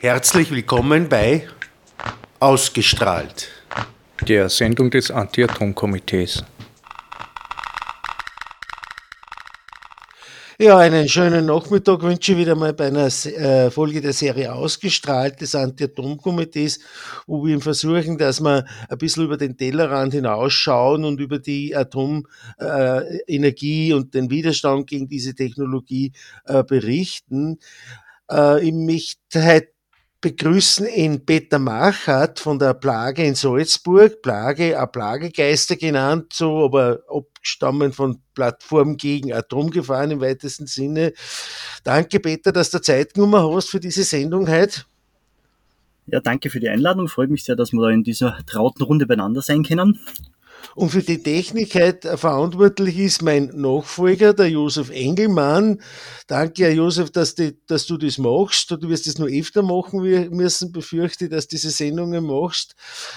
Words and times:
Herzlich 0.00 0.52
willkommen 0.52 1.08
bei 1.08 1.48
Ausgestrahlt, 2.38 3.48
der 4.28 4.48
Sendung 4.48 4.92
des 4.92 5.10
Anti-Atom-Komitees. 5.10 6.44
Ja, 10.60 10.78
einen 10.78 11.08
schönen 11.08 11.46
Nachmittag 11.46 12.02
wünsche 12.02 12.30
ich 12.30 12.38
wieder 12.38 12.54
mal 12.54 12.74
bei 12.74 12.86
einer 12.86 13.08
äh, 13.08 13.72
Folge 13.72 14.00
der 14.00 14.12
Serie 14.12 14.52
Ausgestrahlt 14.52 15.40
des 15.40 15.56
Anti-Atom-Komitees, 15.56 16.78
wo 17.26 17.44
wir 17.44 17.60
versuchen, 17.60 18.18
dass 18.18 18.40
wir 18.40 18.66
ein 18.88 18.98
bisschen 18.98 19.24
über 19.24 19.36
den 19.36 19.56
Tellerrand 19.56 20.14
hinausschauen 20.14 21.04
und 21.04 21.20
über 21.20 21.40
die 21.40 21.74
Atomenergie 21.74 23.90
äh, 23.90 23.94
und 23.94 24.14
den 24.14 24.30
Widerstand 24.30 24.86
gegen 24.86 25.08
diese 25.08 25.34
Technologie 25.34 26.12
äh, 26.44 26.62
berichten. 26.62 27.58
ich 28.60 28.74
möchte 28.74 29.42
heute 29.42 29.77
begrüßen 30.20 30.88
ihn 30.88 31.24
Peter 31.24 31.58
Machert 31.58 32.40
von 32.40 32.58
der 32.58 32.74
Plage 32.74 33.24
in 33.24 33.34
Salzburg. 33.34 34.20
Plage, 34.22 34.80
auch 34.80 34.90
Plagegeister 34.90 35.76
genannt, 35.76 36.32
so, 36.32 36.64
aber 36.64 37.02
abstammen 37.08 37.92
von 37.92 38.20
Plattform 38.34 38.96
gegen 38.96 39.32
Atomgefahren 39.32 40.10
im 40.10 40.20
weitesten 40.20 40.66
Sinne. 40.66 41.12
Danke, 41.84 42.20
Peter, 42.20 42.52
dass 42.52 42.70
du 42.70 42.80
Zeit 42.80 43.14
genommen 43.14 43.54
hast 43.54 43.70
für 43.70 43.80
diese 43.80 44.04
Sendung 44.04 44.48
heute. 44.48 44.82
Ja, 46.06 46.20
danke 46.20 46.50
für 46.50 46.58
die 46.58 46.68
Einladung. 46.68 47.08
Freut 47.08 47.30
mich 47.30 47.44
sehr, 47.44 47.54
dass 47.54 47.72
wir 47.72 47.82
da 47.82 47.90
in 47.90 48.02
dieser 48.02 48.38
trauten 48.46 48.82
Runde 48.82 49.06
beieinander 49.06 49.42
sein 49.42 49.62
können. 49.62 50.00
Und 50.78 50.90
für 50.90 51.02
die 51.02 51.20
Technik 51.20 51.74
heute 51.74 52.16
verantwortlich 52.16 52.96
ist 52.98 53.20
mein 53.20 53.46
Nachfolger, 53.46 54.32
der 54.32 54.48
Josef 54.48 54.90
Engelmann. 54.90 55.82
Danke, 56.28 56.66
Herr 56.66 56.72
Josef, 56.72 57.10
dass, 57.10 57.34
die, 57.34 57.58
dass 57.66 57.86
du 57.86 57.96
das 57.96 58.16
machst. 58.16 58.70
Du 58.70 58.88
wirst 58.88 59.08
es 59.08 59.18
nur 59.18 59.26
öfter 59.28 59.62
machen 59.62 60.00
müssen, 60.30 60.70
befürchte, 60.70 61.24
ich, 61.24 61.30
dass 61.32 61.48
du 61.48 61.56
diese 61.56 61.70
Sendungen 61.70 62.24
machst. 62.24 62.76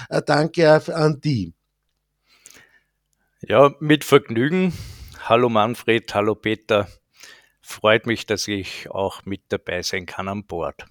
Äh, 0.09 0.23
danke 0.25 0.75
auch 0.75 0.89
an 0.89 1.21
die. 1.21 1.53
Ja, 3.41 3.75
mit 3.79 4.05
Vergnügen. 4.05 4.73
Hallo 5.29 5.47
Manfred, 5.47 6.15
hallo 6.15 6.33
Peter. 6.33 6.87
Freut 7.61 8.07
mich, 8.07 8.25
dass 8.25 8.47
ich 8.47 8.89
auch 8.89 9.23
mit 9.25 9.43
dabei 9.49 9.83
sein 9.83 10.07
kann 10.07 10.27
an 10.27 10.47
Bord. 10.47 10.87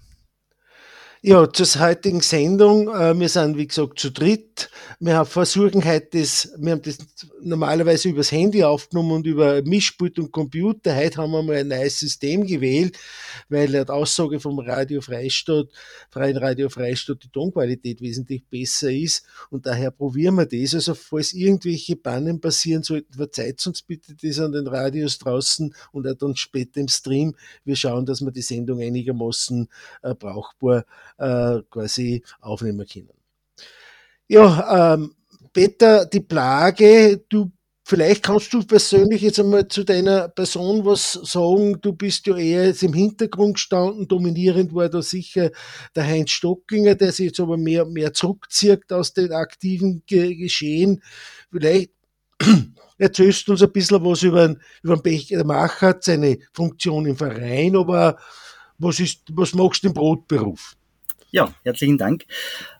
Ja, 1.23 1.47
zur 1.53 1.67
heutigen 1.79 2.21
Sendung. 2.21 2.89
Äh, 2.89 3.19
wir 3.19 3.29
sind, 3.29 3.55
wie 3.55 3.67
gesagt, 3.67 3.99
zu 3.99 4.09
dritt. 4.09 4.71
Wir 4.99 5.23
versuchen 5.25 5.85
heute 5.85 6.19
das, 6.19 6.51
wir 6.57 6.71
haben 6.71 6.81
das 6.81 6.97
normalerweise 7.43 8.09
übers 8.09 8.31
Handy 8.31 8.63
aufgenommen 8.63 9.11
und 9.11 9.27
über 9.27 9.61
Mischpult 9.61 10.17
und 10.17 10.31
Computer. 10.31 10.95
Heute 10.95 11.21
haben 11.21 11.31
wir 11.31 11.43
mal 11.43 11.57
ein 11.57 11.67
neues 11.67 11.99
System 11.99 12.47
gewählt, 12.47 12.97
weil 13.49 13.71
laut 13.71 13.91
Aussage 13.91 14.39
vom 14.39 14.57
Radio 14.57 14.99
Freistadt, 14.99 15.67
Freien 16.09 16.37
Radio 16.37 16.69
Freistadt, 16.69 17.23
die 17.23 17.29
Tonqualität 17.29 18.01
wesentlich 18.01 18.43
besser 18.49 18.91
ist. 18.91 19.23
Und 19.51 19.67
daher 19.67 19.91
probieren 19.91 20.33
wir 20.35 20.47
das. 20.47 20.73
Also, 20.73 20.95
falls 20.95 21.33
irgendwelche 21.33 21.97
Pannen 21.97 22.41
passieren 22.41 22.81
sollten, 22.81 23.13
verzeiht 23.13 23.63
uns 23.67 23.83
bitte 23.83 24.15
das 24.19 24.39
an 24.39 24.53
den 24.53 24.65
Radios 24.65 25.19
draußen 25.19 25.71
und 25.91 26.07
auch 26.07 26.17
dann 26.17 26.35
später 26.35 26.81
im 26.81 26.87
Stream. 26.87 27.35
Wir 27.63 27.75
schauen, 27.75 28.07
dass 28.07 28.21
wir 28.21 28.31
die 28.31 28.41
Sendung 28.41 28.81
einigermaßen 28.81 29.67
äh, 30.01 30.15
brauchbar 30.15 30.85
äh, 31.21 31.61
quasi 31.69 32.23
aufnehmen 32.39 32.85
können. 32.85 33.09
Ja, 34.27 34.93
ähm, 34.93 35.15
Peter, 35.53 36.05
die 36.05 36.21
Plage, 36.21 37.23
du 37.29 37.51
Vielleicht 37.83 38.23
kannst 38.23 38.53
du 38.53 38.63
persönlich 38.63 39.21
jetzt 39.21 39.39
einmal 39.39 39.67
zu 39.67 39.83
deiner 39.83 40.29
Person 40.29 40.85
was 40.85 41.11
sagen. 41.11 41.81
Du 41.81 41.91
bist 41.91 42.25
ja 42.25 42.37
eher 42.37 42.67
jetzt 42.67 42.83
im 42.83 42.93
Hintergrund 42.93 43.55
gestanden. 43.55 44.07
Dominierend 44.07 44.73
war 44.73 44.87
da 44.87 45.01
sicher 45.01 45.51
der 45.93 46.05
Heinz 46.05 46.31
Stockinger, 46.31 46.95
der 46.95 47.11
sich 47.11 47.25
jetzt 47.25 47.41
aber 47.41 47.57
mehr, 47.57 47.83
mehr 47.83 48.13
zurückzieht 48.13 48.93
aus 48.93 49.13
den 49.13 49.33
aktiven 49.33 50.03
Ge 50.05 50.35
Geschehen. 50.35 51.03
Vielleicht 51.51 51.91
erzählst 52.97 53.47
du 53.47 53.51
uns 53.51 53.63
ein 53.63 53.73
bisschen 53.73 54.05
was 54.05 54.23
über, 54.23 54.55
über 54.83 54.95
den 54.95 55.03
Becher 55.03 55.43
Macher, 55.43 55.97
seine 55.99 56.37
Funktion 56.53 57.07
im 57.07 57.17
Verein, 57.17 57.75
aber 57.75 58.17
was 58.77 59.01
ist, 59.01 59.23
was 59.33 59.53
machst 59.53 59.83
du 59.83 59.87
im 59.87 59.93
Brotberuf? 59.93 60.77
Ja, 61.33 61.53
herzlichen 61.63 61.97
Dank. 61.97 62.25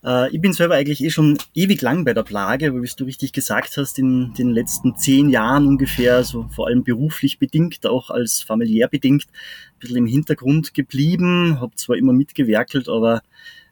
Äh, 0.04 0.30
ich 0.36 0.42
bin 0.42 0.52
selber 0.52 0.76
eigentlich 0.76 1.02
eh 1.02 1.10
schon 1.10 1.38
ewig 1.54 1.82
lang 1.82 2.04
bei 2.04 2.14
der 2.14 2.24
Plage, 2.24 2.68
aber 2.68 2.84
wie 2.84 2.90
du 2.98 3.06
richtig 3.06 3.32
gesagt 3.32 3.78
hast, 3.78 3.98
in 3.98 4.34
den 4.34 4.50
letzten 4.50 4.98
zehn 4.98 5.30
Jahren 5.30 5.66
ungefähr, 5.66 6.26
so 6.26 6.50
vor 6.54 6.68
allem 6.68 6.84
beruflich 6.84 7.40
bedingt, 7.40 7.86
auch 7.86 8.10
als 8.10 8.42
familiär 8.42 8.90
bedingt, 8.90 9.24
ein 9.30 9.80
bisschen 9.80 9.96
im 9.96 10.06
Hintergrund 10.06 10.74
geblieben, 10.74 11.62
habe 11.62 11.76
zwar 11.76 11.96
immer 11.96 12.12
mitgewerkelt, 12.12 12.90
aber 12.90 13.22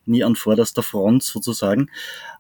nie 0.06 0.23
an 0.23 0.38
vorderster 0.38 0.81
Front 0.81 1.23
sozusagen. 1.23 1.90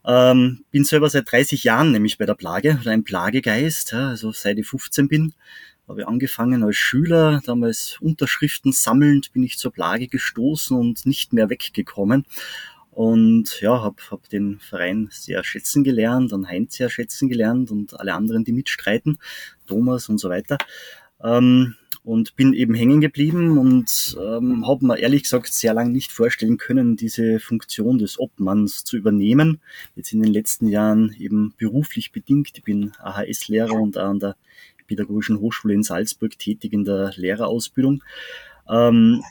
Ähm, 0.05 0.63
bin 0.71 0.85
selber 0.85 1.09
seit 1.09 1.29
30 1.29 1.65
Jahren 1.65 1.91
nämlich 1.91 2.17
bei 2.17 2.25
der 2.25 2.35
Plage, 2.35 2.79
oder 2.79 2.91
ein 2.91 3.03
Plagegeist, 3.03 3.93
also 3.93 4.31
seit 4.31 4.57
ich 4.57 4.65
15 4.65 5.09
bin 5.09 5.33
habe 5.89 6.07
angefangen 6.07 6.63
als 6.63 6.77
Schüler, 6.77 7.41
damals 7.45 7.97
Unterschriften 7.99 8.71
sammelnd, 8.71 9.33
bin 9.33 9.43
ich 9.43 9.57
zur 9.57 9.73
Plage 9.73 10.07
gestoßen 10.07 10.77
und 10.77 11.05
nicht 11.05 11.33
mehr 11.33 11.49
weggekommen. 11.49 12.25
Und 12.91 13.59
ja, 13.61 13.81
habe 13.81 13.95
hab 14.11 14.29
den 14.29 14.59
Verein 14.59 15.09
sehr 15.11 15.43
schätzen 15.43 15.83
gelernt, 15.83 16.31
an 16.33 16.47
Heinz 16.47 16.75
sehr 16.75 16.89
schätzen 16.89 17.29
gelernt 17.29 17.71
und 17.71 17.99
alle 17.99 18.13
anderen, 18.13 18.43
die 18.43 18.51
mitstreiten, 18.51 19.19
Thomas 19.67 20.09
und 20.09 20.19
so 20.19 20.29
weiter. 20.29 20.57
Ähm, 21.23 21.75
und 22.03 22.35
bin 22.35 22.53
eben 22.53 22.73
hängen 22.73 23.01
geblieben 23.01 23.57
und 23.57 24.17
ähm, 24.19 24.65
habe 24.67 24.85
mir 24.85 24.99
ehrlich 24.99 25.23
gesagt 25.23 25.53
sehr 25.53 25.73
lange 25.73 25.91
nicht 25.91 26.11
vorstellen 26.11 26.57
können, 26.57 26.95
diese 26.95 27.39
Funktion 27.39 27.97
des 27.97 28.19
Obmanns 28.19 28.83
zu 28.83 28.97
übernehmen. 28.97 29.61
Jetzt 29.95 30.13
in 30.13 30.21
den 30.21 30.33
letzten 30.33 30.67
Jahren 30.67 31.13
eben 31.19 31.53
beruflich 31.57 32.11
bedingt. 32.11 32.51
Ich 32.57 32.63
bin 32.63 32.93
AHS-Lehrer 32.99 33.73
und 33.73 33.97
auch 33.97 34.09
an 34.09 34.19
der 34.19 34.35
Pädagogischen 34.89 35.39
Hochschule 35.39 35.75
in 35.75 35.83
Salzburg 35.83 36.37
tätig 36.37 36.73
in 36.73 36.83
der 36.83 37.13
Lehrerausbildung. 37.15 38.03
Ähm, 38.67 39.23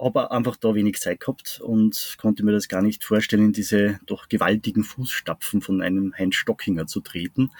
habe 0.00 0.30
einfach 0.30 0.56
da 0.56 0.74
wenig 0.76 1.00
Zeit 1.00 1.18
gehabt 1.18 1.60
und 1.60 2.16
konnte 2.20 2.44
mir 2.44 2.52
das 2.52 2.68
gar 2.68 2.82
nicht 2.82 3.02
vorstellen, 3.02 3.52
diese 3.52 3.98
doch 4.06 4.28
gewaltigen 4.28 4.84
Fußstapfen 4.84 5.60
von 5.60 5.82
einem 5.82 6.14
Heinz 6.16 6.36
Stockinger 6.36 6.86
zu 6.86 7.00
treten, 7.00 7.50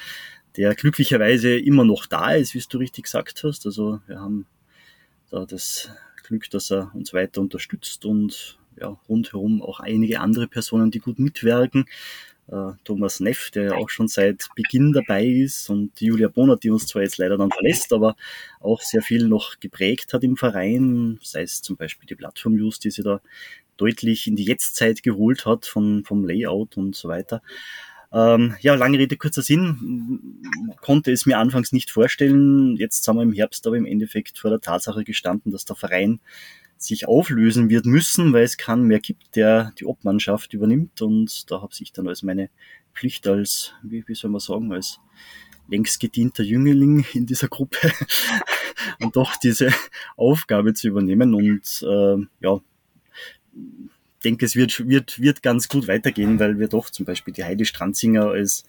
der 0.57 0.77
glücklicherweise 0.77 1.59
immer 1.59 1.85
noch 1.85 2.07
da 2.07 2.35
ist, 2.35 2.55
wie 2.55 2.63
du 2.69 2.79
richtig 2.79 3.05
gesagt 3.05 3.43
hast. 3.43 3.67
Also 3.67 4.01
wir 4.07 4.21
haben 4.21 4.47
da 5.31 5.47
das 5.47 5.91
Glück, 6.23 6.49
dass 6.51 6.71
er 6.71 6.95
uns 6.95 7.13
weiter 7.13 7.41
unterstützt 7.41 8.05
und 8.05 8.61
ja, 8.81 8.97
rundherum 9.09 9.61
auch 9.61 9.81
einige 9.81 10.21
andere 10.21 10.47
Personen, 10.47 10.93
die 10.93 11.01
gut 11.01 11.19
mitwirken 11.19 11.87
äh, 12.51 12.73
Thomas 12.85 13.21
Neff, 13.21 13.51
der 13.51 13.63
ja 13.65 13.75
auch 13.75 13.89
schon 13.89 14.09
seit 14.09 14.49
Beginn 14.55 14.93
dabei 14.93 15.25
ist 15.25 15.69
und 15.71 16.01
Julia 16.01 16.29
Bonert, 16.29 16.65
die 16.65 16.71
uns 16.71 16.87
zwar 16.87 17.03
jetzt 17.03 17.19
leider 17.19 17.37
dann 17.37 17.51
verlässt, 17.51 17.93
aber 17.93 18.17
auch 18.61 18.81
sehr 18.81 19.03
viel 19.03 19.29
noch 19.29 19.61
geprägt 19.61 20.13
hat 20.13 20.25
im 20.25 20.37
Verein, 20.37 21.19
sei 21.23 21.43
es 21.43 21.63
zum 21.63 21.77
Beispiel 21.77 22.07
die 22.07 22.15
Plattform 22.15 22.57
News, 22.57 22.79
die 22.79 22.91
sie 22.91 23.03
da 23.03 23.21
deutlich 23.77 24.27
in 24.27 24.37
die 24.37 24.45
Jetztzeit 24.45 25.03
geholt 25.03 25.47
hat 25.47 25.67
von, 25.67 26.05
vom 26.05 26.27
Layout 26.27 26.77
und 26.77 26.97
so 26.97 27.09
weiter. 27.09 27.43
Ähm, 28.11 28.55
ja, 28.61 28.75
lange 28.75 28.99
Rede, 28.99 29.17
kurzer 29.17 29.43
Sinn. 29.43 30.43
Konnte 30.81 31.13
es 31.13 31.27
mir 31.27 31.39
anfangs 31.39 31.73
nicht 31.73 31.91
vorstellen. 31.91 32.77
Jetzt 32.77 33.05
sind 33.05 33.17
wir 33.17 33.23
im 33.23 33.33
Herbst 33.33 33.67
aber 33.67 33.77
im 33.77 33.87
Endeffekt 33.87 34.39
vor 34.39 34.51
der 34.51 34.61
Tatsache 34.61 35.05
gestanden, 35.05 35.53
dass 35.53 35.65
der 35.65 35.77
Verein 35.77 36.21
sich 36.79 37.09
auflösen 37.09 37.69
wird 37.71 37.87
müssen, 37.87 38.33
weil 38.33 38.45
es 38.45 38.57
keinen 38.57 38.85
mehr 38.85 39.01
gibt, 39.01 39.37
der 39.37 39.73
die 39.79 39.85
Obmannschaft 39.85 40.55
übernimmt. 40.55 41.03
Und 41.03 41.51
da 41.51 41.61
habe 41.61 41.73
ich 41.79 41.93
dann 41.93 42.09
als 42.09 42.23
meine 42.23 42.51
Pflicht 42.95 43.27
als, 43.27 43.75
wie, 43.83 44.05
wie 44.07 44.15
soll 44.15 44.31
man 44.31 44.41
sagen, 44.41 44.73
als 44.73 45.01
längst 45.69 46.01
gedienter 46.01 46.43
Jüngerling 46.43 47.05
in 47.13 47.27
dieser 47.27 47.49
Gruppe 47.49 47.93
und 49.01 49.17
doch 49.17 49.37
diese 49.37 49.73
Aufgabe 50.17 50.73
zu 50.73 50.89
übernehmen. 50.89 51.35
Und 51.35 51.85
äh, 51.87 52.27
ja, 52.41 52.61
denke, 54.25 54.45
es 54.47 54.57
wird, 54.57 54.89
wird, 54.89 55.21
wird 55.21 55.43
ganz 55.43 55.69
gut 55.69 55.89
weitergehen, 55.89 56.39
weil 56.39 56.59
wir 56.59 56.69
doch 56.69 56.91
zum 56.91 57.07
Beispiel 57.07 57.35
die 57.35 57.45
Heidi 57.45 57.65
Stranzinger 57.65 58.27
als, 58.27 58.65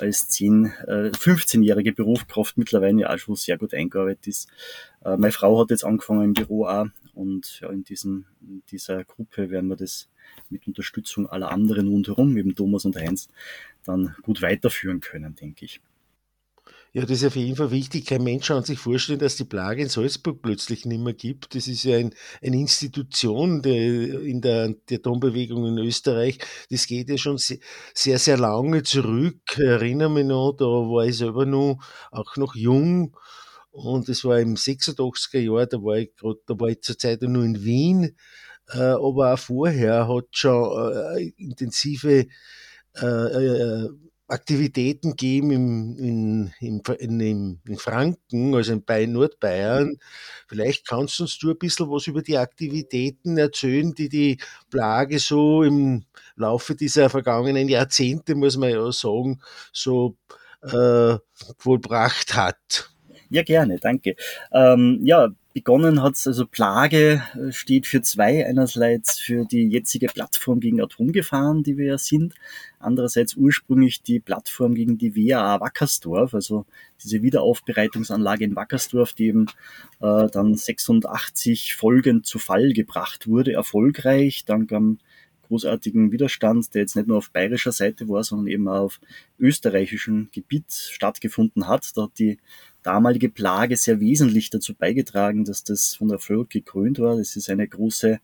als 0.00 0.28
10, 0.28 0.72
äh, 0.86 1.10
15-jährige 1.10 1.92
Berufskraft 1.92 2.56
mittlerweile 2.56 3.00
ja 3.00 3.12
auch 3.12 3.18
schon 3.18 3.36
sehr 3.36 3.58
gut 3.58 3.74
eingearbeitet 3.74 4.26
ist. 4.26 4.48
Äh, 5.04 5.16
meine 5.16 5.32
Frau 5.32 5.60
hat 5.60 5.70
jetzt 5.70 5.84
angefangen 5.84 6.24
im 6.24 6.34
Büro 6.34 6.66
auch 6.66 6.86
und 7.14 7.60
ja, 7.60 7.70
in, 7.70 7.84
diesen, 7.84 8.26
in 8.40 8.62
dieser 8.70 9.04
Gruppe 9.04 9.50
werden 9.50 9.68
wir 9.68 9.76
das 9.76 10.08
mit 10.50 10.66
Unterstützung 10.66 11.28
aller 11.28 11.50
anderen 11.50 11.88
rundherum, 11.88 12.36
eben 12.36 12.54
Thomas 12.54 12.84
und 12.84 12.96
Heinz, 12.96 13.28
dann 13.84 14.14
gut 14.22 14.42
weiterführen 14.42 15.00
können, 15.00 15.34
denke 15.34 15.64
ich. 15.64 15.80
Ja, 16.96 17.02
das 17.02 17.10
ist 17.22 17.24
auf 17.24 17.34
jeden 17.34 17.56
Fall 17.56 17.72
wichtig. 17.72 18.06
Kein 18.06 18.22
Mensch 18.22 18.46
kann 18.46 18.62
sich 18.62 18.78
vorstellen, 18.78 19.18
dass 19.18 19.34
die 19.34 19.44
Plage 19.44 19.82
in 19.82 19.88
Salzburg 19.88 20.40
plötzlich 20.40 20.86
nicht 20.86 21.00
mehr 21.00 21.12
gibt. 21.12 21.52
Das 21.56 21.66
ist 21.66 21.82
ja 21.82 21.96
ein, 21.96 22.14
eine 22.40 22.56
Institution 22.56 23.62
der, 23.62 24.22
in 24.22 24.40
der, 24.40 24.68
der 24.88 24.98
Atombewegung 24.98 25.66
in 25.66 25.78
Österreich. 25.78 26.38
Das 26.70 26.86
geht 26.86 27.08
ja 27.10 27.18
schon 27.18 27.36
sehr, 27.36 27.58
sehr, 27.94 28.20
sehr 28.20 28.38
lange 28.38 28.84
zurück. 28.84 29.40
Ich 29.54 29.58
erinnere 29.58 30.08
mich 30.08 30.24
noch, 30.24 30.52
da 30.52 30.66
war 30.66 31.04
ich 31.04 31.16
selber 31.16 31.44
noch, 31.46 31.78
auch 32.12 32.36
noch 32.36 32.54
jung. 32.54 33.16
Und 33.72 34.08
es 34.08 34.24
war 34.24 34.38
im 34.38 34.54
86er 34.54 35.40
Jahr, 35.40 35.66
da 35.66 35.78
war 35.82 35.96
ich 35.96 36.14
gerade, 36.14 36.38
da 36.46 36.54
war 36.60 36.68
ich 36.68 36.80
zur 36.82 36.96
Zeit 36.96 37.22
nur 37.22 37.44
in 37.44 37.64
Wien 37.64 38.16
äh, 38.72 38.78
aber 38.78 39.34
auch 39.34 39.38
vorher 39.38 40.08
hat 40.08 40.26
schon 40.30 40.94
äh, 41.18 41.32
intensive 41.36 42.26
äh, 42.96 43.06
äh, 43.06 43.88
Aktivitäten 44.26 45.10
gegeben 45.10 45.50
im, 45.50 45.98
in, 45.98 46.54
in, 46.60 47.20
in, 47.20 47.60
in, 47.66 47.76
Franken, 47.76 48.54
also 48.54 48.72
in 48.72 48.84
Bayern, 48.84 49.12
Nordbayern. 49.12 49.98
Vielleicht 50.48 50.86
kannst 50.86 51.18
du 51.18 51.24
uns 51.24 51.38
du 51.38 51.50
ein 51.50 51.58
bisschen 51.58 51.90
was 51.90 52.06
über 52.06 52.22
die 52.22 52.38
Aktivitäten 52.38 53.36
erzählen, 53.36 53.94
die 53.94 54.08
die 54.08 54.38
Plage 54.70 55.18
so 55.18 55.62
im 55.62 56.04
Laufe 56.36 56.74
dieser 56.74 57.10
vergangenen 57.10 57.68
Jahrzehnte, 57.68 58.34
muss 58.34 58.56
man 58.56 58.70
ja 58.70 58.90
sagen, 58.92 59.40
so 59.72 60.16
äh, 60.62 61.16
vollbracht 61.58 62.34
hat. 62.34 62.90
Ja, 63.28 63.42
gerne, 63.42 63.78
danke. 63.78 64.16
Ähm, 64.52 65.00
ja, 65.02 65.28
begonnen 65.54 66.02
hat 66.02 66.16
es, 66.16 66.26
also 66.26 66.46
Plage 66.46 67.22
äh, 67.34 67.52
steht 67.52 67.86
für 67.86 68.02
zwei. 68.02 68.44
Einerseits 68.46 69.18
für 69.20 69.46
die 69.46 69.68
jetzige 69.68 70.08
Plattform 70.08 70.60
gegen 70.60 70.82
Atomgefahren, 70.82 71.62
die 71.62 71.78
wir 71.78 71.86
ja 71.86 71.98
sind. 71.98 72.34
Andererseits 72.80 73.36
ursprünglich 73.36 74.02
die 74.02 74.20
Plattform 74.20 74.74
gegen 74.74 74.98
die 74.98 75.14
WAA 75.16 75.60
Wackersdorf, 75.60 76.34
also 76.34 76.66
diese 77.02 77.22
Wiederaufbereitungsanlage 77.22 78.44
in 78.44 78.56
Wackersdorf, 78.56 79.12
die 79.14 79.28
eben 79.28 79.46
äh, 80.00 80.26
dann 80.26 80.54
86 80.54 81.76
Folgen 81.76 82.24
zu 82.24 82.38
Fall 82.38 82.72
gebracht 82.72 83.28
wurde, 83.28 83.52
erfolgreich, 83.52 84.44
dank 84.44 84.72
am 84.72 84.98
großartigen 85.46 86.10
Widerstand, 86.10 86.74
der 86.74 86.82
jetzt 86.82 86.96
nicht 86.96 87.06
nur 87.06 87.18
auf 87.18 87.30
bayerischer 87.30 87.72
Seite 87.72 88.08
war, 88.08 88.24
sondern 88.24 88.48
eben 88.48 88.66
auch 88.66 88.84
auf 88.84 89.00
österreichischem 89.38 90.28
Gebiet 90.32 90.72
stattgefunden 90.72 91.68
hat. 91.68 91.96
Da 91.96 92.04
hat 92.04 92.18
die 92.18 92.38
damalige 92.84 93.28
Plage 93.28 93.76
sehr 93.76 93.98
wesentlich 93.98 94.50
dazu 94.50 94.74
beigetragen, 94.74 95.44
dass 95.44 95.64
das 95.64 95.96
von 95.96 96.10
Erfolg 96.10 96.50
gekrönt 96.50 97.00
war. 97.00 97.16
Das 97.16 97.34
ist 97.34 97.50
eine 97.50 97.66
große 97.66 98.20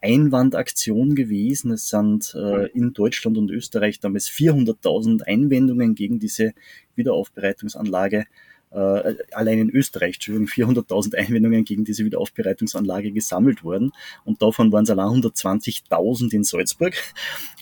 Einwandaktion 0.00 1.14
gewesen. 1.14 1.72
Es 1.72 1.88
sind 1.88 2.34
äh, 2.34 2.68
in 2.68 2.92
Deutschland 2.92 3.36
und 3.36 3.50
Österreich 3.50 4.00
damals 4.00 4.28
400.000 4.28 5.22
Einwendungen 5.22 5.94
gegen 5.94 6.18
diese 6.18 6.54
Wiederaufbereitungsanlage 6.94 8.26
äh, 8.70 9.14
allein 9.32 9.58
in 9.58 9.70
Österreich, 9.70 10.16
Entschuldigung, 10.16 10.48
400.000 10.48 11.16
Einwendungen 11.16 11.64
gegen 11.64 11.84
diese 11.84 12.04
Wiederaufbereitungsanlage 12.04 13.12
gesammelt 13.12 13.64
worden 13.64 13.92
und 14.24 14.42
davon 14.42 14.72
waren 14.72 14.84
es 14.84 14.90
allein 14.90 15.22
120.000 15.22 16.32
in 16.34 16.44
Salzburg. 16.44 16.94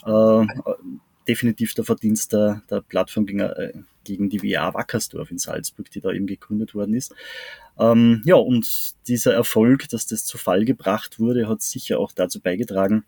Äh, 0.06 0.46
definitiv 1.28 1.74
der 1.74 1.84
Verdienst 1.84 2.32
der, 2.32 2.62
der 2.70 2.80
Plattform 2.80 3.26
gegen, 3.26 3.40
äh, 3.40 3.72
gegen 4.04 4.28
die 4.28 4.42
WA 4.42 4.74
Wackersdorf 4.74 5.30
in 5.30 5.38
Salzburg, 5.38 5.90
die 5.90 6.00
da 6.00 6.12
eben 6.12 6.26
gegründet 6.26 6.74
worden 6.74 6.94
ist. 6.94 7.14
Ähm, 7.78 8.22
ja, 8.24 8.36
und 8.36 8.94
dieser 9.08 9.34
Erfolg, 9.34 9.88
dass 9.88 10.06
das 10.06 10.24
zu 10.24 10.38
Fall 10.38 10.64
gebracht 10.64 11.18
wurde, 11.18 11.48
hat 11.48 11.62
sicher 11.62 11.98
auch 11.98 12.12
dazu 12.12 12.40
beigetragen, 12.40 13.04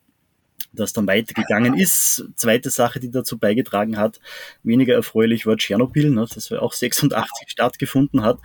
das 0.72 0.92
dann 0.92 1.06
weitergegangen 1.06 1.74
ist. 1.74 2.24
Zweite 2.36 2.70
Sache, 2.70 3.00
die 3.00 3.10
dazu 3.10 3.38
beigetragen 3.38 3.96
hat, 3.96 4.20
weniger 4.62 4.94
erfreulich 4.94 5.46
war 5.46 5.56
Tschernobyl, 5.56 6.10
ne, 6.10 6.26
das 6.32 6.50
auch 6.52 6.72
86 6.72 7.48
stattgefunden 7.48 8.22
hat 8.22 8.38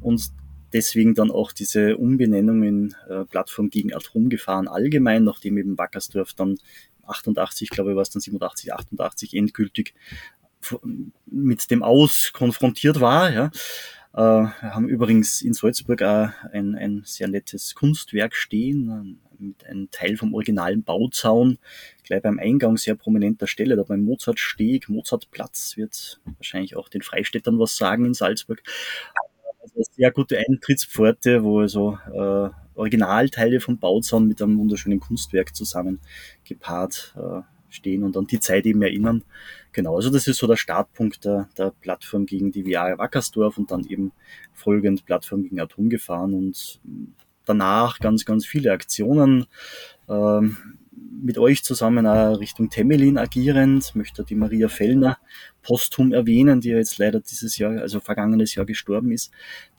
und 0.00 0.30
deswegen 0.72 1.14
dann 1.14 1.30
auch 1.30 1.52
diese 1.52 1.96
Umbenennung 1.96 2.62
in 2.64 2.94
äh, 3.08 3.24
Plattform 3.24 3.70
gegen 3.70 3.94
Atomgefahren 3.94 4.68
allgemein, 4.68 5.24
nachdem 5.24 5.56
eben 5.56 5.78
Wackersdorf 5.78 6.34
dann 6.34 6.58
88, 7.06 7.70
glaube 7.70 7.90
ich, 7.90 7.96
war 7.96 8.02
es 8.02 8.10
dann 8.10 8.20
87, 8.20 8.72
88 8.72 9.34
endgültig 9.34 9.94
mit 11.26 11.70
dem 11.70 11.82
Aus 11.82 12.30
konfrontiert 12.32 13.00
war. 13.00 13.30
Ja. 13.32 13.50
Äh, 14.14 14.48
wir 14.62 14.74
haben 14.74 14.88
übrigens 14.88 15.42
in 15.42 15.52
Salzburg 15.52 16.02
auch 16.02 16.28
ein, 16.52 16.74
ein 16.74 17.02
sehr 17.04 17.28
nettes 17.28 17.74
Kunstwerk 17.74 18.34
stehen, 18.34 19.20
mit 19.38 19.66
einem 19.66 19.90
Teil 19.90 20.16
vom 20.16 20.34
originalen 20.34 20.84
Bauzaun, 20.84 21.58
gleich 22.04 22.22
beim 22.22 22.38
Eingang 22.38 22.76
sehr 22.76 22.94
prominenter 22.94 23.46
Stelle, 23.46 23.76
da 23.76 23.82
beim 23.82 24.02
Mozartsteg, 24.02 24.88
Mozartplatz, 24.88 25.76
wird 25.76 26.20
wahrscheinlich 26.36 26.76
auch 26.76 26.88
den 26.88 27.02
Freistädtern 27.02 27.58
was 27.58 27.76
sagen 27.76 28.04
in 28.06 28.14
Salzburg. 28.14 28.62
Also 29.60 29.82
sehr 29.92 30.12
gute 30.12 30.38
Eintrittspforte, 30.38 31.42
wo 31.42 31.60
also 31.60 31.98
äh, 32.12 32.50
Originalteile 32.74 33.60
vom 33.60 33.78
Bauzaun 33.78 34.26
mit 34.26 34.42
einem 34.42 34.58
wunderschönen 34.58 35.00
Kunstwerk 35.00 35.54
zusammen 35.54 36.00
gepaart 36.44 37.14
äh, 37.16 37.42
stehen 37.68 38.04
und 38.04 38.16
an 38.16 38.26
die 38.26 38.40
Zeit 38.40 38.66
eben 38.66 38.82
erinnern. 38.82 39.22
Genau, 39.72 39.96
also 39.96 40.10
das 40.10 40.26
ist 40.26 40.38
so 40.38 40.46
der 40.46 40.56
Startpunkt 40.56 41.24
der, 41.24 41.48
der 41.58 41.72
Plattform 41.80 42.26
gegen 42.26 42.52
die 42.52 42.64
VR 42.64 42.98
Wackersdorf 42.98 43.58
und 43.58 43.70
dann 43.70 43.84
eben 43.84 44.12
folgend 44.52 45.04
Plattform 45.04 45.42
gegen 45.42 45.60
Atomgefahren 45.60 46.34
und 46.34 46.80
danach 47.44 47.98
ganz, 47.98 48.24
ganz 48.24 48.46
viele 48.46 48.72
Aktionen. 48.72 49.46
Ähm, 50.08 50.56
mit 51.22 51.38
euch 51.38 51.62
zusammen 51.62 52.06
auch 52.06 52.38
Richtung 52.38 52.70
Temelin 52.70 53.18
agierend, 53.18 53.94
möchte 53.94 54.24
die 54.24 54.34
Maria 54.34 54.68
Fellner 54.68 55.18
posthum 55.62 56.12
erwähnen, 56.12 56.60
die 56.60 56.70
ja 56.70 56.76
jetzt 56.76 56.98
leider 56.98 57.20
dieses 57.20 57.56
Jahr, 57.58 57.80
also 57.80 58.00
vergangenes 58.00 58.54
Jahr 58.54 58.66
gestorben 58.66 59.12
ist, 59.12 59.30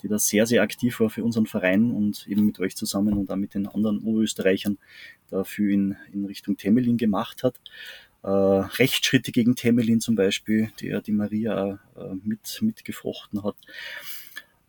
die 0.01 0.07
da 0.07 0.17
sehr, 0.17 0.45
sehr 0.45 0.61
aktiv 0.61 0.99
war 0.99 1.09
für 1.09 1.23
unseren 1.23 1.45
Verein 1.45 1.91
und 1.91 2.25
eben 2.27 2.45
mit 2.45 2.59
euch 2.59 2.75
zusammen 2.75 3.13
und 3.13 3.29
auch 3.29 3.35
mit 3.35 3.53
den 3.53 3.67
anderen 3.67 3.99
Oberösterreichern 3.99 4.77
dafür 5.29 5.73
in, 5.73 5.95
in 6.13 6.25
Richtung 6.25 6.57
Temelin 6.57 6.97
gemacht 6.97 7.43
hat. 7.43 7.59
Äh, 8.23 8.29
Rechtsschritte 8.29 9.31
gegen 9.31 9.55
Temelin 9.55 9.99
zum 9.99 10.15
Beispiel, 10.15 10.71
die 10.79 10.87
ja 10.87 11.01
die 11.01 11.11
Maria 11.11 11.79
äh, 11.95 12.15
mit, 12.23 12.59
mitgefochten 12.61 13.43
hat 13.43 13.55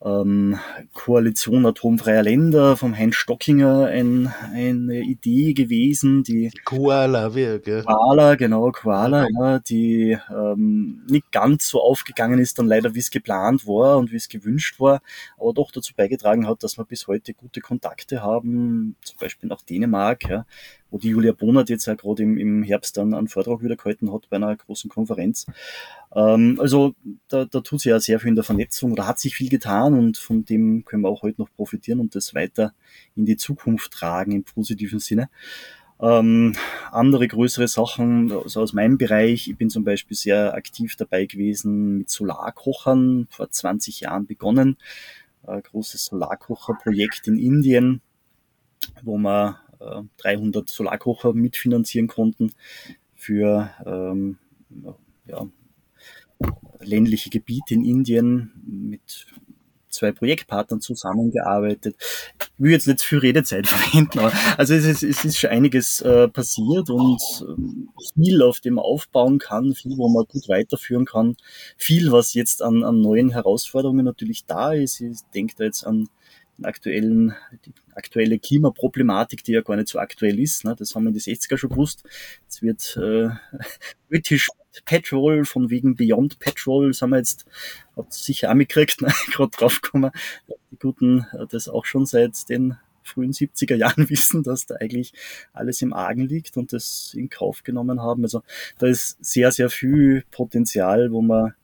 ähm, 0.07 0.59
Koalition 0.95 1.67
atomfreier 1.67 2.23
Länder 2.23 2.77
vom 2.77 2.97
Heinz 2.97 3.17
Stockinger 3.17 3.87
ein, 3.87 4.33
eine 4.53 5.01
Idee 5.01 5.53
gewesen, 5.53 6.23
die 6.23 6.53
Koala, 6.65 7.35
wie, 7.35 7.59
gell? 7.59 7.83
Koala, 7.83 8.37
genau, 8.37 8.71
Koala, 8.71 9.27
ja, 9.39 9.59
die 9.59 10.17
ähm, 10.31 11.03
nicht 11.11 11.33
ganz 11.33 11.67
so 11.67 11.83
aufgegangen 11.83 12.39
ist, 12.39 12.59
dann 12.59 12.67
leider 12.67 12.95
wie 12.95 13.01
es 13.01 13.11
geplant 13.11 13.67
war 13.67 13.99
und 13.99 14.13
wie 14.13 14.17
es 14.17 14.29
gewünscht 14.29 14.79
war, 14.79 15.01
aber 15.39 15.53
doch 15.53 15.73
dazu 15.73 15.93
beigetragen 15.95 16.47
hat, 16.47 16.63
dass 16.63 16.79
wir 16.79 16.85
bis 16.85 17.09
heute 17.09 17.35
gute 17.35 17.61
Kontakte 17.61 18.23
haben, 18.23 18.97
zum 19.03 19.19
Beispiel 19.19 19.49
nach 19.49 19.63
Dänemark, 19.63 20.29
ja, 20.29 20.47
wo 20.91 20.99
die 20.99 21.09
Julia 21.09 21.33
Bonert 21.33 21.69
jetzt 21.69 21.87
ja 21.87 21.95
gerade 21.95 22.23
im, 22.23 22.37
im 22.37 22.63
Herbst 22.63 22.97
dann 22.97 23.15
einen 23.15 23.29
Vortrag 23.29 23.63
wieder 23.63 23.77
gehalten 23.77 24.13
hat 24.13 24.29
bei 24.31 24.37
einer 24.37 24.55
großen 24.55 24.89
Konferenz. 24.91 25.47
Ähm, 26.15 26.59
also 26.61 26.95
da, 27.29 27.45
da 27.45 27.61
tut 27.61 27.81
sich 27.81 27.91
ja 27.91 28.01
sehr 28.01 28.21
viel 28.21 28.31
in 28.31 28.35
der 28.35 28.45
Vernetzung 28.45 28.93
oder 28.93 29.07
hat 29.07 29.19
sich 29.19 29.35
viel 29.35 29.49
getan 29.49 29.95
und 29.95 30.19
von 30.19 30.45
dem 30.45 30.85
können 30.85 31.03
wir 31.03 31.09
auch 31.09 31.23
heute 31.23 31.41
noch 31.41 31.53
profitieren 31.53 32.01
und 32.01 32.15
das 32.15 32.35
weiter 32.35 32.73
in 33.15 33.27
die 33.27 33.37
Zukunft 33.37 33.93
tragen 33.93 34.33
im 34.33 34.45
positiven 34.45 35.01
Sinne. 35.01 35.29
Ähm, 35.99 36.55
andere 36.93 37.27
größere 37.27 37.69
Sachen 37.69 38.31
also 38.31 38.61
aus 38.61 38.73
meinem 38.75 38.99
Bereich. 38.99 39.49
Ich 39.49 39.57
bin 39.57 39.71
zum 39.71 39.85
Beispiel 39.85 40.17
sehr 40.17 40.55
aktiv 40.55 40.95
dabei 40.97 41.25
gewesen 41.25 41.99
mit 41.99 42.11
Solarkochern, 42.11 43.29
vor 43.31 43.51
20 43.51 44.01
Jahren 44.01 44.27
begonnen. 44.27 44.77
Ein 45.43 45.63
großes 45.63 46.07
Solarkocherprojekt 46.07 47.29
in 47.29 47.39
Indien, 47.39 48.03
wo 49.03 49.17
wir 49.79 50.07
300 50.19 50.69
Solarkocher 50.69 51.33
mitfinanzieren 51.33 52.09
konnten 52.09 52.53
für 53.15 53.71
ähm, 53.85 54.39
ja, 55.27 55.47
ländliche 56.81 57.31
Gebiete 57.31 57.75
in 57.75 57.85
Indien 57.85 58.53
mit 58.67 59.27
zwei 59.97 60.13
Projektpartnern 60.13 60.81
zusammengearbeitet. 60.81 61.97
Ich 62.39 62.49
will 62.59 62.71
jetzt 62.71 62.87
nicht 62.87 63.03
viel 63.03 63.19
Redezeit 63.19 63.67
verwenden, 63.67 64.19
aber 64.19 64.33
also 64.57 64.75
es 64.75 64.85
ist, 64.85 65.03
es 65.03 65.25
ist 65.25 65.39
schon 65.39 65.51
einiges 65.51 66.01
äh, 66.03 66.29
passiert 66.29 66.91
und 66.91 67.21
äh, 67.41 68.13
viel, 68.15 68.43
auf 68.43 68.61
dem 68.61 68.75
man 68.75 68.85
aufbauen 68.85 69.39
kann, 69.39 69.75
viel, 69.75 69.97
wo 69.97 70.09
man 70.09 70.25
gut 70.27 70.49
weiterführen 70.49 71.07
kann, 71.07 71.37
viel, 71.77 72.13
was 72.13 72.35
jetzt 72.35 72.63
an, 72.63 72.85
an 72.85 73.01
neuen 73.01 73.31
Herausforderungen 73.31 74.05
natürlich 74.05 74.45
da 74.45 74.73
ist. 74.73 75.01
Ich 75.01 75.19
denke 75.35 75.55
da 75.57 75.65
jetzt 75.65 75.87
an 75.87 76.09
aktuellen, 76.63 77.35
die 77.65 77.73
aktuelle 77.95 78.39
Klimaproblematik, 78.39 79.45
die 79.45 79.53
ja 79.53 79.61
gar 79.61 79.77
nicht 79.77 79.89
so 79.89 79.99
aktuell 79.99 80.39
ist. 80.39 80.65
Ne? 80.65 80.75
Das 80.77 80.95
haben 80.95 81.05
wir 81.05 81.09
in 81.09 81.15
den 81.15 81.21
60er 81.21 81.57
schon 81.57 81.71
gewusst. 81.71 82.05
Es 82.49 82.63
wird 82.63 82.97
äh, 82.97 83.29
British 84.09 84.49
Petrol 84.85 85.45
von 85.45 85.71
wegen 85.71 85.97
Beyond 85.97 86.39
Petrol, 86.39 86.93
haben 86.93 87.11
wir 87.11 87.19
jetzt, 87.19 87.47
habt 87.97 88.13
sicher 88.13 88.51
auch 88.51 88.55
mitgekriegt, 88.55 89.01
ne? 89.03 89.13
gerade 89.33 89.51
draufgekommen. 89.51 90.11
Die 90.71 90.79
Guten 90.79 91.27
äh, 91.33 91.47
das 91.49 91.69
auch 91.69 91.85
schon 91.85 92.07
seit 92.07 92.49
den 92.49 92.77
frühen 93.03 93.33
70er 93.33 93.77
Jahren 93.77 94.09
wissen, 94.11 94.43
dass 94.43 94.67
da 94.67 94.77
eigentlich 94.77 95.13
alles 95.53 95.81
im 95.83 95.93
Argen 95.93 96.27
liegt 96.27 96.57
und 96.57 96.73
das 96.73 97.13
in 97.15 97.29
Kauf 97.29 97.63
genommen 97.63 98.03
haben. 98.03 98.23
Also 98.25 98.43
da 98.79 98.87
ist 98.87 99.25
sehr, 99.25 99.53
sehr 99.53 99.71
viel 99.71 100.25
Potenzial, 100.31 101.13
wo 101.13 101.23
man 101.23 101.55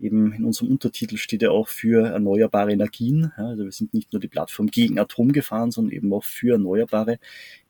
eben 0.00 0.32
in 0.32 0.44
unserem 0.44 0.70
Untertitel 0.70 1.16
steht 1.16 1.42
ja 1.42 1.50
auch 1.50 1.68
für 1.68 2.08
erneuerbare 2.08 2.72
Energien. 2.72 3.32
Also 3.36 3.64
wir 3.64 3.72
sind 3.72 3.94
nicht 3.94 4.12
nur 4.12 4.20
die 4.20 4.28
Plattform 4.28 4.68
gegen 4.68 4.98
Atomgefahren, 4.98 5.70
sondern 5.70 5.92
eben 5.92 6.12
auch 6.12 6.24
für 6.24 6.52
erneuerbare 6.52 7.18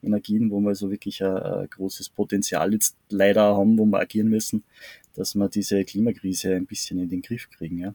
Energien, 0.02 0.50
wo 0.50 0.60
wir 0.60 0.68
also 0.68 0.90
wirklich 0.90 1.22
ein, 1.22 1.36
ein 1.36 1.70
großes 1.70 2.10
Potenzial 2.10 2.72
jetzt 2.72 2.96
leider 3.10 3.56
haben, 3.56 3.78
wo 3.78 3.84
wir 3.84 3.98
agieren 3.98 4.28
müssen, 4.28 4.64
dass 5.14 5.34
wir 5.34 5.48
diese 5.48 5.84
Klimakrise 5.84 6.54
ein 6.54 6.66
bisschen 6.66 6.98
in 6.98 7.08
den 7.08 7.22
Griff 7.22 7.50
kriegen. 7.50 7.78
Ja. 7.78 7.94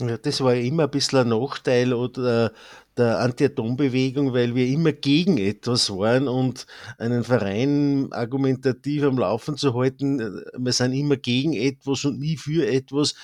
Ja, 0.00 0.18
das 0.18 0.42
war 0.42 0.54
immer 0.54 0.84
ein 0.84 0.90
bisschen 0.90 1.20
ein 1.20 1.28
Nachteil 1.28 1.94
oder 1.94 2.52
der 2.98 3.18
Anti-Atom-Bewegung, 3.20 4.34
weil 4.34 4.54
wir 4.54 4.66
immer 4.66 4.92
gegen 4.92 5.38
etwas 5.38 5.90
waren 5.90 6.28
und 6.28 6.66
einen 6.98 7.24
Verein 7.24 8.08
argumentativ 8.12 9.04
am 9.04 9.18
Laufen 9.18 9.56
zu 9.56 9.74
halten, 9.74 10.20
äh, 10.20 10.30
wir 10.58 10.72
sind 10.72 10.92
immer 10.92 11.16
gegen 11.16 11.54
etwas 11.54 12.04
und 12.04 12.18
nie 12.18 12.36
für 12.36 12.66
etwas. 12.66 13.14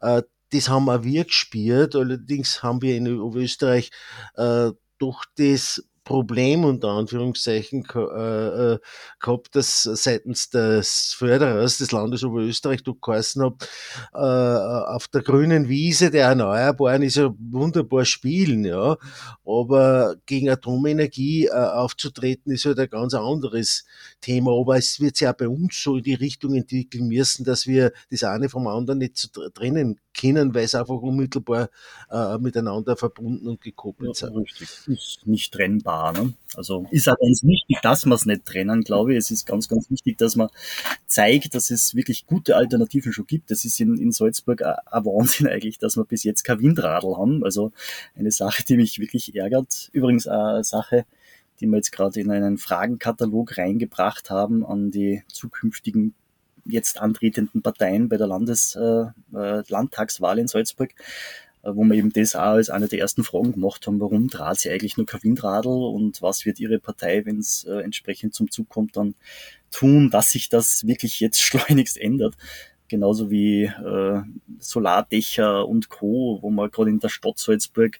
Äh, 0.00 0.22
das 0.50 0.68
haben 0.68 0.88
auch 0.88 1.04
wir 1.04 1.24
gespielt. 1.24 1.94
Allerdings 1.96 2.62
haben 2.62 2.82
wir 2.82 2.96
in 2.96 3.06
Österreich 3.06 3.90
äh, 4.34 4.70
doch 4.98 5.24
das 5.36 5.84
Problem 6.06 6.64
unter 6.64 6.90
Anführungszeichen 6.90 7.84
äh, 7.94 7.98
äh, 7.98 8.78
gehabt, 9.18 9.56
dass 9.56 9.82
seitens 9.82 10.48
des 10.50 11.14
Förderers 11.18 11.78
des 11.78 11.90
Landes 11.90 12.22
Oberösterreich 12.22 12.84
du 12.84 12.94
geheißen 12.94 13.42
hat, 13.42 13.68
äh, 14.14 14.16
auf 14.16 15.08
der 15.08 15.22
grünen 15.22 15.68
Wiese 15.68 16.12
der 16.12 16.26
Erneuerbaren 16.28 17.02
ist 17.02 17.16
ja 17.16 17.34
wunderbar 17.38 18.04
spielen, 18.04 18.64
ja, 18.64 18.96
aber 19.44 20.14
gegen 20.26 20.48
Atomenergie 20.48 21.50
aufzutreten 21.50 22.52
ist 22.52 22.66
halt 22.66 22.78
ein 22.78 22.88
ganz 22.88 23.12
anderes 23.12 23.84
Thema, 24.20 24.52
aber 24.58 24.76
es 24.76 25.00
wird 25.00 25.16
sich 25.16 25.26
auch 25.26 25.34
bei 25.34 25.48
uns 25.48 25.82
so 25.82 25.96
in 25.96 26.04
die 26.04 26.14
Richtung 26.14 26.54
entwickeln 26.54 27.08
müssen, 27.08 27.44
dass 27.44 27.66
wir 27.66 27.92
das 28.12 28.22
eine 28.22 28.48
vom 28.48 28.68
anderen 28.68 29.00
nicht 29.00 29.16
zu 29.16 29.28
trennen 29.50 29.98
können, 30.16 30.54
weil 30.54 30.64
es 30.64 30.74
einfach 30.74 30.94
unmittelbar 30.94 31.70
äh, 32.10 32.38
miteinander 32.38 32.96
verbunden 32.96 33.46
und 33.48 33.60
gekoppelt 33.60 34.20
ja, 34.20 34.28
sind. 34.28 34.36
Richtig, 34.36 34.68
ist 34.86 35.26
nicht 35.26 35.52
trennbar. 35.52 36.12
Ne? 36.12 36.34
Also 36.54 36.86
ist 36.90 37.08
auch 37.08 37.18
ganz 37.18 37.42
wichtig, 37.42 37.78
dass 37.82 38.06
wir 38.06 38.14
es 38.14 38.26
nicht 38.26 38.44
trennen, 38.44 38.82
glaube 38.82 39.12
ich. 39.12 39.18
Es 39.18 39.30
ist 39.30 39.46
ganz, 39.46 39.68
ganz 39.68 39.90
wichtig, 39.90 40.18
dass 40.18 40.36
man 40.36 40.48
zeigt, 41.06 41.54
dass 41.54 41.70
es 41.70 41.94
wirklich 41.94 42.26
gute 42.26 42.56
Alternativen 42.56 43.12
schon 43.12 43.26
gibt. 43.26 43.50
Das 43.50 43.64
ist 43.64 43.80
in, 43.80 43.96
in 43.98 44.12
Salzburg 44.12 44.62
ein 44.62 45.04
Wahnsinn 45.04 45.48
eigentlich, 45.48 45.78
dass 45.78 45.96
wir 45.96 46.04
bis 46.04 46.24
jetzt 46.24 46.44
kein 46.44 46.60
Windradl 46.60 47.16
haben. 47.16 47.44
Also 47.44 47.72
eine 48.14 48.30
Sache, 48.30 48.64
die 48.64 48.76
mich 48.76 48.98
wirklich 48.98 49.34
ärgert. 49.34 49.90
Übrigens 49.92 50.26
eine 50.26 50.64
Sache, 50.64 51.04
die 51.60 51.66
wir 51.66 51.76
jetzt 51.76 51.92
gerade 51.92 52.20
in 52.20 52.30
einen 52.30 52.58
Fragenkatalog 52.58 53.56
reingebracht 53.58 54.30
haben 54.30 54.64
an 54.64 54.90
die 54.90 55.22
zukünftigen 55.28 56.14
jetzt 56.68 57.00
antretenden 57.00 57.62
Parteien 57.62 58.08
bei 58.08 58.16
der 58.16 58.26
Landes, 58.26 58.76
äh, 58.76 59.06
äh, 59.34 59.62
Landtagswahl 59.68 60.38
in 60.38 60.48
Salzburg, 60.48 60.90
äh, 61.62 61.70
wo 61.74 61.84
wir 61.84 61.94
eben 61.94 62.12
das 62.12 62.36
auch 62.36 62.54
als 62.56 62.70
eine 62.70 62.88
der 62.88 63.00
ersten 63.00 63.24
Fragen 63.24 63.52
gemacht 63.52 63.86
haben, 63.86 64.00
warum 64.00 64.28
trat 64.28 64.58
sie 64.58 64.70
eigentlich 64.70 64.96
nur 64.96 65.06
kein 65.06 65.22
Windradl 65.22 65.68
und 65.68 66.22
was 66.22 66.46
wird 66.46 66.60
ihre 66.60 66.78
Partei, 66.78 67.24
wenn 67.24 67.38
es 67.38 67.64
äh, 67.64 67.80
entsprechend 67.80 68.34
zum 68.34 68.50
Zug 68.50 68.68
kommt, 68.68 68.96
dann 68.96 69.14
tun, 69.70 70.10
dass 70.10 70.30
sich 70.30 70.48
das 70.48 70.86
wirklich 70.86 71.20
jetzt 71.20 71.40
schleunigst 71.42 71.98
ändert. 71.98 72.34
Genauso 72.88 73.30
wie 73.30 73.64
äh, 73.64 74.22
Solardächer 74.60 75.66
und 75.66 75.88
Co., 75.88 76.38
wo 76.40 76.50
wir 76.50 76.68
gerade 76.68 76.90
in 76.90 77.00
der 77.00 77.08
Stadt 77.08 77.38
Salzburg 77.38 77.98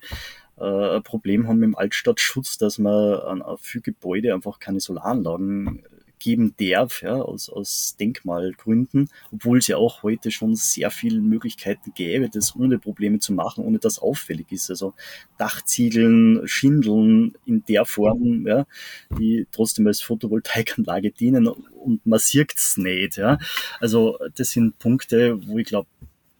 äh, 0.59 0.97
ein 0.97 1.03
Problem 1.03 1.49
haben 1.49 1.59
mit 1.59 1.69
dem 1.69 1.77
Altstadtschutz, 1.77 2.59
dass 2.59 2.79
man 2.79 3.19
an, 3.21 3.43
an 3.43 3.57
viele 3.59 3.83
Gebäude 3.83 4.33
einfach 4.33 4.61
keine 4.61 4.79
Solaranlagen 4.79 5.83
geben 6.19 6.55
darf, 6.59 7.03
ja, 7.03 7.15
aus, 7.15 7.49
aus 7.49 7.97
Denkmalgründen, 7.99 9.11
obwohl 9.33 9.59
es 9.59 9.67
ja 9.67 9.77
auch 9.77 10.03
heute 10.03 10.31
schon 10.31 10.55
sehr 10.55 10.91
viele 10.91 11.21
Möglichkeiten 11.21 11.93
gäbe, 11.95 12.29
das 12.29 12.57
ohne 12.57 12.79
Probleme 12.79 13.19
zu 13.19 13.33
machen, 13.33 13.65
ohne 13.65 13.79
dass 13.79 13.99
auffällig 13.99 14.51
ist. 14.51 14.71
Also 14.71 14.95
Dachziegeln, 15.39 16.47
Schindeln 16.47 17.35
in 17.45 17.65
der 17.69 17.85
Form, 17.85 18.47
ja, 18.47 18.67
die 19.19 19.47
trotzdem 19.53 19.87
als 19.87 20.01
Photovoltaikanlage 20.01 21.11
dienen 21.11 21.47
und 21.47 22.05
man 22.07 22.19
sieht's 22.19 22.77
nicht. 22.77 23.17
Ja. 23.17 23.39
Also 23.81 24.19
das 24.35 24.51
sind 24.51 24.79
Punkte, 24.79 25.47
wo 25.47 25.59
ich 25.59 25.67
glaube, 25.67 25.89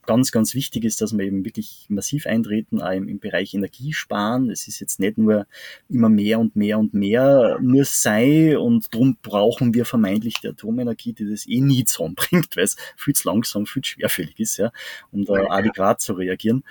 ganz, 0.07 0.31
ganz 0.31 0.55
wichtig 0.55 0.85
ist, 0.85 1.01
dass 1.01 1.15
wir 1.15 1.25
eben 1.25 1.45
wirklich 1.45 1.85
massiv 1.89 2.25
eintreten, 2.25 2.81
auch 2.81 2.91
im, 2.91 3.07
im 3.07 3.19
Bereich 3.19 3.53
Energiesparen. 3.53 4.49
Es 4.49 4.67
ist 4.67 4.79
jetzt 4.79 4.99
nicht 4.99 5.17
nur 5.19 5.45
immer 5.89 6.09
mehr 6.09 6.39
und 6.39 6.55
mehr 6.55 6.79
und 6.79 6.95
mehr 6.95 7.59
muss 7.61 8.01
sein 8.01 8.57
und 8.57 8.91
darum 8.93 9.17
brauchen 9.21 9.73
wir 9.73 9.85
vermeintlich 9.85 10.35
die 10.41 10.47
Atomenergie, 10.47 11.13
die 11.13 11.29
das 11.29 11.47
eh 11.47 11.61
nie 11.61 11.85
zusammenbringt, 11.85 12.55
weil 12.55 12.63
es 12.63 12.77
viel 12.95 13.13
zu 13.13 13.27
langsam, 13.27 13.67
viel 13.67 13.83
zu 13.83 13.91
schwerfällig 13.91 14.39
ist, 14.39 14.57
ja, 14.57 14.71
um 15.11 15.25
da 15.25 15.33
adäquat 15.49 16.01
zu 16.01 16.13
reagieren. 16.13 16.63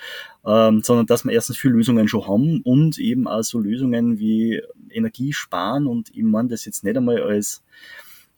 Ähm, 0.45 0.83
sondern 0.83 1.07
dass 1.07 1.25
wir 1.25 1.33
erstens 1.33 1.59
viele 1.59 1.75
Lösungen 1.75 2.09
schon 2.09 2.27
haben 2.27 2.63
und 2.63 2.99
eben 2.99 3.29
auch 3.29 3.43
so 3.43 3.59
Lösungen 3.59 4.19
wie 4.19 4.63
Energiesparen 4.91 5.87
und 5.87 6.11
ich 6.15 6.23
meine 6.23 6.49
das 6.49 6.65
jetzt 6.65 6.85
nicht 6.85 6.97
einmal 6.97 7.21
als 7.21 7.63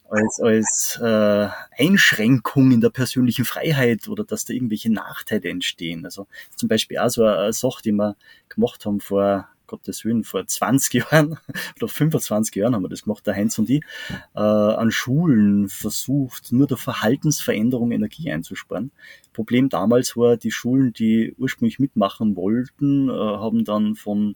als, 0.09 0.41
als 0.41 0.99
äh, 1.03 1.49
Einschränkung 1.79 2.73
in 2.73 2.81
der 2.81 2.91
persönlichen 2.91 3.45
Freiheit 3.45 4.09
oder 4.09 4.25
dass 4.25 4.45
da 4.45 4.55
irgendwelche 4.55 4.93
Nachteile 4.93 5.49
entstehen. 5.49 6.05
Also 6.05 6.27
zum 6.55 6.69
Beispiel 6.69 6.99
auch 6.99 7.11
so 7.11 7.25
eine 7.25 7.53
Sache, 7.53 7.83
die 7.83 7.93
wir 7.93 8.17
gemacht 8.49 8.85
haben 8.87 9.01
vor 9.01 9.49
Gottes 9.69 10.05
Willen, 10.05 10.25
vor 10.25 10.45
20 10.45 10.95
Jahren 10.95 11.39
oder 11.77 11.89
25 11.89 12.57
Jahren 12.57 12.75
haben 12.75 12.83
wir 12.83 12.89
das 12.89 13.05
gemacht, 13.05 13.27
der 13.27 13.37
Heinz 13.37 13.59
und 13.59 13.71
ich, 13.71 13.83
äh, 14.35 14.41
an 14.41 14.91
Schulen 14.91 15.69
versucht, 15.69 16.51
nur 16.51 16.67
der 16.67 16.79
Verhaltensveränderung 16.79 17.93
Energie 17.93 18.33
einzusparen. 18.33 18.91
Problem 19.33 19.69
damals 19.69 20.17
war, 20.17 20.37
die 20.37 20.51
Schulen, 20.51 20.93
die 20.93 21.35
ursprünglich 21.39 21.79
mitmachen 21.79 22.35
wollten, 22.35 23.09
äh, 23.09 23.13
haben 23.13 23.65
dann 23.65 23.95
von 23.95 24.35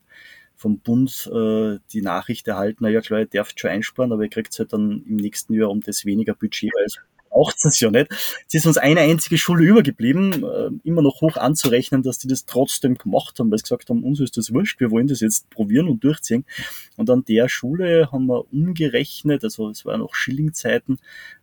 vom 0.62 0.78
Bund 0.78 1.28
äh, 1.32 1.78
die 1.92 2.02
Nachricht 2.02 2.46
erhalten, 2.46 2.84
na 2.84 2.88
ja 2.88 3.00
klar, 3.00 3.20
ihr 3.20 3.26
dürft 3.26 3.58
schon 3.58 3.70
einsparen, 3.70 4.12
aber 4.12 4.22
ihr 4.22 4.30
kriegt 4.30 4.56
halt 4.58 4.72
dann 4.72 5.02
im 5.06 5.16
nächsten 5.16 5.54
Jahr 5.54 5.70
um 5.70 5.80
das 5.80 6.04
weniger 6.04 6.34
Budget 6.34 6.70
als 6.82 7.00
braucht 7.32 7.64
es 7.64 7.80
ja 7.80 7.90
nicht. 7.90 8.08
Es 8.46 8.54
ist 8.54 8.66
uns 8.66 8.76
eine 8.76 9.00
einzige 9.00 9.38
Schule 9.38 9.64
übergeblieben, 9.64 10.44
äh, 10.44 10.70
immer 10.84 11.02
noch 11.02 11.20
hoch 11.22 11.36
anzurechnen, 11.36 12.02
dass 12.02 12.18
die 12.18 12.28
das 12.28 12.44
trotzdem 12.44 12.96
gemacht 12.96 13.38
haben, 13.38 13.50
weil 13.50 13.58
sie 13.58 13.64
gesagt 13.64 13.88
haben, 13.88 14.04
uns 14.04 14.20
ist 14.20 14.36
das 14.36 14.52
wurscht, 14.52 14.80
wir 14.80 14.90
wollen 14.90 15.06
das 15.06 15.20
jetzt 15.20 15.48
probieren 15.50 15.88
und 15.88 16.04
durchziehen. 16.04 16.44
Und 16.96 17.08
an 17.08 17.24
der 17.24 17.48
Schule 17.48 18.10
haben 18.12 18.26
wir 18.26 18.52
umgerechnet, 18.52 19.44
also 19.44 19.70
es 19.70 19.84
waren 19.84 20.00
noch 20.00 20.14
Schillingzeiten, 20.14 20.98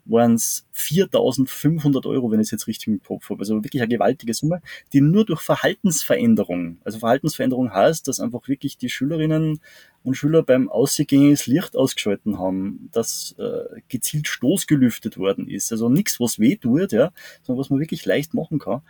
waren 0.06 0.36
es 0.36 0.66
4.500 0.76 2.06
Euro, 2.08 2.32
wenn 2.32 2.40
ich 2.40 2.48
es 2.48 2.52
jetzt 2.52 2.68
richtig 2.68 2.88
im 2.88 3.02
Kopf 3.02 3.30
habe. 3.30 3.40
Also 3.40 3.64
wirklich 3.64 3.82
eine 3.82 3.90
gewaltige 3.90 4.34
Summe, 4.34 4.62
die 4.94 5.02
nur 5.02 5.26
durch 5.26 5.42
Verhaltensveränderung, 5.42 6.78
also 6.84 7.00
Verhaltensveränderung 7.00 7.74
heißt, 7.74 8.08
dass 8.08 8.20
einfach 8.20 8.48
wirklich 8.48 8.78
die 8.78 8.90
Schülerinnen 8.90 9.60
und 10.10 10.16
Schüler 10.16 10.44
beim 10.44 10.70
Ausgehen 10.70 11.32
das 11.32 11.48
Licht 11.48 11.76
ausgeschalten 11.76 12.38
haben, 12.38 12.90
dass 12.92 13.36
äh, 13.38 13.82
gezielt 13.88 14.28
Stoß 14.28 14.68
gelüftet 14.68 15.18
worden 15.18 15.48
ist. 15.48 15.72
Also 15.72 15.90
nichts, 15.90 16.20
was 16.20 16.40
weh 16.40 16.58
tut, 16.58 16.92
ja, 16.92 17.12
sondern 17.44 17.62
was 17.62 17.70
man 17.70 17.80
wirklich 17.80 18.06
leicht 18.06 18.34
machen 18.34 18.60
kann 18.60 18.82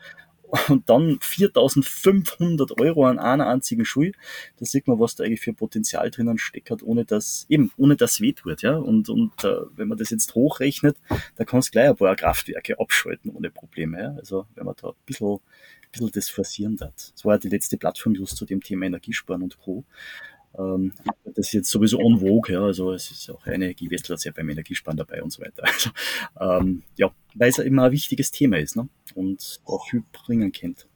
und 0.70 0.90
dann 0.90 1.20
4500 1.22 2.80
Euro 2.80 3.06
an 3.06 3.20
einer 3.20 3.48
einzigen 3.48 3.86
Schule. 3.86 4.14
Da 4.58 4.66
sieht 4.66 4.88
man, 4.88 5.00
was 5.00 5.16
da 5.16 5.24
eigentlich 5.24 5.42
für 5.42 5.54
Potenzial 5.54 6.10
drinnen 6.10 6.38
steckt, 6.38 6.84
ohne 6.84 7.06
dass, 7.06 7.46
eben, 7.50 7.72
ohne 7.78 7.96
dass 7.96 8.22
weh 8.22 8.34
tut, 8.34 8.62
ja. 8.62 8.78
Und, 8.78 9.10
und 9.10 9.44
äh, 9.44 9.62
wenn 9.76 9.88
man 9.88 9.98
das 9.98 10.10
jetzt 10.10 10.34
hochrechnet, 10.36 10.98
da 11.36 11.46
kannst 11.46 11.70
du 11.70 11.72
gleich 11.74 11.90
ein 11.90 11.96
paar 11.96 12.16
Kraftwerke 12.16 12.80
abschalten 12.80 13.32
ohne 13.32 13.50
Probleme, 13.52 14.02
ja. 14.02 14.16
Also, 14.18 14.48
wenn 14.56 14.66
man 14.66 14.76
da 14.82 14.90
ein 14.90 14.96
bisschen, 15.06 15.36
ein 15.36 15.40
bisschen 15.92 16.12
das 16.12 16.30
forcieren 16.30 16.78
hat. 16.82 17.12
Das 17.14 17.26
war 17.26 17.36
ja 17.36 17.40
die 17.40 17.50
letzte 17.50 17.78
Plattform 17.78 18.16
just 18.16 18.38
zu 18.38 18.46
dem 18.46 18.62
Thema 18.62 18.86
Energiesparen 18.86 19.44
und 19.44 19.60
Co. 19.60 19.84
Ähm, 20.58 20.94
das 21.26 21.48
ist 21.48 21.54
jetzt 21.54 21.70
sowieso 21.70 22.00
en 22.00 22.20
vogue, 22.20 22.54
ja, 22.54 22.62
also 22.62 22.92
es 22.92 23.12
ist 23.12 23.30
auch 23.30 23.46
eine 23.46 23.56
Energiewestler 23.56 24.18
sehr 24.18 24.32
beim 24.32 24.50
Energiesparen 24.50 24.98
dabei 24.98 25.22
und 25.22 25.32
so 25.32 25.42
weiter. 25.42 25.64
Also, 25.64 25.90
ähm, 26.40 26.84
ja, 26.98 27.12
weil 27.36 27.50
es 27.50 27.60
immer 27.60 27.84
ein 27.84 27.92
wichtiges 27.92 28.32
Thema 28.32 28.58
ist 28.58 28.76
ne? 28.76 28.90
und 29.16 29.60
auch 29.66 29.88
viel 29.88 30.04
bringen 30.12 30.52
kennt. 30.52 30.88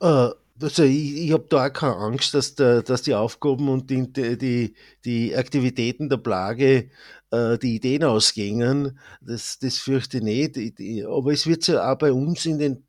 Uh 0.00 0.30
also 0.62 0.82
ich, 0.82 1.16
ich 1.16 1.32
habe 1.32 1.46
da 1.48 1.66
auch 1.66 1.72
keine 1.72 1.96
Angst, 1.96 2.34
dass, 2.34 2.54
der, 2.54 2.82
dass 2.82 3.02
die 3.02 3.14
Aufgaben 3.14 3.68
und 3.68 3.90
die, 3.90 4.12
die, 4.12 4.74
die 5.04 5.36
Aktivitäten 5.36 6.08
der 6.08 6.18
Plage 6.18 6.90
äh, 7.30 7.58
die 7.58 7.76
Ideen 7.76 8.04
ausgängen. 8.04 8.98
Das, 9.20 9.58
das 9.58 9.78
fürchte 9.78 10.18
ich 10.18 10.22
nicht. 10.22 11.06
Aber 11.06 11.32
es 11.32 11.46
wird 11.46 11.66
ja 11.66 11.90
auch 11.92 11.98
bei 11.98 12.12
uns 12.12 12.46
in 12.46 12.58
den 12.58 12.84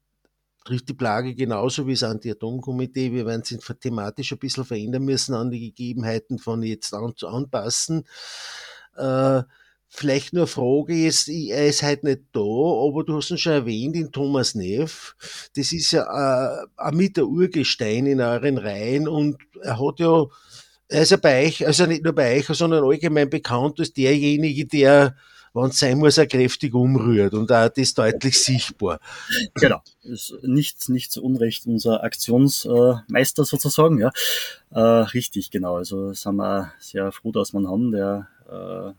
trifft 0.64 0.90
die 0.90 0.94
Plage 0.94 1.34
genauso 1.34 1.88
wie 1.88 1.94
das 1.94 2.04
Anti-Atom-Komitee. 2.04 3.12
Wir 3.12 3.26
werden 3.26 3.44
sich 3.44 3.60
thematisch 3.80 4.32
ein 4.32 4.40
bisschen 4.40 4.66
verändern 4.66 5.04
müssen 5.04 5.34
an 5.34 5.50
die 5.50 5.72
Gegebenheiten 5.72 6.38
von 6.38 6.62
jetzt 6.64 6.94
an, 6.94 7.14
anpassen. 7.24 8.04
Äh, 8.96 9.44
vielleicht 9.88 10.34
nur 10.34 10.44
eine 10.44 10.48
Frage 10.48 11.06
ist, 11.06 11.28
er 11.28 11.68
ist 11.68 11.84
halt 11.84 12.04
nicht 12.04 12.22
da, 12.32 12.40
aber 12.40 13.04
du 13.06 13.18
hast 13.18 13.32
ihn 13.32 13.38
schon 13.38 13.54
erwähnt, 13.54 13.96
den 13.96 14.12
Thomas 14.12 14.56
Neff. 14.56 15.16
Das 15.56 15.72
ist 15.74 15.92
ja 15.92 16.64
äh, 16.78 16.92
mit 16.92 17.18
der 17.18 17.28
Urgestein 17.28 18.06
in 18.06 18.22
euren 18.22 18.58
Reihen 18.58 19.08
und 19.08 19.38
er 19.62 19.80
hat 19.80 20.00
ja, 20.00 20.26
er 20.88 21.02
ist 21.02 21.12
ja 21.12 21.18
bei 21.18 21.48
euch, 21.48 21.66
also 21.66 21.86
nicht 21.86 22.04
nur 22.04 22.14
bei 22.14 22.38
euch, 22.38 22.46
sondern 22.46 22.84
allgemein 22.84 23.30
bekannt 23.30 23.80
als 23.80 23.94
derjenige, 23.94 24.66
der 24.66 25.16
wenn 25.54 25.72
sein 25.72 25.98
muss, 25.98 26.18
er 26.18 26.28
kräftig 26.28 26.74
umrührt 26.74 27.34
und 27.34 27.52
auch 27.52 27.70
das 27.70 27.94
deutlich 27.94 28.40
sichtbar. 28.40 29.00
Genau, 29.56 29.82
ist 30.04 30.36
nicht, 30.44 30.90
nicht 30.90 31.12
zu 31.12 31.24
Unrecht 31.24 31.66
unser 31.66 32.04
Aktionsmeister 32.04 33.46
sozusagen, 33.46 34.00
ja. 34.00 34.12
Äh, 34.72 34.80
richtig, 34.80 35.52
genau. 35.52 35.76
Also 35.76 36.14
sind 36.14 36.36
wir 36.36 36.74
sehr 36.80 37.12
froh, 37.12 37.32
dass 37.32 37.54
wir 37.54 37.60
einen 37.60 37.68
haben, 37.68 37.92
der 37.92 38.28
äh, 38.50 38.94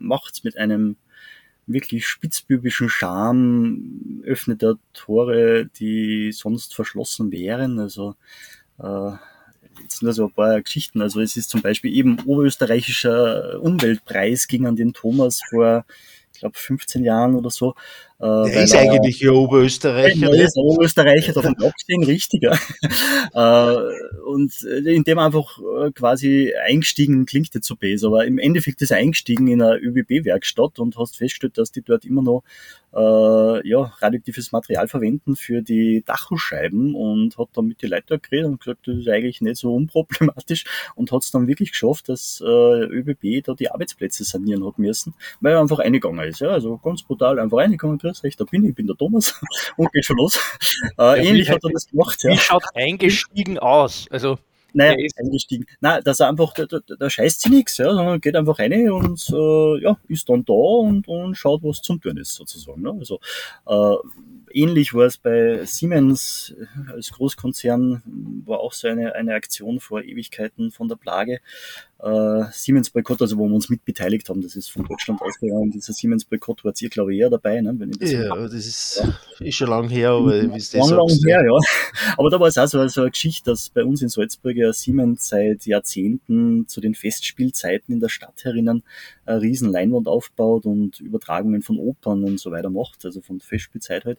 macht 0.00 0.44
mit 0.44 0.56
einem 0.56 0.96
wirklich 1.66 2.06
spitzbübischen 2.06 2.88
Charme 2.88 4.22
öffnet 4.24 4.62
er 4.62 4.76
Tore, 4.94 5.66
die 5.78 6.32
sonst 6.32 6.74
verschlossen 6.74 7.30
wären. 7.30 7.78
Also 7.78 8.16
äh, 8.78 9.12
jetzt 9.82 10.02
nur 10.02 10.12
so 10.12 10.26
ein 10.26 10.32
paar 10.32 10.60
Geschichten. 10.60 11.00
Also 11.02 11.20
es 11.20 11.36
ist 11.36 11.50
zum 11.50 11.62
Beispiel 11.62 11.94
eben 11.94 12.20
oberösterreichischer 12.24 13.60
Umweltpreis 13.60 14.48
ging 14.48 14.66
an 14.66 14.76
den 14.76 14.92
Thomas 14.92 15.40
vor, 15.48 15.84
ich 16.32 16.40
glaube, 16.40 16.58
15 16.58 17.04
Jahren 17.04 17.34
oder 17.34 17.50
so. 17.50 17.74
Äh, 18.20 18.50
der 18.50 18.64
ist 18.64 18.74
eigentlich 18.74 19.20
ja 19.20 19.30
Oberösterreicher. 19.30 20.30
Der 20.30 20.44
ist 20.44 20.56
Oberösterreicher, 20.56 21.32
davon 21.32 21.54
abgesehen, 21.62 22.02
richtig. 22.02 22.42
Ja. 22.42 22.58
äh, 23.34 23.92
und 24.26 24.52
indem 24.62 25.18
einfach 25.20 25.58
äh, 25.58 25.92
quasi 25.92 26.52
eingestiegen 26.66 27.26
klingt 27.26 27.54
jetzt 27.54 27.68
so 27.68 27.76
besser, 27.76 28.08
aber 28.08 28.26
im 28.26 28.38
Endeffekt 28.38 28.82
ist 28.82 28.90
er 28.90 28.96
eingestiegen 28.96 29.46
in 29.46 29.62
eine 29.62 29.78
ÖBB-Werkstatt 29.78 30.80
und 30.80 30.96
hast 30.98 31.16
festgestellt, 31.16 31.58
dass 31.58 31.70
die 31.70 31.82
dort 31.82 32.04
immer 32.04 32.22
noch 32.22 32.42
äh, 32.94 33.68
ja, 33.68 33.92
radioaktives 34.00 34.52
Material 34.52 34.88
verwenden 34.88 35.36
für 35.36 35.62
die 35.62 36.02
Dachscheiben 36.06 36.94
und 36.94 37.36
hat 37.36 37.48
dann 37.54 37.66
mit 37.66 37.82
den 37.82 37.90
Leuten 37.90 38.20
geredet 38.20 38.46
und 38.46 38.60
gesagt, 38.60 38.86
das 38.86 38.96
ist 38.96 39.08
eigentlich 39.08 39.40
nicht 39.40 39.58
so 39.58 39.74
unproblematisch 39.74 40.64
und 40.94 41.12
hat 41.12 41.22
es 41.22 41.30
dann 41.30 41.46
wirklich 41.46 41.72
geschafft, 41.72 42.08
dass 42.08 42.42
äh, 42.44 42.46
ÖBB 42.46 43.44
da 43.44 43.54
die 43.54 43.70
Arbeitsplätze 43.70 44.24
sanieren 44.24 44.66
hat 44.66 44.78
müssen, 44.78 45.14
weil 45.40 45.54
er 45.54 45.60
einfach 45.60 45.80
reingegangen 45.80 46.26
ist. 46.28 46.40
Ja? 46.40 46.48
Also 46.48 46.78
ganz 46.78 47.02
brutal 47.02 47.38
einfach 47.38 47.58
reingegangen 47.58 47.98
grüß 48.08 48.24
euch, 48.24 48.36
da 48.36 48.44
bin 48.44 48.64
ich, 48.64 48.70
ich 48.70 48.74
bin 48.74 48.86
der 48.86 48.96
Thomas 48.96 49.40
und 49.76 49.92
geht 49.92 50.04
schon 50.04 50.16
los. 50.16 50.38
Äh, 50.98 51.26
ähnlich 51.26 51.50
hat 51.50 51.62
er 51.64 51.70
das 51.70 51.86
gemacht. 51.86 52.22
Ja. 52.22 52.32
Wie 52.32 52.38
schaut 52.38 52.64
eingestiegen 52.74 53.58
aus? 53.58 54.06
Also 54.10 54.38
naja, 54.74 54.94
ist 54.98 55.18
eingestiegen. 55.18 55.66
Nein, 55.80 56.02
dass 56.04 56.20
er 56.20 56.28
einfach, 56.28 56.52
da, 56.52 56.66
da, 56.66 56.78
da 56.78 57.10
scheißt 57.10 57.40
sie 57.40 57.48
nichts, 57.48 57.78
ja, 57.78 57.92
sondern 57.92 58.20
geht 58.20 58.36
einfach 58.36 58.58
rein 58.58 58.90
und 58.90 59.28
äh, 59.30 59.82
ja, 59.82 59.98
ist 60.08 60.28
dann 60.28 60.44
da 60.44 60.52
und, 60.52 61.08
und 61.08 61.34
schaut, 61.36 61.62
was 61.62 61.80
zum 61.80 62.00
tun 62.00 62.18
ist, 62.18 62.34
sozusagen. 62.34 62.82
Ne? 62.82 62.92
Also 62.92 63.18
äh, 63.66 63.96
ähnlich 64.52 64.92
war 64.92 65.06
es 65.06 65.16
bei 65.16 65.64
Siemens 65.64 66.54
als 66.92 67.12
Großkonzern, 67.12 68.02
war 68.44 68.60
auch 68.60 68.72
so 68.72 68.88
eine, 68.88 69.14
eine 69.14 69.34
Aktion 69.34 69.80
vor 69.80 70.02
Ewigkeiten 70.02 70.70
von 70.70 70.88
der 70.88 70.96
Plage 70.96 71.40
äh, 72.00 72.44
Siemens-Boykott, 72.52 73.22
also 73.22 73.36
wo 73.38 73.48
wir 73.48 73.54
uns 73.54 73.68
mitbeteiligt 73.68 74.28
haben, 74.28 74.40
das 74.40 74.54
ist 74.54 74.70
von 74.70 74.84
Deutschland 74.84 75.20
ausgegangen. 75.20 75.70
Dieser 75.70 75.92
Siemens-Boykott 75.92 76.64
war 76.64 76.72
ihr, 76.78 76.88
glaube 76.90 77.12
ich, 77.12 77.20
eher 77.20 77.30
dabei. 77.30 77.60
Ne? 77.60 77.74
Wenn 77.76 77.90
ich 77.90 77.98
das 77.98 78.12
ja, 78.12 78.36
das 78.36 78.54
ist, 78.54 79.02
ja. 79.40 79.46
ist 79.46 79.56
schon 79.56 79.68
lange 79.68 79.88
her, 79.88 80.10
aber 80.10 80.42
wie 80.42 80.56
es 80.56 80.70
das 80.70 80.90
lang, 80.90 80.98
lang 80.98 81.18
her, 81.26 81.44
ja. 81.44 81.58
Aber 82.16 82.30
da 82.30 82.38
war 82.38 82.46
es 82.46 82.58
auch 82.58 82.66
so, 82.66 82.86
so 82.86 83.00
eine 83.00 83.10
Geschichte, 83.10 83.50
dass 83.50 83.70
bei 83.70 83.84
uns 83.84 84.02
in 84.02 84.08
Salzburg 84.08 84.56
ja 84.56 84.72
Siemens 84.72 85.28
seit 85.28 85.66
Jahrzehnten 85.66 86.68
zu 86.68 86.80
den 86.80 86.94
Festspielzeiten 86.94 87.92
in 87.94 88.00
der 88.00 88.08
Stadt 88.08 88.44
herinnen 88.44 88.84
eine 89.28 89.42
riesen 89.42 89.70
Leinwand 89.70 90.08
aufbaut 90.08 90.66
und 90.66 91.00
Übertragungen 91.00 91.62
von 91.62 91.78
Opern 91.78 92.24
und 92.24 92.40
so 92.40 92.50
weiter 92.50 92.70
macht, 92.70 93.04
also 93.04 93.20
von 93.20 93.40
Festspielzeit 93.40 94.04
halt. 94.04 94.18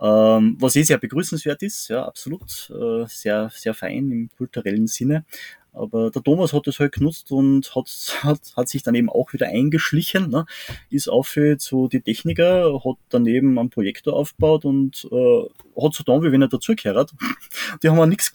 Ähm, 0.00 0.56
was 0.60 0.76
eh 0.76 0.82
sehr 0.82 0.98
begrüßenswert 0.98 1.62
ist, 1.62 1.88
ja, 1.88 2.04
absolut, 2.06 2.70
äh, 2.70 3.04
sehr, 3.08 3.50
sehr 3.52 3.74
fein 3.74 4.10
im 4.10 4.30
kulturellen 4.36 4.86
Sinne. 4.86 5.24
Aber 5.72 6.10
der 6.10 6.22
Thomas 6.22 6.52
hat 6.52 6.66
das 6.66 6.80
halt 6.80 6.92
genutzt 6.92 7.30
und 7.30 7.74
hat, 7.74 8.18
hat, 8.22 8.40
hat 8.56 8.68
sich 8.68 8.82
dann 8.82 8.94
eben 8.94 9.08
auch 9.08 9.32
wieder 9.32 9.46
eingeschlichen, 9.46 10.30
ne? 10.30 10.44
ist 10.90 11.08
auf 11.08 11.36
zu 11.58 11.88
die 11.88 12.00
Techniker, 12.00 12.82
hat 12.84 12.96
daneben 13.10 13.58
einen 13.58 13.70
Projektor 13.70 14.14
aufgebaut 14.14 14.64
und 14.64 15.06
äh, 15.12 15.42
hat 15.80 15.94
so 15.94 16.02
dann, 16.04 16.22
wie 16.22 16.32
wenn 16.32 16.42
er 16.42 16.48
dazugehört. 16.48 17.12
Die 17.82 17.88
haben 17.88 18.00
auch 18.00 18.06
nichts 18.06 18.32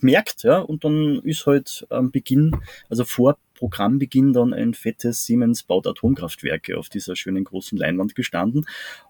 gemerkt, 0.00 0.42
ja, 0.42 0.58
und 0.58 0.84
dann 0.84 1.20
ist 1.24 1.46
halt 1.46 1.86
am 1.90 2.10
Beginn, 2.10 2.56
also 2.88 3.04
vor 3.04 3.36
Programmbeginn 3.56 4.32
dann 4.32 4.52
ein 4.52 4.74
fettes 4.74 5.24
Siemens 5.24 5.62
baut 5.62 5.86
Atomkraftwerke 5.86 6.78
auf 6.78 6.88
dieser 6.88 7.16
schönen 7.16 7.44
großen 7.44 7.76
Leinwand 7.76 8.14
gestanden. 8.14 8.66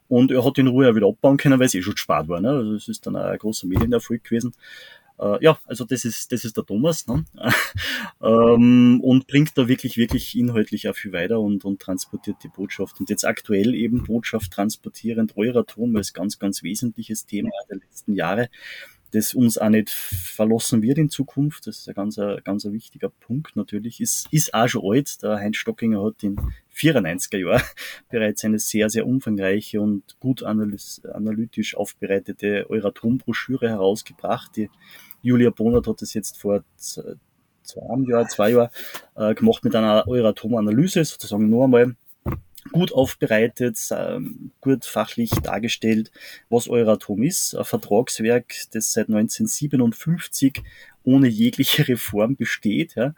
Und 0.09 0.31
er 0.31 0.45
hat 0.45 0.59
in 0.59 0.69
Ruhe 0.69 0.89
auch 0.89 0.95
wieder 0.95 1.09
abbauen 1.09 1.37
können, 1.37 1.59
weil 1.59 1.67
es 1.67 1.75
eh 1.75 1.83
schon 1.83 1.95
gespart 1.95 2.29
war. 2.29 2.41
Ne? 2.41 2.51
Also 2.51 2.75
es 2.75 2.89
ist 2.89 3.07
dann 3.07 3.17
auch 3.17 3.25
ein 3.25 3.39
großer 3.39 3.67
Medienerfolg 3.67 4.23
gewesen. 4.25 4.55
Äh, 5.19 5.43
ja, 5.43 5.59
also 5.67 5.85
das 5.85 6.05
ist, 6.05 6.33
das 6.33 6.45
ist 6.45 6.57
der 6.57 6.65
Thomas 6.65 7.07
ne? 7.07 7.25
ähm, 8.23 9.01
und 9.03 9.27
bringt 9.27 9.57
da 9.57 9.69
wirklich, 9.69 9.97
wirklich 9.97 10.37
inhaltlich 10.37 10.89
auch 10.89 10.97
viel 10.97 11.13
weiter 11.13 11.41
und, 11.41 11.65
und 11.65 11.81
transportiert 11.81 12.37
die 12.43 12.49
Botschaft. 12.49 13.01
Und 13.01 13.11
jetzt 13.11 13.25
aktuell 13.25 13.75
eben 13.75 14.05
Botschaft 14.05 14.53
transportierend 14.53 15.37
Euratom 15.37 15.97
als 15.97 16.13
ganz, 16.13 16.39
ganz 16.39 16.63
wesentliches 16.63 17.27
Thema 17.27 17.51
der 17.71 17.79
letzten 17.79 18.15
Jahre 18.15 18.49
das 19.17 19.33
uns 19.35 19.57
auch 19.57 19.71
nicht 19.71 19.91
verlassen 19.91 20.83
wird 20.83 20.99
in 20.99 21.09
Zukunft. 21.09 21.67
Das 21.67 21.79
ist 21.79 21.89
ein 21.89 21.95
ganz, 21.95 22.21
ganz 22.45 22.65
ein 22.67 22.73
wichtiger 22.73 23.09
Punkt 23.09 23.57
natürlich. 23.57 24.01
Ist, 24.01 24.29
ist 24.31 24.53
auch 24.53 24.69
schon 24.69 24.83
alt. 24.85 25.23
Der 25.23 25.37
Heinz 25.37 25.57
Stockinger 25.57 26.05
hat 26.05 26.23
in 26.23 26.37
94er 26.75 27.39
Jahren 27.39 27.63
bereits 28.11 28.45
eine 28.45 28.59
sehr, 28.59 28.91
sehr 28.91 29.07
umfangreiche 29.07 29.81
und 29.81 30.21
gut 30.21 30.43
analytisch 30.43 31.77
aufbereitete 31.77 32.69
Euratom-Broschüre 32.69 33.71
herausgebracht. 33.71 34.55
Die 34.57 34.69
Julia 35.23 35.51
Bonert 35.51 35.87
hat 35.87 36.03
das 36.03 36.13
jetzt 36.13 36.39
vor 36.39 36.63
zwei 36.77 37.17
Jahren, 38.09 38.29
zwei 38.29 38.51
Jahren 38.51 38.69
äh, 39.17 39.35
gemacht 39.35 39.65
mit 39.65 39.75
einer 39.75 40.07
Euratom-Analyse, 40.07 41.05
sozusagen 41.05 41.49
nur 41.49 41.65
einmal 41.65 41.97
gut 42.73 42.93
aufbereitet, 42.93 43.79
ähm, 43.91 44.51
gut 44.61 44.85
fachlich 44.85 45.31
dargestellt, 45.43 46.11
was 46.49 46.69
Euratom 46.69 47.23
ist. 47.23 47.55
Ein 47.55 47.65
Vertragswerk, 47.65 48.55
das 48.73 48.93
seit 48.93 49.09
1957 49.09 50.63
ohne 51.05 51.29
jegliche 51.29 51.89
Reform 51.89 52.37
besteht. 52.37 52.95
Ja. 52.97 53.15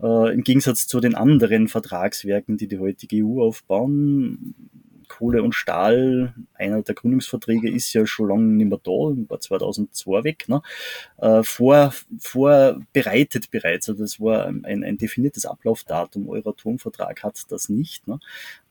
Äh, 0.00 0.32
Im 0.32 0.42
Gegensatz 0.42 0.86
zu 0.86 1.00
den 1.00 1.14
anderen 1.14 1.68
Vertragswerken, 1.68 2.56
die 2.56 2.68
die 2.68 2.78
heutige 2.78 3.24
EU 3.24 3.42
aufbauen, 3.42 4.54
Kohle 5.04 5.42
und 5.42 5.54
Stahl, 5.54 6.34
einer 6.54 6.82
der 6.82 6.94
Gründungsverträge 6.94 7.70
ist 7.70 7.92
ja 7.92 8.06
schon 8.06 8.28
lange 8.28 8.42
nicht 8.42 8.68
mehr 8.68 8.80
da, 8.82 8.90
war 8.90 9.40
2002 9.40 10.24
weg, 10.24 10.48
ne? 10.48 10.62
äh, 11.18 11.42
vor, 11.42 11.92
vorbereitet 12.18 13.50
bereits. 13.50 13.88
Also 13.88 14.02
das 14.02 14.20
war 14.20 14.46
ein, 14.46 14.64
ein 14.64 14.98
definiertes 14.98 15.46
Ablaufdatum. 15.46 16.28
Euratom-Vertrag 16.28 17.22
hat 17.22 17.40
das 17.48 17.68
nicht. 17.68 18.06
Ne? 18.06 18.18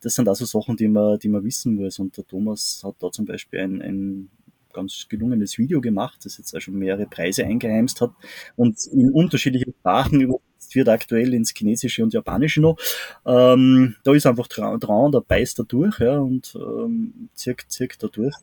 Das 0.01 0.15
sind 0.15 0.27
also 0.27 0.45
Sachen, 0.45 0.77
die 0.77 0.87
man, 0.87 1.19
die 1.19 1.29
man 1.29 1.43
wissen 1.43 1.75
muss. 1.75 1.99
Und 1.99 2.17
der 2.17 2.25
Thomas 2.25 2.81
hat 2.83 2.95
da 2.99 3.11
zum 3.11 3.25
Beispiel 3.25 3.59
ein, 3.59 3.81
ein 3.81 4.29
ganz 4.73 5.05
gelungenes 5.07 5.57
Video 5.57 5.79
gemacht, 5.79 6.25
das 6.25 6.37
jetzt 6.37 6.55
auch 6.55 6.59
schon 6.59 6.75
mehrere 6.75 7.05
Preise 7.05 7.45
eingeheimst 7.45 8.01
hat 8.01 8.11
und 8.55 8.85
in 8.87 9.11
unterschiedlichen 9.11 9.73
Sprachen 9.79 10.19
über 10.19 10.39
wird 10.75 10.89
aktuell 10.89 11.33
ins 11.33 11.53
Chinesische 11.55 12.03
und 12.03 12.13
Japanische 12.13 12.61
noch. 12.61 12.77
Ähm, 13.25 13.95
da 14.03 14.13
ist 14.13 14.25
einfach 14.25 14.47
dran, 14.47 14.79
dran, 14.79 15.11
da 15.11 15.19
beißt 15.19 15.59
er 15.59 15.65
durch 15.65 15.99
ja, 15.99 16.19
und 16.19 16.53
ähm, 16.55 17.29
zirkt, 17.33 17.71
zirkt 17.71 18.03
er 18.03 18.09
durch. 18.09 18.35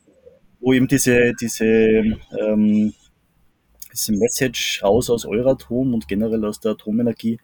Wo 0.59 0.73
eben 0.73 0.87
diese, 0.87 1.33
diese, 1.39 1.65
ähm, 1.65 2.93
diese 3.91 4.13
Message 4.13 4.81
raus 4.83 5.09
aus 5.09 5.25
Euratom 5.25 5.93
und 5.93 6.07
generell 6.07 6.45
aus 6.45 6.59
der 6.59 6.73
Atomenergie 6.73 7.39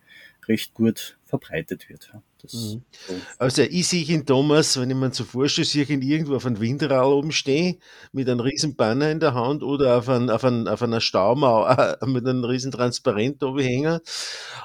recht 0.48 0.74
gut 0.74 1.17
verbreitet 1.28 1.90
wird. 1.90 2.10
Ja. 2.14 2.20
Mhm. 2.20 2.24
So. 2.48 2.82
Also 3.38 3.64
ich 3.64 3.88
sehe 3.88 4.04
ihn 4.04 4.26
Thomas, 4.26 4.80
wenn 4.80 4.90
ich 4.90 4.96
mir 4.96 5.14
so 5.14 5.24
vorstelle, 5.24 5.66
sehe 5.66 5.84
ich 5.84 5.90
ihn 5.90 6.02
irgendwo 6.02 6.36
auf 6.36 6.46
einem 6.46 6.60
Windrad 6.60 7.06
oben 7.06 7.32
stehen, 7.32 7.80
mit 8.12 8.30
einem 8.30 8.40
riesen 8.40 8.76
Banner 8.76 9.12
in 9.12 9.20
der 9.20 9.34
Hand 9.34 9.64
oder 9.64 9.98
auf, 9.98 10.10
ein, 10.10 10.30
auf, 10.30 10.44
ein, 10.44 10.68
auf 10.68 10.82
einer 10.82 11.02
Staumauer 11.02 11.98
mit 12.06 12.28
einem 12.28 12.44
riesen 12.44 12.72
Transparent 12.72 13.44
oben 13.44 13.60
hängen. 13.60 14.00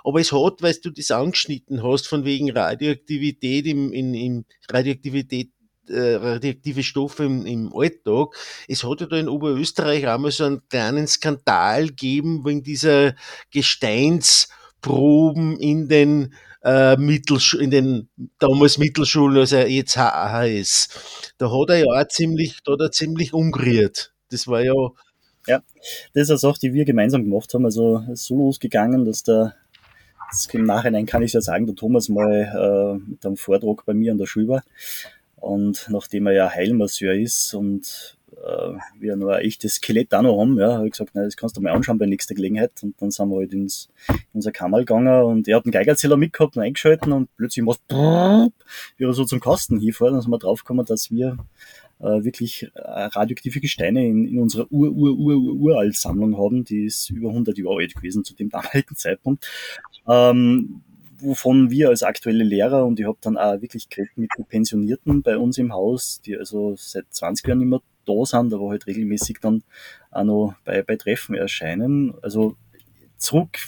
Aber 0.05 0.21
es 0.21 0.33
hat, 0.33 0.63
weil 0.63 0.75
du 0.83 0.91
das 0.91 1.11
angeschnitten 1.11 1.83
hast, 1.83 2.09
von 2.09 2.25
wegen 2.25 2.51
Radioaktivität 2.51 3.67
im, 3.67 3.93
in, 3.93 4.15
im 4.15 4.45
Radioaktivität 4.71 5.51
äh, 5.89 6.15
radioaktive 6.15 6.83
Stoffe 6.83 7.25
im, 7.25 7.47
im 7.47 7.73
Alltag. 7.75 8.35
Es 8.69 8.85
hat 8.85 9.01
ja 9.01 9.07
da 9.07 9.17
in 9.17 9.29
Oberösterreich 9.29 10.07
einmal 10.07 10.31
so 10.31 10.45
einen 10.45 10.67
kleinen 10.69 11.07
Skandal 11.07 11.89
gegeben 11.89 12.45
wegen 12.45 12.63
dieser 12.63 13.15
Gesteinsproben 13.51 15.59
in 15.59 15.89
den 15.89 16.35
äh, 16.65 16.95
in 16.95 17.71
den 17.71 18.09
damals 18.39 18.79
Mittelschulen, 18.79 19.39
also 19.39 19.57
jetzt 19.59 19.97
HHS. 19.97 20.89
Da 21.39 21.51
hat 21.51 21.71
er 21.71 21.79
ja 21.79 21.87
auch 21.87 22.09
ziemlich, 22.09 22.59
da 22.65 22.73
hat 22.73 22.81
er 22.81 22.93
ziemlich 22.93 23.33
umgerührt. 23.33 24.13
Das 24.31 24.47
war 24.47 24.63
ja. 24.63 24.75
Ja, 25.49 25.61
das 26.15 26.25
ist 26.25 26.31
eine 26.31 26.39
Sache, 26.39 26.61
die 26.63 26.73
wir 26.73 26.85
gemeinsam 26.85 27.25
gemacht 27.25 27.53
haben. 27.53 27.65
Also 27.65 28.05
so 28.15 28.37
losgegangen, 28.37 29.05
dass 29.05 29.25
der, 29.25 29.57
im 30.53 30.65
Nachhinein 30.65 31.05
kann 31.05 31.23
ich 31.23 31.33
ja 31.33 31.41
sagen, 31.41 31.67
der 31.67 31.75
Thomas 31.75 32.09
mal 32.09 33.01
äh, 33.01 33.11
mit 33.11 33.27
einem 33.27 33.37
Vortrag 33.37 33.85
bei 33.85 33.93
mir 33.93 34.13
an 34.13 34.19
der 34.19 34.27
Schule 34.27 34.47
war. 34.49 34.63
Und 35.35 35.89
nachdem 35.91 36.27
er 36.27 36.33
ja 36.33 36.51
Heilmasseur 36.51 37.15
ist 37.15 37.55
und 37.55 38.17
äh, 38.43 38.79
wir 38.99 39.17
noch 39.17 39.29
ein 39.29 39.43
echtes 39.43 39.75
Skelett 39.75 40.13
auch 40.15 40.23
noch 40.23 40.41
haben, 40.41 40.59
ja, 40.59 40.75
habe 40.75 40.87
ich 40.87 40.93
gesagt, 40.93 41.11
na, 41.15 41.25
das 41.25 41.37
kannst 41.37 41.57
du 41.57 41.61
mal 41.61 41.73
anschauen 41.73 41.99
bei 41.99 42.07
nächster 42.07 42.35
Gelegenheit. 42.35 42.73
Und 42.83 43.01
dann 43.01 43.11
sind 43.11 43.29
wir 43.29 43.39
halt 43.39 43.53
ins, 43.53 43.89
in 44.09 44.17
unser 44.35 44.53
Kammer 44.53 44.79
gegangen 44.79 45.25
und 45.25 45.49
er 45.49 45.57
hat 45.57 45.65
einen 45.65 45.73
Geigerzähler 45.73 46.17
mitgehabt 46.17 46.57
und 46.57 46.63
eingeschalten 46.63 47.13
und 47.13 47.29
plötzlich 47.37 47.67
was 47.67 47.81
wie 48.97 49.05
er 49.05 49.13
so 49.13 49.25
zum 49.25 49.41
Kasten 49.41 49.79
hinfährt. 49.79 50.13
Dann 50.13 50.21
sind 50.21 50.31
wir 50.31 50.39
draufgekommen, 50.39 50.85
dass 50.85 51.11
wir 51.11 51.39
äh, 52.01 52.25
wirklich 52.25 52.71
äh, 52.75 52.81
radioaktive 52.81 53.61
Gesteine 53.61 54.07
in, 54.07 54.27
in 54.27 54.39
unserer 54.39 54.67
ur 54.71 54.91
ur 54.91 55.17
ur 55.17 55.37
ur 55.37 55.55
uralt 55.55 55.97
Sammlung 55.97 56.37
haben, 56.37 56.65
die 56.65 56.87
ist 56.87 57.11
über 57.11 57.29
100 57.29 57.57
Jahre 57.59 57.77
alt 57.77 57.95
gewesen 57.95 58.25
zu 58.25 58.35
dem 58.35 58.49
damaligen 58.51 58.97
Zeitpunkt. 58.97 59.49
Ähm, 60.09 60.83
wovon 61.19 61.71
wir 61.71 61.91
als 61.91 62.03
aktuelle 62.03 62.43
Lehrer 62.43 62.85
und 62.85 62.99
ich 62.99 63.07
habe 63.07 63.19
dann 63.21 63.39
auch 63.39 63.61
wirklich 63.61 63.89
geredet 63.89 64.17
mit 64.17 64.31
Pensionierten 64.49 65.23
bei 65.23 65.39
uns 65.39 65.57
im 65.59 65.73
Haus, 65.73 66.21
die 66.21 66.37
also 66.37 66.75
seit 66.77 67.07
20 67.11 67.47
Jahren 67.47 67.63
immer 67.63 67.81
da 68.07 68.25
sind, 68.25 68.53
aber 68.53 68.71
halt 68.71 68.87
regelmäßig 68.87 69.39
dann 69.41 69.63
auch 70.11 70.25
noch 70.25 70.55
bei, 70.65 70.83
bei 70.83 70.97
Treffen 70.97 71.35
erscheinen. 71.35 72.15
Also 72.23 72.57
zurück 73.17 73.59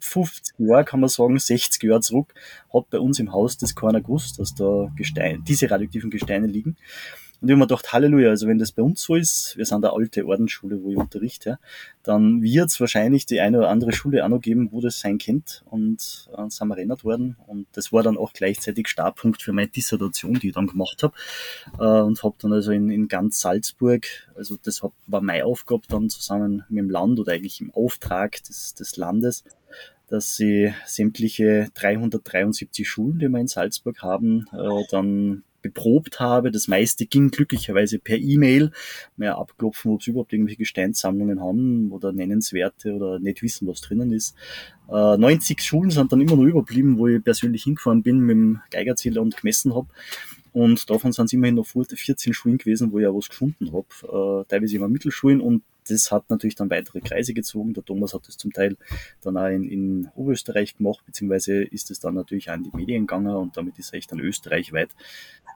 50 0.00 0.58
Jahre, 0.58 0.84
kann 0.84 1.00
man 1.00 1.08
sagen, 1.08 1.38
60 1.38 1.82
Jahre 1.82 2.00
zurück, 2.00 2.34
hat 2.72 2.90
bei 2.90 2.98
uns 2.98 3.18
im 3.18 3.32
Haus 3.32 3.56
das 3.56 3.74
keiner 3.74 4.00
gewusst, 4.00 4.38
dass 4.38 4.54
da 4.54 4.90
Gestein, 4.96 5.44
diese 5.44 5.70
radioaktiven 5.70 6.10
Gesteine 6.10 6.46
liegen. 6.46 6.76
Und 7.42 7.48
ich 7.48 7.52
habe 7.54 7.58
mir 7.58 7.66
gedacht, 7.66 7.92
Halleluja, 7.92 8.30
also 8.30 8.46
wenn 8.46 8.58
das 8.58 8.70
bei 8.70 8.84
uns 8.84 9.02
so 9.02 9.16
ist, 9.16 9.56
wir 9.56 9.66
sind 9.66 9.84
eine 9.84 9.92
alte 9.92 10.24
Ordensschule, 10.24 10.80
wo 10.80 10.92
ich 10.92 10.96
unterrichte, 10.96 11.58
dann 12.04 12.40
wird 12.40 12.70
es 12.70 12.78
wahrscheinlich 12.78 13.26
die 13.26 13.40
eine 13.40 13.58
oder 13.58 13.68
andere 13.68 13.92
Schule 13.92 14.24
auch 14.24 14.28
noch 14.28 14.40
geben, 14.40 14.68
wo 14.70 14.80
das 14.80 15.00
sein 15.00 15.18
könnte. 15.18 15.54
Und 15.64 16.30
äh, 16.38 16.48
sind 16.48 16.68
wir 16.68 16.76
erinnert 16.76 17.02
worden. 17.02 17.36
Und 17.48 17.66
das 17.72 17.92
war 17.92 18.04
dann 18.04 18.16
auch 18.16 18.32
gleichzeitig 18.32 18.86
Startpunkt 18.86 19.42
für 19.42 19.52
meine 19.52 19.66
Dissertation, 19.66 20.34
die 20.34 20.48
ich 20.48 20.54
dann 20.54 20.68
gemacht 20.68 21.02
habe. 21.02 21.14
Äh, 21.80 22.02
und 22.02 22.22
habe 22.22 22.36
dann 22.38 22.52
also 22.52 22.70
in, 22.70 22.90
in 22.90 23.08
ganz 23.08 23.40
Salzburg, 23.40 24.06
also 24.36 24.56
das 24.62 24.80
war 24.80 25.20
meine 25.20 25.44
Aufgabe 25.44 25.82
dann 25.88 26.10
zusammen 26.10 26.62
mit 26.68 26.78
dem 26.78 26.90
Land 26.90 27.18
oder 27.18 27.32
eigentlich 27.32 27.60
im 27.60 27.74
Auftrag 27.74 28.40
des, 28.44 28.74
des 28.74 28.96
Landes, 28.96 29.42
dass 30.06 30.36
sie 30.36 30.72
sämtliche 30.86 31.70
373 31.74 32.88
Schulen, 32.88 33.18
die 33.18 33.28
wir 33.28 33.40
in 33.40 33.48
Salzburg 33.48 34.00
haben, 34.00 34.46
äh, 34.52 34.84
dann 34.92 35.42
beprobt 35.62 36.20
habe. 36.20 36.50
Das 36.50 36.68
meiste 36.68 37.06
ging 37.06 37.30
glücklicherweise 37.30 37.98
per 37.98 38.18
E-Mail. 38.18 38.72
Mehr 39.16 39.38
abklopfen, 39.38 39.92
ob 39.92 40.02
sie 40.02 40.10
überhaupt 40.10 40.32
irgendwelche 40.32 40.58
Gesteinssammlungen 40.58 41.40
haben 41.40 41.90
oder 41.92 42.12
nennenswerte 42.12 42.92
oder 42.92 43.18
nicht 43.18 43.42
wissen, 43.42 43.66
was 43.68 43.80
drinnen 43.80 44.12
ist. 44.12 44.34
Äh, 44.88 45.16
90 45.16 45.60
Schulen 45.60 45.90
sind 45.90 46.12
dann 46.12 46.20
immer 46.20 46.36
noch 46.36 46.44
überblieben, 46.44 46.98
wo 46.98 47.06
ich 47.08 47.22
persönlich 47.22 47.64
hingefahren 47.64 48.02
bin 48.02 48.20
mit 48.20 48.34
dem 48.34 48.60
Geigerzähler 48.70 49.22
und 49.22 49.36
gemessen 49.36 49.74
habe. 49.74 49.88
Und 50.52 50.90
davon 50.90 51.12
sind 51.12 51.26
es 51.26 51.32
immerhin 51.32 51.54
noch 51.54 51.66
14 51.66 52.34
Schulen 52.34 52.58
gewesen, 52.58 52.92
wo 52.92 52.98
ich 52.98 53.06
auch 53.06 53.16
was 53.16 53.30
gefunden 53.30 53.72
habe. 53.72 54.42
Äh, 54.42 54.48
teilweise 54.48 54.76
immer 54.76 54.88
Mittelschulen 54.88 55.40
und 55.40 55.62
das 55.88 56.10
hat 56.10 56.30
natürlich 56.30 56.54
dann 56.54 56.70
weitere 56.70 57.00
Kreise 57.00 57.34
gezogen. 57.34 57.74
Der 57.74 57.84
Thomas 57.84 58.14
hat 58.14 58.26
das 58.28 58.36
zum 58.36 58.52
Teil 58.52 58.76
dann 59.20 59.36
auch 59.36 59.48
in, 59.48 59.64
in 59.64 60.08
Oberösterreich 60.14 60.76
gemacht, 60.76 61.04
beziehungsweise 61.06 61.62
ist 61.62 61.90
es 61.90 62.00
dann 62.00 62.14
natürlich 62.14 62.50
auch 62.50 62.54
in 62.54 62.64
die 62.64 62.76
Medien 62.76 63.06
gegangen 63.06 63.34
und 63.34 63.56
damit 63.56 63.78
ist 63.78 63.92
er 63.92 63.98
echt 63.98 64.12
dann 64.12 64.20
österreichweit 64.20 64.90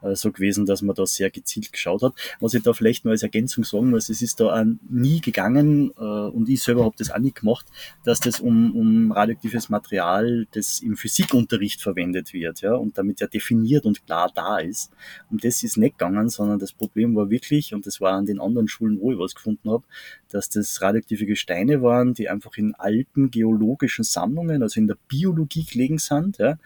äh, 0.03 0.15
so 0.15 0.33
gewesen, 0.33 0.67
dass 0.67 0.83
man 0.83 0.95
da 0.95 1.07
sehr 1.07 1.31
gezielt 1.31 1.73
geschaut 1.73 2.03
hat. 2.03 2.15
Was 2.41 2.55
ich 2.55 2.63
da 2.63 2.73
vielleicht 2.73 3.05
nur 3.05 3.13
als 3.13 3.23
Ergänzung 3.23 3.65
sagen 3.65 3.91
muss, 3.91 4.09
es 4.09 4.23
ist 4.23 4.41
da 4.41 4.61
auch 4.61 4.65
nie 4.89 5.21
gegangen 5.21 5.93
äh, 5.97 6.03
und 6.03 6.49
ich 6.49 6.63
selber 6.63 6.85
habe 6.85 6.95
das 6.99 7.11
auch 7.11 7.19
nie 7.19 7.33
gemacht, 7.33 7.67
dass 8.05 8.21
das 8.21 8.41
um, 8.41 8.75
um 8.77 9.13
radioaktives 9.13 9.69
Material, 9.69 10.47
das 10.53 10.81
im 10.81 10.97
Physikunterricht 10.97 11.83
verwendet 11.83 12.33
wird 12.33 12.61
ja, 12.61 12.75
und 12.75 12.99
damit 12.99 13.21
ja 13.21 13.27
definiert 13.27 13.85
und 13.85 14.05
klar 14.07 14.31
da 14.35 14.59
ist. 14.59 14.93
Um 15.31 15.39
das 15.39 15.63
ist 15.63 15.77
nicht 15.77 15.99
gegangen, 15.99 16.29
sondern 16.29 16.59
das 16.59 16.73
Problem 16.73 17.15
war 17.15 17.31
wirklich, 17.31 17.75
und 17.75 17.87
das 17.87 18.01
war 18.01 18.13
an 18.13 18.27
den 18.27 18.41
anderen 18.41 18.69
Schulen, 18.69 19.01
wo 19.01 19.13
ich 19.13 19.19
was 19.19 19.35
gefunden 19.35 19.71
habe, 19.71 19.85
dass 20.31 20.49
das 20.49 20.81
radioaktive 20.83 21.27
Gesteine 21.27 21.83
waren, 21.83 22.15
die 22.15 22.29
einfach 22.29 22.57
in 22.57 22.75
alten 22.75 23.31
geologischen 23.31 24.05
Sammlungen, 24.05 24.63
also 24.63 24.81
in 24.81 24.87
der 24.87 24.97
Biologie 25.09 25.65
gelegen 25.65 25.99
sind, 25.99 26.39
ja, 26.39 26.59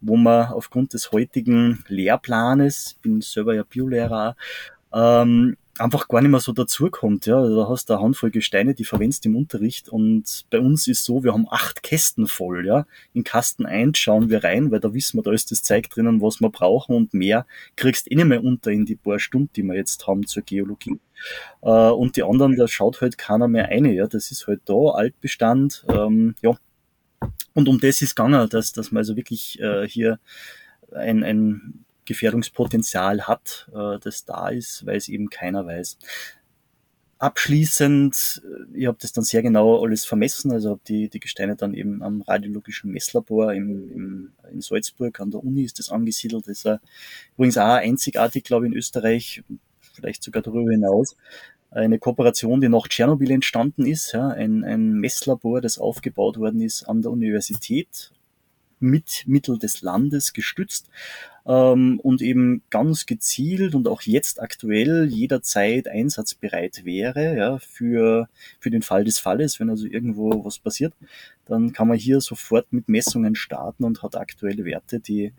wo 0.00 0.16
man 0.16 0.48
aufgrund 0.48 0.92
des 0.92 1.12
heutigen 1.12 1.84
Lehrplanes, 1.88 2.96
bin 3.02 3.20
selber 3.20 3.54
ja 3.54 3.62
Biolehrer, 3.62 4.36
ähm, 4.92 5.56
einfach 5.78 6.08
gar 6.08 6.20
nicht 6.20 6.30
mehr 6.30 6.40
so 6.40 6.52
dazukommt. 6.52 7.26
Ja. 7.26 7.46
Da 7.46 7.68
hast 7.68 7.88
du 7.88 7.94
eine 7.94 8.02
Handvoll 8.02 8.30
Gesteine, 8.30 8.74
die 8.74 8.84
verwendest 8.84 9.26
im 9.26 9.36
Unterricht 9.36 9.88
und 9.88 10.44
bei 10.50 10.60
uns 10.60 10.86
ist 10.86 11.04
so, 11.04 11.24
wir 11.24 11.32
haben 11.32 11.46
acht 11.50 11.82
Kästen 11.82 12.26
voll. 12.26 12.66
Ja. 12.66 12.86
In 13.12 13.24
Kasten 13.24 13.66
1 13.66 13.98
schauen 13.98 14.30
wir 14.30 14.44
rein, 14.44 14.70
weil 14.70 14.80
da 14.80 14.94
wissen 14.94 15.18
wir, 15.18 15.22
da 15.22 15.32
ist 15.32 15.50
das 15.50 15.62
Zeug 15.62 15.88
drinnen, 15.90 16.20
was 16.20 16.40
wir 16.40 16.50
brauchen 16.50 16.96
und 16.96 17.14
mehr 17.14 17.46
kriegst 17.76 18.10
eh 18.10 18.14
nicht 18.14 18.26
mehr 18.26 18.44
unter 18.44 18.70
in 18.70 18.86
die 18.86 18.96
paar 18.96 19.18
Stunden, 19.18 19.50
die 19.56 19.62
wir 19.62 19.74
jetzt 19.74 20.06
haben 20.06 20.26
zur 20.26 20.42
Geologie. 20.42 20.98
Äh, 21.62 21.68
und 21.68 22.16
die 22.16 22.22
anderen, 22.22 22.56
da 22.56 22.68
schaut 22.68 23.00
halt 23.00 23.18
keiner 23.18 23.48
mehr 23.48 23.68
eine. 23.68 23.92
Ja. 23.92 24.06
Das 24.06 24.30
ist 24.30 24.46
halt 24.46 24.62
da, 24.66 24.90
Altbestand. 24.90 25.84
Ähm, 25.88 26.34
ja, 26.42 26.56
und 27.54 27.68
um 27.68 27.80
das 27.80 28.02
ist 28.02 28.16
gegangen, 28.16 28.48
dass, 28.50 28.72
dass 28.72 28.90
man 28.90 29.00
also 29.00 29.16
wirklich 29.16 29.60
äh, 29.60 29.86
hier 29.88 30.18
ein, 30.92 31.22
ein 31.22 31.84
Gefährdungspotenzial 32.04 33.22
hat, 33.22 33.70
äh, 33.72 33.98
das 34.00 34.24
da 34.24 34.48
ist, 34.48 34.84
weil 34.86 34.96
es 34.96 35.08
eben 35.08 35.30
keiner 35.30 35.66
weiß. 35.66 35.98
Abschließend, 37.18 38.42
äh, 38.44 38.78
ich 38.78 38.86
habe 38.86 38.98
das 39.00 39.12
dann 39.12 39.24
sehr 39.24 39.42
genau 39.42 39.82
alles 39.82 40.04
vermessen, 40.04 40.52
also 40.52 40.70
habe 40.70 40.80
die, 40.86 41.08
die 41.08 41.20
Gesteine 41.20 41.56
dann 41.56 41.74
eben 41.74 42.02
am 42.02 42.22
radiologischen 42.22 42.90
Messlabor 42.90 43.54
im, 43.54 43.90
im, 43.92 44.32
in 44.52 44.60
Salzburg 44.60 45.18
an 45.20 45.30
der 45.30 45.42
Uni 45.42 45.62
ist 45.62 45.78
das 45.78 45.90
angesiedelt. 45.90 46.48
Das 46.48 46.58
ist 46.58 46.66
uh, 46.66 46.76
übrigens 47.36 47.56
auch 47.56 47.74
einzigartig, 47.74 48.44
glaube 48.44 48.66
ich, 48.66 48.72
in 48.72 48.78
Österreich, 48.78 49.42
vielleicht 49.94 50.22
sogar 50.22 50.42
darüber 50.42 50.70
hinaus 50.70 51.16
eine 51.74 51.98
Kooperation, 51.98 52.60
die 52.60 52.68
nach 52.68 52.86
Tschernobyl 52.88 53.32
entstanden 53.32 53.84
ist, 53.84 54.12
ja, 54.12 54.28
ein, 54.28 54.64
ein 54.64 54.92
Messlabor, 54.92 55.60
das 55.60 55.78
aufgebaut 55.78 56.38
worden 56.38 56.60
ist 56.60 56.84
an 56.84 57.02
der 57.02 57.10
Universität 57.10 58.12
mit 58.78 59.24
Mittel 59.26 59.58
des 59.58 59.82
Landes 59.82 60.32
gestützt 60.32 60.88
ähm, 61.46 61.98
und 62.00 62.22
eben 62.22 62.62
ganz 62.70 63.06
gezielt 63.06 63.74
und 63.74 63.88
auch 63.88 64.02
jetzt 64.02 64.40
aktuell 64.40 65.06
jederzeit 65.06 65.88
einsatzbereit 65.88 66.84
wäre 66.84 67.36
ja, 67.36 67.58
für, 67.58 68.28
für 68.60 68.70
den 68.70 68.82
Fall 68.82 69.04
des 69.04 69.18
Falles, 69.18 69.58
wenn 69.58 69.70
also 69.70 69.86
irgendwo 69.86 70.44
was 70.44 70.58
passiert, 70.58 70.92
dann 71.46 71.72
kann 71.72 71.88
man 71.88 71.96
hier 71.96 72.20
sofort 72.20 72.72
mit 72.72 72.88
Messungen 72.88 73.34
starten 73.34 73.84
und 73.84 74.02
hat 74.02 74.16
aktuelle 74.16 74.64
Werte, 74.64 75.00
die 75.00 75.32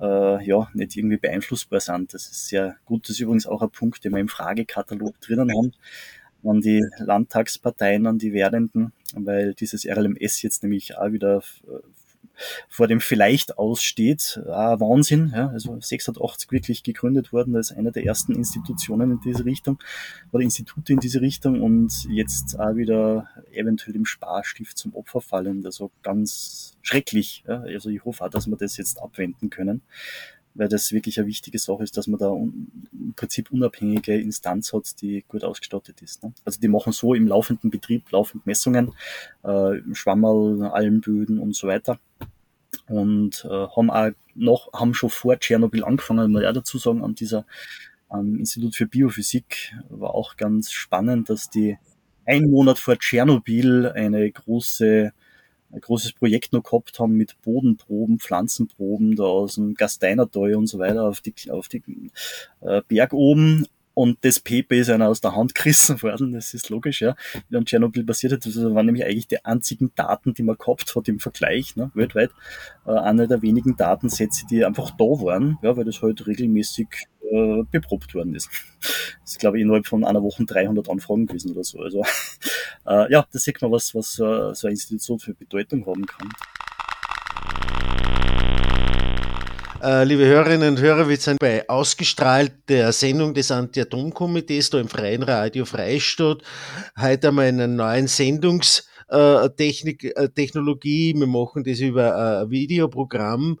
äh, 0.00 0.44
ja, 0.44 0.68
nicht 0.74 0.96
irgendwie 0.96 1.16
beeinflussbar 1.16 1.80
sind. 1.80 2.14
Das 2.14 2.26
ist 2.26 2.48
sehr 2.48 2.76
gut. 2.84 3.04
Das 3.04 3.10
ist 3.10 3.20
übrigens 3.20 3.46
auch 3.46 3.62
ein 3.62 3.70
Punkt, 3.70 4.04
den 4.04 4.12
wir 4.12 4.20
im 4.20 4.28
Fragekatalog 4.28 5.20
drinnen 5.20 5.50
haben 5.50 5.72
an 6.44 6.60
die 6.60 6.84
Landtagsparteien, 6.98 8.06
an 8.06 8.18
die 8.18 8.32
Werdenden, 8.32 8.92
weil 9.14 9.54
dieses 9.54 9.84
RLMS 9.84 10.42
jetzt 10.42 10.62
nämlich 10.62 10.96
auch 10.96 11.12
wieder 11.12 11.42
äh, 11.66 11.80
vor 12.68 12.86
dem 12.88 13.00
vielleicht 13.00 13.58
aussteht. 13.58 14.40
Ah, 14.46 14.78
Wahnsinn, 14.80 15.32
ja, 15.34 15.48
also 15.48 15.78
680 15.80 16.50
wirklich 16.52 16.82
gegründet 16.82 17.32
worden 17.32 17.56
als 17.56 17.72
eine 17.72 17.92
der 17.92 18.04
ersten 18.04 18.34
Institutionen 18.34 19.12
in 19.12 19.20
diese 19.24 19.44
Richtung 19.44 19.78
oder 20.32 20.42
Institute 20.42 20.92
in 20.92 21.00
diese 21.00 21.20
Richtung 21.20 21.62
und 21.62 22.04
jetzt 22.08 22.58
auch 22.58 22.76
wieder 22.76 23.28
eventuell 23.52 23.96
im 23.96 24.04
Sparstift 24.04 24.78
zum 24.78 24.94
Opfer 24.94 25.20
fallen. 25.20 25.64
Also 25.64 25.90
ganz 26.02 26.76
schrecklich. 26.82 27.44
Ja. 27.46 27.60
Also 27.62 27.90
ich 27.90 28.04
hoffe 28.04 28.24
auch, 28.24 28.30
dass 28.30 28.46
wir 28.46 28.56
das 28.56 28.76
jetzt 28.76 29.00
abwenden 29.00 29.50
können 29.50 29.82
weil 30.58 30.68
das 30.68 30.92
wirklich 30.92 31.18
eine 31.18 31.28
wichtige 31.28 31.58
Sache 31.58 31.84
ist, 31.84 31.96
dass 31.96 32.08
man 32.08 32.18
da 32.18 32.30
im 32.30 33.14
Prinzip 33.16 33.50
unabhängige 33.50 34.20
Instanz 34.20 34.72
hat, 34.72 35.00
die 35.00 35.24
gut 35.28 35.44
ausgestattet 35.44 36.02
ist. 36.02 36.22
Ne? 36.22 36.32
Also 36.44 36.60
die 36.60 36.68
machen 36.68 36.92
so 36.92 37.14
im 37.14 37.28
laufenden 37.28 37.70
Betrieb 37.70 38.10
laufend 38.10 38.44
Messungen, 38.44 38.92
äh, 39.44 39.76
Schwammerl, 39.92 40.64
Almböden 40.64 41.38
und 41.38 41.54
so 41.54 41.68
weiter 41.68 41.98
und 42.88 43.44
äh, 43.44 43.48
haben 43.48 43.90
auch 43.90 44.10
noch, 44.34 44.72
haben 44.72 44.94
schon 44.94 45.10
vor 45.10 45.38
Tschernobyl 45.38 45.84
angefangen, 45.84 46.32
muss 46.32 46.42
ich 46.42 46.48
auch 46.48 46.52
dazu 46.52 46.78
sagen, 46.78 47.04
an 47.04 47.14
dieser 47.14 47.44
am 48.08 48.38
Institut 48.38 48.74
für 48.74 48.86
Biophysik 48.86 49.74
war 49.90 50.14
auch 50.14 50.36
ganz 50.36 50.72
spannend, 50.72 51.28
dass 51.28 51.50
die 51.50 51.76
ein 52.24 52.50
Monat 52.50 52.78
vor 52.78 52.98
Tschernobyl 52.98 53.86
eine 53.88 54.30
große 54.30 55.12
ein 55.70 55.80
großes 55.80 56.12
Projekt 56.12 56.52
noch 56.52 56.62
gehabt 56.62 56.98
haben 56.98 57.16
mit 57.16 57.40
Bodenproben, 57.42 58.18
Pflanzenproben 58.18 59.16
da 59.16 59.24
aus 59.24 59.56
dem 59.56 59.74
Gasteinertal 59.74 60.54
und 60.54 60.66
so 60.66 60.78
weiter 60.78 61.04
auf 61.04 61.20
die, 61.20 61.34
auf 61.50 61.68
die 61.68 61.82
äh, 62.60 62.82
Berg 62.88 63.12
oben 63.12 63.66
und 63.98 64.18
das 64.20 64.38
PP 64.38 64.78
ist 64.78 64.90
einer 64.90 65.08
aus 65.08 65.20
der 65.20 65.34
Hand 65.34 65.56
gerissen 65.56 66.00
worden, 66.02 66.32
das 66.32 66.54
ist 66.54 66.70
logisch, 66.70 67.00
ja. 67.00 67.16
Wie 67.32 67.54
dann 67.54 67.64
Tschernobyl 67.64 68.04
passiert 68.04 68.32
hat, 68.32 68.46
das 68.46 68.56
waren 68.56 68.86
nämlich 68.86 69.04
eigentlich 69.04 69.26
die 69.26 69.44
einzigen 69.44 69.90
Daten, 69.96 70.34
die 70.34 70.44
man 70.44 70.56
gehabt 70.56 70.94
hat 70.94 71.08
im 71.08 71.18
Vergleich, 71.18 71.74
ne, 71.74 71.90
weltweit. 71.94 72.30
Äh, 72.86 72.92
einer 72.92 73.26
der 73.26 73.42
wenigen 73.42 73.76
Datensätze, 73.76 74.46
die 74.48 74.64
einfach 74.64 74.92
da 74.92 75.04
waren, 75.04 75.58
ja, 75.62 75.76
weil 75.76 75.84
das 75.84 76.00
halt 76.00 76.28
regelmäßig 76.28 76.86
äh, 77.28 77.64
beprobt 77.72 78.14
worden 78.14 78.36
ist. 78.36 78.48
Das 79.24 79.32
ist, 79.32 79.40
glaube 79.40 79.58
ich, 79.58 79.64
innerhalb 79.64 79.86
von 79.86 80.04
einer 80.04 80.22
Woche 80.22 80.44
300 80.44 80.88
Anfragen 80.88 81.26
gewesen 81.26 81.50
oder 81.50 81.64
so. 81.64 81.80
Also, 81.80 82.04
äh, 82.86 83.12
ja, 83.12 83.26
da 83.30 83.38
sieht 83.38 83.60
man, 83.60 83.72
was, 83.72 83.94
was 83.96 84.16
äh, 84.20 84.54
so 84.54 84.68
eine 84.68 84.70
Institution 84.70 85.18
für 85.18 85.34
Bedeutung 85.34 85.84
haben 85.86 86.06
kann. 86.06 86.28
Äh, 86.28 86.58
liebe 89.80 90.26
Hörerinnen 90.26 90.70
und 90.70 90.80
Hörer, 90.80 91.08
wir 91.08 91.16
sind 91.16 91.38
bei 91.38 91.68
ausgestrahlt 91.68 92.52
der 92.68 92.92
Sendung 92.92 93.32
des 93.32 93.52
Anti-Atom-Komitees 93.52 94.70
da 94.70 94.80
im 94.80 94.88
Freien 94.88 95.22
Radio 95.22 95.64
Freistadt. 95.64 96.42
Heute 97.00 97.28
einmal 97.28 97.46
einen 97.46 97.76
neuen 97.76 98.08
Sendungs- 98.08 98.88
äh, 99.10 99.46
äh, 99.46 100.28
Technologie, 100.34 101.14
wir 101.16 101.26
machen 101.26 101.64
das 101.64 101.80
über 101.80 102.08
äh, 102.08 102.42
ein 102.42 102.50
Videoprogramm. 102.50 103.58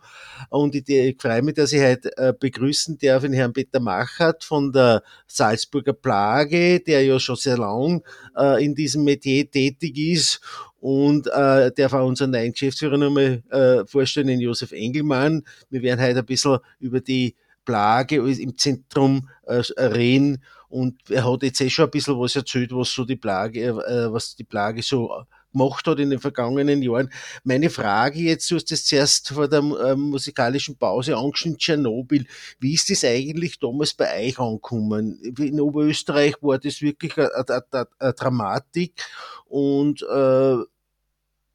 Und 0.50 0.74
ich, 0.74 0.88
ich 0.88 1.16
freue 1.20 1.42
mich, 1.42 1.54
dass 1.54 1.72
ich 1.72 1.82
heute 1.82 2.16
äh, 2.18 2.34
begrüßen 2.38 2.98
darf 2.98 3.22
den 3.22 3.32
Herrn 3.32 3.52
Peter 3.52 3.80
Machert 3.80 4.44
von 4.44 4.72
der 4.72 5.02
Salzburger 5.26 5.94
Plage, 5.94 6.80
der 6.80 7.04
ja 7.04 7.18
schon 7.18 7.36
sehr 7.36 7.58
lang 7.58 8.02
äh, 8.36 8.62
in 8.62 8.74
diesem 8.74 9.04
Metier 9.04 9.50
tätig 9.50 9.96
ist 9.96 10.40
und 10.80 11.26
äh, 11.26 11.72
darf 11.72 11.92
auch 11.92 12.06
unseren 12.06 12.30
neuen 12.30 12.52
Geschäftsführer 12.52 12.96
nochmal 12.96 13.42
äh, 13.50 13.84
vorstellen, 13.86 14.28
den 14.28 14.40
Josef 14.40 14.72
Engelmann. 14.72 15.42
Wir 15.70 15.82
werden 15.82 16.00
heute 16.00 16.20
ein 16.20 16.26
bisschen 16.26 16.58
über 16.78 17.00
die 17.00 17.34
Plage 17.64 18.16
im 18.16 18.56
Zentrum 18.56 19.28
äh, 19.46 19.62
reden 19.76 20.42
und 20.68 20.98
er 21.10 21.30
hat 21.30 21.42
jetzt 21.42 21.60
eh 21.60 21.70
schon 21.70 21.86
ein 21.86 21.90
bisschen 21.90 22.18
was 22.18 22.36
erzählt, 22.36 22.72
was 22.72 22.92
so 22.92 23.04
die 23.04 23.16
Plage, 23.16 23.60
äh, 23.62 24.12
was 24.12 24.36
die 24.36 24.44
Plage 24.44 24.82
so 24.82 25.24
gemacht 25.58 25.86
hat 25.86 25.98
in 25.98 26.10
den 26.10 26.20
vergangenen 26.20 26.82
Jahren. 26.82 27.10
Meine 27.44 27.70
Frage 27.70 28.20
jetzt, 28.20 28.50
du 28.50 28.56
hast 28.56 28.70
das 28.70 28.84
zuerst 28.84 29.28
vor 29.28 29.48
der 29.48 29.60
äh, 29.60 29.96
musikalischen 29.96 30.76
Pause 30.76 31.16
angeschnitten, 31.16 31.58
Tschernobyl. 31.58 32.26
Wie 32.60 32.74
ist 32.74 32.90
das 32.90 33.04
eigentlich 33.04 33.58
damals 33.58 33.94
bei 33.94 34.28
euch 34.28 34.38
angekommen? 34.38 35.20
In 35.38 35.60
Oberösterreich 35.60 36.36
war 36.40 36.58
das 36.58 36.80
wirklich 36.80 37.16
eine 37.18 38.14
Dramatik 38.14 39.02
und 39.46 40.02
äh, 40.02 40.54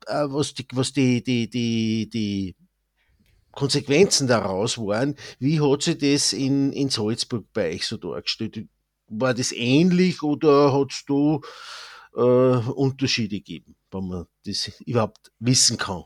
äh, 0.07 0.27
was 0.27 0.53
die, 0.53 0.67
was 0.73 0.93
die, 0.93 1.23
die, 1.23 1.49
die, 1.49 2.09
die 2.09 2.55
Konsequenzen 3.51 4.27
daraus 4.27 4.77
waren, 4.77 5.15
wie 5.39 5.61
hat 5.61 5.83
sich 5.83 5.97
das 5.99 6.33
in, 6.33 6.73
in 6.73 6.89
Salzburg 6.89 7.45
bei 7.53 7.73
euch 7.73 7.85
so 7.85 7.97
dargestellt? 7.97 8.67
War 9.07 9.33
das 9.33 9.51
ähnlich 9.51 10.23
oder 10.23 10.73
hat 10.73 10.91
es 10.91 11.05
da 11.05 11.39
äh, 12.15 12.69
Unterschiede 12.71 13.37
gegeben, 13.37 13.75
wenn 13.93 14.07
man 14.07 14.25
das 14.45 14.71
überhaupt 14.85 15.31
wissen 15.39 15.77
kann? 15.77 16.03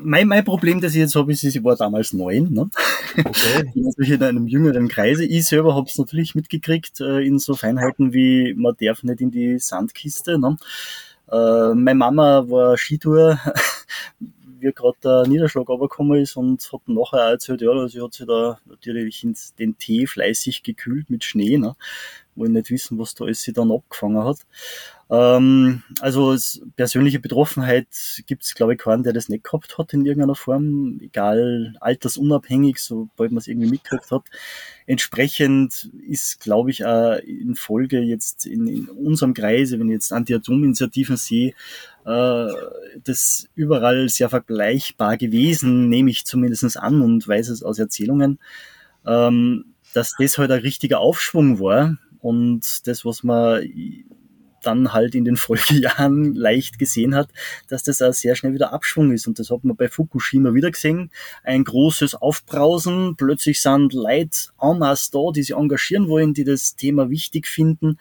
Mein, 0.00 0.28
mein 0.28 0.44
Problem, 0.44 0.80
das 0.80 0.92
ich 0.92 0.98
jetzt 0.98 1.14
habe, 1.14 1.32
ist, 1.32 1.44
ich 1.44 1.62
war 1.62 1.76
damals 1.76 2.12
neun. 2.12 2.52
Ne? 2.52 2.70
Okay. 3.16 3.72
natürlich 3.74 4.10
in 4.12 4.22
einem 4.22 4.46
jüngeren 4.46 4.88
Kreise. 4.88 5.24
Ich 5.24 5.46
selber 5.46 5.74
habe 5.74 5.86
es 5.88 5.98
natürlich 5.98 6.34
mitgekriegt 6.34 7.00
äh, 7.00 7.20
in 7.20 7.38
so 7.38 7.54
Feinheiten 7.54 8.12
wie 8.12 8.54
man 8.54 8.74
darf 8.80 9.02
nicht 9.02 9.20
in 9.20 9.30
die 9.30 9.58
Sandkiste. 9.58 10.38
Ne? 10.38 10.56
Äh, 11.30 11.74
meine 11.74 11.98
Mama 11.98 12.44
war 12.48 12.76
Skitour 12.76 13.38
wie 14.62 14.72
gerade 14.72 14.96
der 15.02 15.26
Niederschlag 15.26 15.68
runtergekommen 15.68 16.20
ist 16.20 16.36
und 16.36 16.72
hat 16.72 16.80
nachher 16.86 17.26
auch 17.26 17.30
erzählt, 17.30 17.62
ja, 17.62 17.70
also 17.70 17.88
sie 17.88 18.00
hat 18.00 18.14
sich 18.14 18.26
da 18.26 18.60
natürlich 18.64 19.26
den 19.58 19.76
Tee 19.76 20.06
fleißig 20.06 20.62
gekühlt 20.62 21.10
mit 21.10 21.24
Schnee, 21.24 21.58
ne? 21.58 21.74
Wollen 22.34 22.52
nicht 22.52 22.70
wissen, 22.70 22.98
was 22.98 23.14
da 23.14 23.24
alles 23.24 23.42
sie 23.42 23.52
dann 23.52 23.70
abgefangen 23.70 24.24
hat. 24.24 24.38
Ähm, 25.12 25.82
also 26.00 26.34
persönliche 26.76 27.20
Betroffenheit 27.20 27.86
gibt 28.26 28.44
es, 28.44 28.54
glaube 28.54 28.72
ich, 28.72 28.78
keinen, 28.78 29.02
der 29.02 29.12
das 29.12 29.28
nicht 29.28 29.44
gehabt 29.44 29.76
hat 29.76 29.92
in 29.92 30.06
irgendeiner 30.06 30.34
Form, 30.34 30.98
egal 31.02 31.74
altersunabhängig, 31.80 32.78
sobald 32.78 33.30
man 33.30 33.36
es 33.38 33.46
irgendwie 33.46 33.68
mitgekriegt 33.68 34.10
hat. 34.10 34.22
Entsprechend 34.86 35.90
ist, 36.08 36.40
glaube 36.40 36.70
ich, 36.70 36.86
auch 36.86 37.16
in 37.18 37.56
Folge 37.56 38.00
jetzt 38.00 38.46
in, 38.46 38.66
in 38.66 38.88
unserem 38.88 39.34
Kreise, 39.34 39.78
wenn 39.78 39.88
ich 39.88 39.94
jetzt 39.94 40.12
Anti-Atom-Initiativen 40.14 41.18
sehe, 41.18 41.52
äh, 42.06 42.46
das 43.04 43.48
überall 43.54 44.08
sehr 44.08 44.30
vergleichbar 44.30 45.18
gewesen, 45.18 45.90
nehme 45.90 46.10
ich 46.10 46.24
zumindest 46.24 46.78
an 46.78 47.02
und 47.02 47.28
weiß 47.28 47.50
es 47.50 47.62
aus 47.62 47.78
Erzählungen, 47.78 48.38
ähm, 49.06 49.66
dass 49.92 50.14
das 50.18 50.38
halt 50.38 50.50
ein 50.52 50.60
richtiger 50.60 51.00
Aufschwung 51.00 51.60
war 51.60 51.98
und 52.22 52.86
das, 52.86 53.04
was 53.04 53.22
man 53.22 53.62
dann 54.62 54.92
halt 54.92 55.14
in 55.14 55.24
den 55.24 55.36
Folgejahren 55.42 56.34
leicht 56.34 56.78
gesehen 56.78 57.14
hat, 57.14 57.28
dass 57.68 57.82
das 57.82 58.00
auch 58.00 58.12
sehr 58.12 58.34
schnell 58.36 58.54
wieder 58.54 58.72
Abschwung 58.72 59.12
ist. 59.12 59.26
Und 59.26 59.38
das 59.38 59.50
hat 59.50 59.64
man 59.64 59.76
bei 59.76 59.88
Fukushima 59.88 60.54
wieder 60.54 60.70
gesehen. 60.70 61.10
Ein 61.42 61.64
großes 61.64 62.14
Aufbrausen. 62.14 63.16
Plötzlich 63.16 63.60
sind 63.60 63.92
Leute 63.92 64.50
en 64.60 64.78
masse 64.78 65.10
da, 65.12 65.30
die 65.34 65.42
sich 65.42 65.56
engagieren 65.56 66.08
wollen, 66.08 66.34
die 66.34 66.44
das 66.44 66.76
Thema 66.76 67.10
wichtig 67.10 67.46
finden, 67.46 67.98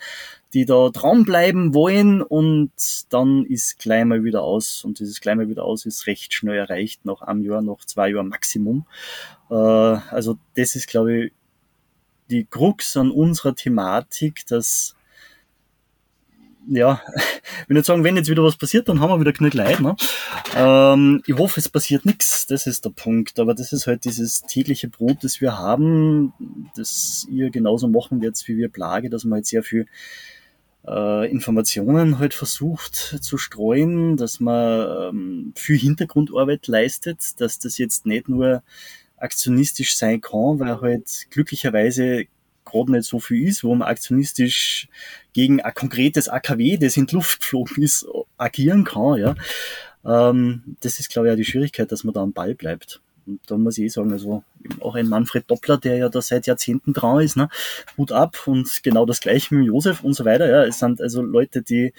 die 0.53 0.65
da 0.65 0.89
dranbleiben 0.89 1.73
wollen 1.73 2.21
und 2.21 2.71
dann 3.09 3.45
ist 3.45 3.79
gleich 3.79 4.05
mal 4.05 4.23
wieder 4.23 4.43
aus. 4.43 4.83
Und 4.83 4.99
dieses 4.99 5.21
gleich 5.21 5.35
mal 5.35 5.49
wieder 5.49 5.63
aus 5.63 5.85
ist 5.85 6.07
recht 6.07 6.33
schnell 6.33 6.57
erreicht, 6.57 7.05
nach 7.05 7.21
einem 7.21 7.43
Jahr, 7.43 7.61
nach 7.61 7.85
zwei 7.85 8.09
Jahren 8.09 8.27
Maximum. 8.27 8.85
Äh, 9.49 9.55
also 9.55 10.37
das 10.55 10.75
ist, 10.75 10.87
glaube 10.87 11.17
ich, 11.17 11.33
die 12.31 12.45
Krux 12.49 12.97
an 12.97 13.11
unserer 13.11 13.55
Thematik, 13.55 14.45
dass 14.47 14.95
ja, 16.67 17.01
will 17.67 17.75
nicht 17.75 17.85
sagen, 17.85 18.03
wenn 18.03 18.15
jetzt 18.15 18.29
wieder 18.29 18.43
was 18.43 18.55
passiert, 18.55 18.87
dann 18.87 18.99
haben 18.99 19.09
wir 19.09 19.19
wieder 19.19 19.33
genug 19.33 19.53
Leid. 19.53 19.79
Ne? 19.79 19.95
Ähm, 20.55 21.21
ich 21.25 21.35
hoffe, 21.35 21.59
es 21.59 21.69
passiert 21.69 22.05
nichts, 22.05 22.45
das 22.47 22.67
ist 22.67 22.85
der 22.85 22.91
Punkt. 22.91 23.39
Aber 23.39 23.53
das 23.53 23.73
ist 23.73 23.87
halt 23.87 24.05
dieses 24.05 24.41
tägliche 24.41 24.87
Brot, 24.87 25.23
das 25.23 25.41
wir 25.41 25.57
haben, 25.57 26.33
das 26.75 27.27
ihr 27.29 27.49
genauso 27.49 27.87
machen 27.87 28.21
werdet 28.21 28.41
wie 28.47 28.57
wir 28.57 28.69
Plage, 28.69 29.09
dass 29.09 29.23
man 29.23 29.37
halt 29.37 29.47
sehr 29.47 29.63
viel 29.63 29.87
äh, 30.87 31.29
Informationen 31.31 32.19
halt 32.19 32.33
versucht 32.33 32.95
zu 33.21 33.37
streuen, 33.37 34.17
dass 34.17 34.39
man 34.39 35.09
ähm, 35.09 35.53
viel 35.55 35.77
Hintergrundarbeit 35.77 36.67
leistet, 36.67 37.39
dass 37.39 37.59
das 37.59 37.77
jetzt 37.77 38.05
nicht 38.05 38.29
nur 38.29 38.63
aktionistisch 39.21 39.95
sein 39.95 40.21
kann, 40.21 40.59
weil 40.59 40.81
halt 40.81 41.27
glücklicherweise 41.29 42.25
gerade 42.65 42.91
nicht 42.91 43.05
so 43.05 43.19
viel 43.19 43.47
ist, 43.47 43.63
wo 43.63 43.73
man 43.75 43.87
aktionistisch 43.87 44.87
gegen 45.33 45.61
ein 45.61 45.73
konkretes 45.73 46.29
AKW, 46.29 46.77
das 46.77 46.97
in 46.97 47.07
die 47.07 47.15
Luft 47.15 47.41
geflogen 47.41 47.83
ist, 47.83 48.07
agieren 48.37 48.83
kann. 48.83 49.17
Ja. 49.17 49.35
Ähm, 50.05 50.75
das 50.81 50.99
ist, 50.99 51.09
glaube 51.09 51.27
ich, 51.27 51.33
auch 51.33 51.37
die 51.37 51.45
Schwierigkeit, 51.45 51.91
dass 51.91 52.03
man 52.03 52.13
da 52.13 52.21
am 52.21 52.33
Ball 52.33 52.55
bleibt. 52.55 53.01
Und 53.25 53.39
da 53.47 53.57
muss 53.57 53.77
ich 53.77 53.85
eh 53.85 53.87
sagen, 53.87 54.11
also 54.11 54.43
auch 54.79 54.95
ein 54.95 55.07
Manfred 55.07 55.49
Doppler, 55.49 55.77
der 55.77 55.97
ja 55.97 56.09
da 56.09 56.21
seit 56.21 56.47
Jahrzehnten 56.47 56.93
dran 56.93 57.21
ist, 57.21 57.37
ne, 57.37 57.49
Hut 57.97 58.11
ab 58.11 58.47
und 58.47 58.81
genau 58.83 59.05
das 59.05 59.21
gleiche 59.21 59.53
mit 59.53 59.67
Josef 59.67 60.03
und 60.03 60.13
so 60.13 60.25
weiter. 60.25 60.49
Ja, 60.49 60.63
es 60.63 60.79
sind 60.79 61.01
also 61.01 61.21
Leute, 61.21 61.61
die 61.61 61.93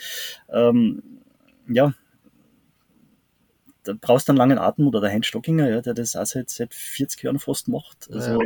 ähm, 0.51 1.03
ja 1.69 1.95
da 3.85 3.95
brauchst 4.01 4.29
du 4.29 4.33
einen 4.33 4.38
langen 4.38 4.59
Atem 4.59 4.87
oder 4.87 5.01
der 5.01 5.11
Heinz 5.11 5.27
Stockinger, 5.27 5.68
ja, 5.68 5.81
der 5.81 5.95
das 5.95 6.16
auch 6.16 6.27
seit, 6.27 6.51
seit 6.51 6.75
40 6.75 7.23
Jahren 7.23 7.38
fast 7.38 7.68
macht. 7.68 8.09
Also, 8.11 8.38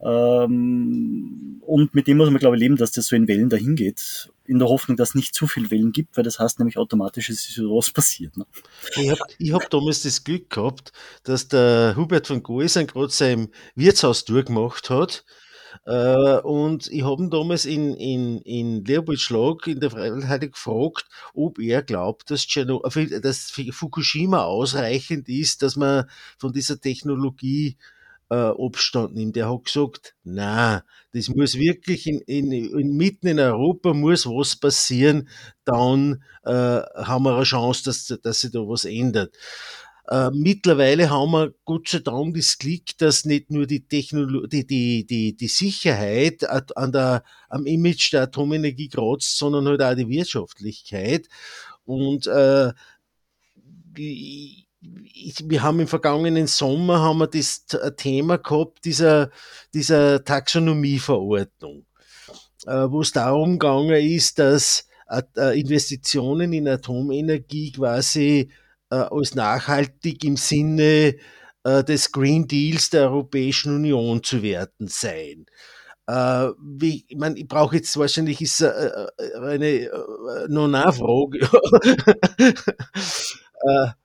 ja. 0.00 0.44
ähm, 0.44 1.60
und 1.66 1.94
mit 1.94 2.06
dem 2.06 2.18
muss 2.18 2.30
man, 2.30 2.38
glaube 2.38 2.56
ich, 2.56 2.60
leben, 2.60 2.76
dass 2.76 2.92
das 2.92 3.06
so 3.06 3.16
in 3.16 3.28
Wellen 3.28 3.48
dahin 3.48 3.76
geht. 3.76 4.30
In 4.44 4.58
der 4.58 4.68
Hoffnung, 4.68 4.96
dass 4.96 5.10
es 5.10 5.14
nicht 5.14 5.34
zu 5.34 5.46
viel 5.46 5.70
Wellen 5.70 5.92
gibt, 5.92 6.16
weil 6.16 6.24
das 6.24 6.38
heißt 6.38 6.58
nämlich 6.58 6.76
automatisch, 6.76 7.28
es 7.30 7.48
ist 7.48 7.58
was 7.58 7.90
passiert. 7.90 8.36
Ne? 8.36 8.46
Ich 8.96 9.10
habe 9.10 9.20
ich 9.38 9.52
hab 9.52 9.70
damals 9.70 10.02
das 10.02 10.24
Glück 10.24 10.50
gehabt, 10.50 10.92
dass 11.24 11.48
der 11.48 11.94
Hubert 11.96 12.26
von 12.26 12.42
Goesen 12.42 12.86
gerade 12.86 13.12
sein 13.12 13.48
Wirtshaus 13.74 14.24
durchgemacht 14.24 14.90
hat 14.90 15.24
äh, 15.84 16.38
und 16.40 16.86
ich 16.92 17.02
habe 17.02 17.22
ihn 17.22 17.30
damals 17.30 17.64
in, 17.64 17.94
in, 17.94 18.38
in 18.42 18.84
Leopoldschlag 18.84 19.66
in 19.66 19.80
der 19.80 19.90
Freiwilligkeit 19.90 20.52
gefragt, 20.52 21.06
ob 21.34 21.58
er 21.58 21.82
glaubt, 21.82 22.30
dass, 22.30 22.46
Tschernobyl, 22.46 23.20
dass 23.20 23.50
Fukushima 23.50 24.44
ausreichend 24.44 25.28
ist, 25.28 25.62
dass 25.62 25.76
man 25.76 26.08
von 26.38 26.52
dieser 26.52 26.80
Technologie 26.80 27.76
äh, 28.30 28.34
Abstand 28.34 29.14
nimmt. 29.14 29.36
Er 29.36 29.52
hat 29.52 29.64
gesagt, 29.64 30.14
na, 30.24 30.84
das 31.12 31.28
muss 31.28 31.58
wirklich 31.58 32.06
in, 32.06 32.20
in, 32.22 32.52
in, 32.52 32.96
mitten 32.96 33.26
in 33.26 33.38
Europa 33.40 33.92
muss 33.92 34.24
was 34.24 34.56
passieren, 34.56 35.28
dann 35.64 36.22
äh, 36.44 36.50
haben 36.52 37.24
wir 37.24 37.34
eine 37.34 37.44
Chance, 37.44 37.84
dass, 37.84 38.20
dass 38.22 38.40
sich 38.40 38.52
da 38.52 38.60
was 38.60 38.84
ändert. 38.84 39.36
Äh, 40.12 40.30
mittlerweile 40.34 41.08
haben 41.08 41.30
wir 41.30 41.54
Gott 41.64 41.88
sei 41.88 42.00
Dank 42.00 42.34
das 42.34 42.58
Glück, 42.58 42.98
dass 42.98 43.24
nicht 43.24 43.50
nur 43.50 43.66
die 43.66 43.86
Technologie, 43.88 44.66
die, 44.66 45.06
die, 45.06 45.34
die 45.34 45.48
Sicherheit 45.48 46.46
an 46.76 46.92
der, 46.92 47.24
am 47.48 47.64
Image 47.64 48.12
der 48.12 48.24
Atomenergie 48.24 48.90
kratzt, 48.90 49.38
sondern 49.38 49.66
halt 49.66 49.80
auch 49.80 49.94
die 49.94 50.10
Wirtschaftlichkeit. 50.10 51.28
Und 51.86 52.26
äh, 52.26 52.72
die, 53.56 54.66
wir 54.82 55.62
haben 55.62 55.80
im 55.80 55.88
vergangenen 55.88 56.46
Sommer 56.46 57.00
haben 57.00 57.20
wir 57.20 57.28
das 57.28 57.64
Thema 57.96 58.36
gehabt, 58.36 58.84
dieser, 58.84 59.30
dieser 59.72 60.22
Taxonomieverordnung, 60.22 61.86
äh, 62.66 62.90
wo 62.90 63.00
es 63.00 63.12
darum 63.12 63.58
gegangen 63.58 63.94
ist, 63.94 64.38
dass 64.38 64.86
äh, 65.08 65.58
Investitionen 65.58 66.52
in 66.52 66.68
Atomenergie 66.68 67.72
quasi 67.72 68.50
äh, 68.92 68.96
als 69.10 69.34
nachhaltig 69.34 70.22
im 70.24 70.36
Sinne 70.36 71.16
äh, 71.64 71.82
des 71.84 72.12
Green 72.12 72.46
Deals 72.46 72.90
der 72.90 73.10
Europäischen 73.10 73.74
Union 73.74 74.22
zu 74.22 74.42
werten 74.42 74.86
sein. 74.86 75.46
Äh, 76.06 76.48
wie, 76.60 77.04
ich 77.08 77.16
meine, 77.16 77.38
ich 77.38 77.48
brauche 77.48 77.76
jetzt 77.76 77.96
wahrscheinlich 77.96 78.42
ist 78.42 78.60
äh, 78.60 78.68
äh 78.68 79.38
eine 79.38 79.66
äh, 79.66 80.48
Non-Frage. 80.48 81.48
äh, 82.38 83.86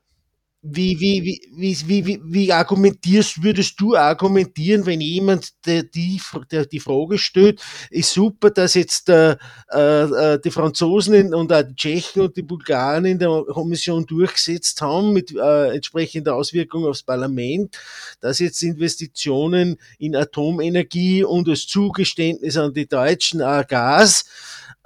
wie, 0.70 1.00
wie, 1.00 1.42
wie, 1.56 1.78
wie, 1.88 2.06
wie, 2.06 2.22
wie 2.24 2.54
argumentierst, 2.54 3.44
würdest 3.44 3.80
du 3.80 3.96
argumentieren, 3.96 4.86
wenn 4.86 5.02
jemand 5.02 5.50
der, 5.66 5.84
die, 5.84 6.22
der 6.52 6.66
die 6.66 6.80
Frage 6.80 7.18
stellt, 7.18 7.62
ist 7.90 8.14
super, 8.14 8.50
dass 8.50 8.74
jetzt 8.74 9.10
äh, 9.10 9.38
äh, 9.70 10.40
die 10.44 10.52
Franzosen 10.52 11.34
und 11.34 11.52
auch 11.54 11.64
die 11.64 11.76
Tschechen 11.76 12.24
und 12.24 12.36
die 12.38 12.44
Bulgaren 12.44 13.06
in 13.06 13.20
der 13.20 13.44
Kommission 13.48 14.06
durchgesetzt 14.06 14.82
haben 14.82 15.14
mit 15.14 15.34
äh, 15.36 15.76
entsprechender 15.76 16.36
Auswirkung 16.36 16.86
aufs 16.86 17.04
Parlament, 17.04 17.78
dass 18.20 18.40
jetzt 18.40 18.62
Investitionen 18.62 19.78
in 20.00 20.16
Atomenergie 20.16 21.24
und 21.24 21.48
das 21.48 21.68
Zugeständnis 21.68 22.58
an 22.58 22.74
die 22.74 22.88
Deutschen 22.88 23.42
auch 23.42 23.66
Gas 23.68 24.26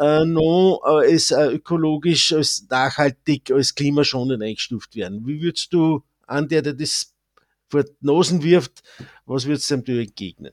äh, 0.01 0.25
noch 0.25 0.81
äh, 0.83 1.11
als 1.11 1.31
äh, 1.31 1.53
ökologisch, 1.53 2.33
als 2.33 2.65
nachhaltig, 2.69 3.51
als 3.51 3.75
klimaschonend 3.75 4.41
eingestuft 4.41 4.95
werden. 4.95 5.27
Wie 5.27 5.41
würdest 5.41 5.70
du 5.73 6.03
an 6.27 6.47
der, 6.47 6.62
der 6.62 6.73
das 6.73 7.13
vor 7.69 7.84
die 7.84 7.91
Nosen 8.01 8.43
wirft, 8.43 8.84
was 9.25 9.45
würdest 9.45 9.71
du 9.71 9.77
dem 9.77 9.99
entgegnen? 9.99 10.51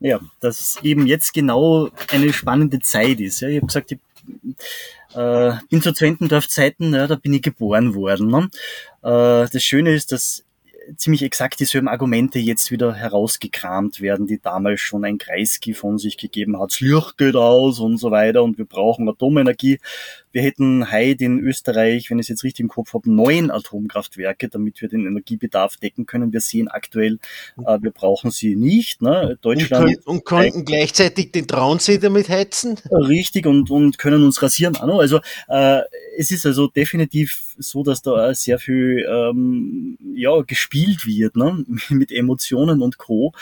Ja, 0.00 0.20
dass 0.40 0.78
eben 0.82 1.06
jetzt 1.06 1.32
genau 1.32 1.90
eine 2.10 2.32
spannende 2.32 2.80
Zeit 2.80 3.20
ist. 3.20 3.40
Ja. 3.40 3.48
Ich 3.48 3.56
habe 3.56 3.66
gesagt, 3.66 3.92
ich 3.92 3.98
äh, 5.14 5.52
bin 5.68 5.82
zu 5.82 5.92
Zwentendorf-Zeiten, 5.92 6.94
ja, 6.94 7.06
da 7.06 7.16
bin 7.16 7.32
ich 7.32 7.42
geboren 7.42 7.94
worden. 7.94 8.28
Ne? 8.28 8.48
Äh, 9.02 9.48
das 9.50 9.62
Schöne 9.62 9.94
ist, 9.94 10.12
dass 10.12 10.43
ziemlich 10.96 11.22
exakt 11.22 11.60
dieselben 11.60 11.88
Argumente 11.88 12.38
jetzt 12.38 12.70
wieder 12.70 12.94
herausgekramt 12.94 14.00
werden, 14.00 14.26
die 14.26 14.40
damals 14.40 14.80
schon 14.80 15.04
ein 15.04 15.18
Kreisky 15.18 15.74
von 15.74 15.98
sich 15.98 16.16
gegeben 16.16 16.60
hat. 16.60 16.72
Das 16.72 16.80
Licht 16.80 17.18
geht 17.18 17.36
aus 17.36 17.80
und 17.80 17.98
so 17.98 18.10
weiter 18.10 18.42
und 18.42 18.58
wir 18.58 18.64
brauchen 18.64 19.08
Atomenergie. 19.08 19.78
Wir 20.32 20.42
hätten 20.42 20.90
heute 20.90 21.24
in 21.24 21.38
Österreich, 21.38 22.10
wenn 22.10 22.18
ich 22.18 22.24
es 22.24 22.28
jetzt 22.28 22.44
richtig 22.44 22.64
im 22.64 22.68
Kopf 22.68 22.92
habe, 22.92 23.10
neun 23.10 23.52
Atomkraftwerke, 23.52 24.48
damit 24.48 24.80
wir 24.82 24.88
den 24.88 25.06
Energiebedarf 25.06 25.76
decken 25.76 26.06
können. 26.06 26.32
Wir 26.32 26.40
sehen 26.40 26.66
aktuell, 26.66 27.20
äh, 27.64 27.78
wir 27.80 27.92
brauchen 27.92 28.32
sie 28.32 28.56
nicht. 28.56 29.00
Ne? 29.00 29.38
Deutschland 29.42 29.84
und, 29.84 30.04
können, 30.04 30.16
und 30.16 30.24
konnten 30.24 30.64
gleichzeitig 30.64 31.30
den 31.30 31.46
Traunsee 31.46 31.98
damit 31.98 32.28
heizen. 32.28 32.76
Richtig 32.90 33.46
und, 33.46 33.70
und 33.70 33.98
können 33.98 34.24
uns 34.24 34.42
rasieren. 34.42 34.76
Also 34.76 35.20
äh, 35.48 35.82
es 36.16 36.32
ist 36.32 36.46
also 36.46 36.66
definitiv 36.66 37.54
so, 37.58 37.84
dass 37.84 38.02
da 38.02 38.34
sehr 38.34 38.58
viel 38.58 39.06
ähm, 39.08 39.96
ja, 40.16 40.40
gespielt 40.42 40.73
wird 40.74 41.36
ne? 41.36 41.64
mit 41.90 42.12
Emotionen 42.12 42.82
und 42.82 42.98
Co. 42.98 43.32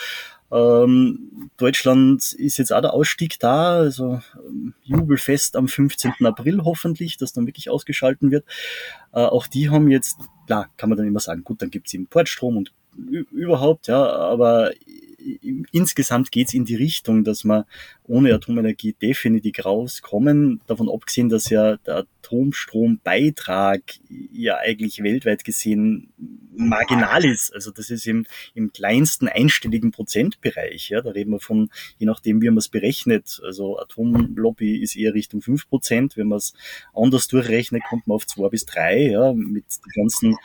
Ähm, 0.51 1.49
Deutschland 1.57 2.33
ist 2.33 2.57
jetzt 2.57 2.71
auch 2.71 2.81
der 2.81 2.93
Ausstieg 2.93 3.39
da, 3.39 3.77
also 3.77 4.21
ähm, 4.47 4.75
Jubelfest 4.83 5.55
am 5.55 5.67
15. 5.67 6.13
April 6.23 6.61
hoffentlich, 6.63 7.17
dass 7.17 7.33
dann 7.33 7.47
wirklich 7.47 7.71
ausgeschalten 7.71 8.29
wird. 8.29 8.45
Äh, 9.13 9.21
auch 9.21 9.47
die 9.47 9.71
haben 9.71 9.89
jetzt, 9.89 10.19
klar, 10.45 10.69
kann 10.77 10.89
man 10.89 10.97
dann 10.97 11.07
immer 11.07 11.19
sagen, 11.19 11.43
gut, 11.43 11.61
dann 11.63 11.71
gibt's 11.71 11.93
Importstrom 11.95 12.57
und 12.57 12.71
überhaupt, 13.31 13.87
ja, 13.87 14.05
aber 14.05 14.71
insgesamt 15.71 16.31
geht's 16.31 16.53
in 16.53 16.65
die 16.65 16.75
Richtung, 16.75 17.23
dass 17.23 17.43
wir 17.43 17.65
ohne 18.07 18.33
Atomenergie 18.33 18.93
definitiv 18.93 19.65
rauskommen. 19.65 20.61
Davon 20.67 20.89
abgesehen, 20.89 21.29
dass 21.29 21.49
ja 21.49 21.77
der 21.77 22.05
Atomstrombeitrag 22.23 23.81
ja 24.31 24.57
eigentlich 24.57 25.03
weltweit 25.03 25.43
gesehen 25.43 26.13
marginal 26.55 27.25
ist. 27.25 27.53
Also 27.53 27.71
das 27.71 27.89
ist 27.89 28.05
im, 28.05 28.25
im 28.53 28.71
kleinsten 28.71 29.27
einstelligen 29.27 29.91
Prozentbereich. 29.91 30.89
Ja, 30.89 31.01
da 31.01 31.11
reden 31.11 31.31
wir 31.31 31.39
von, 31.39 31.69
je 31.97 32.05
nachdem, 32.05 32.41
wie 32.41 32.49
man 32.49 32.57
es 32.57 32.69
berechnet. 32.69 33.41
Also 33.43 33.79
Atomlobby 33.79 34.77
ist 34.77 34.95
eher 34.95 35.13
Richtung 35.13 35.41
fünf 35.41 35.67
Prozent. 35.67 36.17
Wenn 36.17 36.27
man 36.27 36.37
es 36.37 36.53
anders 36.93 37.27
durchrechnet, 37.27 37.83
kommt 37.89 38.07
man 38.07 38.15
auf 38.15 38.27
zwei 38.27 38.49
bis 38.49 38.65
drei. 38.65 39.09
Ja, 39.09 39.33
mit 39.33 39.65
den 39.85 40.03
ganzen, 40.03 40.37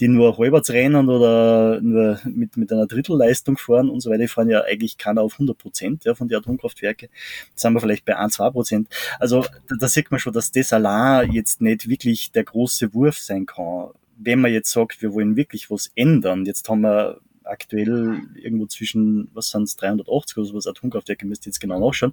die 0.00 0.08
nur 0.08 0.36
halbwegs 0.38 0.70
rennen 0.70 1.08
oder 1.08 1.80
nur 1.80 2.20
mit, 2.24 2.56
mit 2.56 2.72
einer 2.72 2.86
Drittelleistung 2.86 3.56
fahren 3.56 3.88
und 3.88 4.00
so 4.00 4.10
weiter, 4.10 4.28
fahren 4.28 4.50
ja 4.50 4.62
eigentlich 4.62 4.98
keiner 4.98 5.22
auf 5.22 5.34
100 5.34 5.56
Prozent 5.56 6.04
ja, 6.04 6.14
von 6.14 6.28
den 6.28 6.38
Atomkraftwerken. 6.38 7.03
Da 7.08 7.60
sind 7.60 7.74
wir 7.74 7.80
vielleicht 7.80 8.04
bei 8.04 8.16
ein, 8.16 8.30
zwei 8.30 8.50
Prozent. 8.50 8.88
Also 9.18 9.44
da, 9.68 9.76
da 9.78 9.88
sieht 9.88 10.10
man 10.10 10.20
schon, 10.20 10.32
dass 10.32 10.52
das 10.52 10.72
allein 10.72 11.32
jetzt 11.32 11.60
nicht 11.60 11.88
wirklich 11.88 12.32
der 12.32 12.44
große 12.44 12.94
Wurf 12.94 13.18
sein 13.18 13.46
kann 13.46 13.90
wenn 14.16 14.40
man 14.40 14.52
jetzt 14.52 14.70
sagt, 14.70 15.02
wir 15.02 15.12
wollen 15.12 15.36
wirklich 15.36 15.70
was 15.70 15.90
ändern, 15.94 16.44
jetzt 16.44 16.68
haben 16.68 16.82
wir 16.82 17.20
aktuell 17.44 18.22
irgendwo 18.34 18.66
zwischen, 18.66 19.28
was 19.34 19.50
sind 19.50 19.64
es, 19.64 19.76
380 19.76 20.38
oder 20.38 20.46
sowas 20.46 20.66
Atomkraftwerke, 20.66 21.26
müsst 21.26 21.46
ihr 21.46 21.50
jetzt 21.50 21.60
genau 21.60 21.78
nachschauen. 21.78 22.12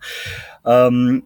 Ähm, 0.66 1.24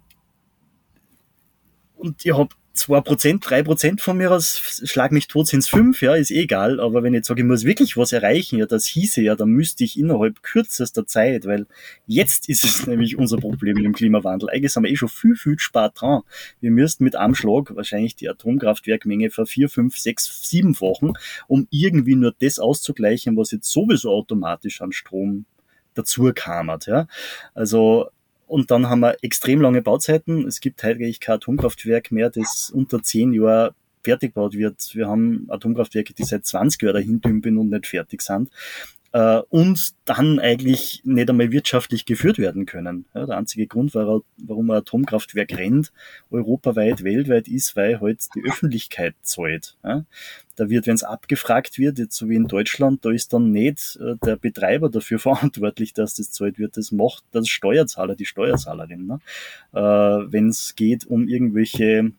und 1.96 2.24
ihr 2.24 2.38
habt 2.38 2.56
zwei 2.76 3.02
Prozent, 3.02 3.44
drei 3.50 3.64
Prozent 3.64 4.02
von 4.02 4.18
mir 4.18 4.32
aus, 4.32 4.82
schlag 4.84 5.12
mich 5.12 5.28
tot, 5.28 5.48
sind's 5.48 5.70
fünf, 5.70 6.02
ja, 6.02 6.16
ist 6.16 6.32
eh 6.32 6.42
egal. 6.42 6.80
Aber 6.80 7.04
wenn 7.04 7.14
ich 7.14 7.20
jetzt 7.20 7.28
sage, 7.28 7.42
ich 7.42 7.48
muss 7.48 7.64
wirklich 7.64 7.98
was 7.98 8.12
erreichen, 8.12 8.58
ja, 8.58 8.66
das 8.66 8.86
hieße 8.86 9.22
ja, 9.22 9.36
dann 9.36 9.50
müsste 9.50 9.84
ich 9.84 9.98
innerhalb 9.98 10.44
kürzester 10.44 11.08
Zeit, 11.08 11.46
weil 11.46 11.68
jetzt 12.06 12.50
ist 12.50 12.64
es 12.64 12.88
nämlich 12.88 13.18
unser 13.18 13.38
Problem 13.38 13.76
mit 13.76 13.86
dem 13.86 13.94
Klimawandel. 13.94 14.50
Eigentlich 14.50 14.74
sind 14.74 14.84
wir 14.84 14.92
eh 14.92 14.96
schon 14.96 15.10
viel, 15.10 15.36
viel 15.36 15.58
spät 15.58 15.92
dran. 15.96 16.22
Wir 16.60 16.72
müssten 16.72 17.04
mit 17.04 17.16
einem 17.16 17.36
Schlag 17.36 17.76
wahrscheinlich 17.76 18.16
die 18.16 18.30
Atomkraftwerkmenge 18.30 19.30
für 19.32 19.46
vier, 19.46 19.70
fünf, 19.70 19.98
sechs, 19.98 20.48
sieben 20.48 20.80
Wochen, 20.82 21.14
um 21.48 21.68
irgendwie 21.72 22.16
nur 22.16 22.34
das 22.40 22.60
auszugleichen, 22.60 23.38
was 23.38 23.52
jetzt 23.52 23.72
sowieso 23.72 24.12
automatisch 24.12 24.82
an 24.82 24.92
Strom 24.92 25.46
dazu 25.94 26.32
kam. 26.36 26.72
Ja. 26.86 27.08
Also 27.54 28.10
und 28.48 28.72
dann 28.72 28.90
haben 28.90 29.02
wir 29.02 29.18
extrem 29.22 29.62
lange 29.62 29.82
Bauzeiten. 29.82 30.48
Es 30.48 30.60
gibt 30.60 30.84
eigentlich 30.84 31.20
kein 31.20 31.36
Atomkraftwerk 31.36 32.12
mehr, 32.12 32.30
das 32.30 32.72
unter 32.74 33.02
zehn 33.02 33.34
Jahren 33.34 33.74
fertig 34.04 34.34
gebaut 34.34 34.54
wird. 34.54 34.94
Wir 34.94 35.08
haben 35.08 35.48
Atomkraftwerke, 35.50 36.14
die 36.14 36.24
seit 36.24 36.46
20 36.46 36.82
Jahren 36.82 36.94
dahin 36.94 37.22
dümpeln 37.22 37.58
und 37.58 37.70
nicht 37.70 37.88
fertig 37.88 38.22
sind 38.22 38.50
äh, 39.16 39.42
und 39.48 39.94
dann 40.04 40.40
eigentlich 40.40 41.02
nicht 41.06 41.30
einmal 41.30 41.50
wirtschaftlich 41.50 42.04
geführt 42.04 42.38
werden 42.38 42.66
können. 42.66 43.06
Ja, 43.16 43.26
der 43.26 43.38
einzige 43.38 43.66
Grund, 43.66 43.96
warum 43.96 44.70
ein 44.70 44.78
Atomkraftwerk 44.78 45.58
rennt, 45.58 45.94
europaweit, 46.32 47.02
weltweit, 47.02 47.48
ist, 47.48 47.78
weil 47.78 48.02
halt 48.02 48.28
die 48.36 48.44
Öffentlichkeit 48.46 49.16
zahlt. 49.22 49.78
Ja. 49.86 50.04
Da 50.58 50.70
wird, 50.70 50.86
wenn 50.88 50.96
es 50.96 51.06
abgefragt 51.06 51.80
wird, 51.80 51.98
jetzt 51.98 52.18
so 52.18 52.28
wie 52.28 52.36
in 52.36 52.48
Deutschland, 52.48 53.06
da 53.06 53.12
ist 53.12 53.32
dann 53.32 53.52
nicht 53.52 53.98
äh, 54.02 54.16
der 54.26 54.36
Betreiber 54.36 54.90
dafür 54.90 55.20
verantwortlich, 55.20 55.94
dass 55.94 56.16
das 56.16 56.32
zahlt 56.32 56.60
wird. 56.60 56.76
Das 56.76 56.92
macht 56.92 57.24
das 57.32 57.48
Steuerzahler, 57.48 58.18
die 58.18 58.26
Steuerzahlerin. 58.26 59.08
Ne? 59.08 59.20
Äh, 59.72 59.80
wenn 59.80 60.50
es 60.50 60.76
geht 60.76 61.06
um 61.06 61.30
irgendwelche 61.30 62.12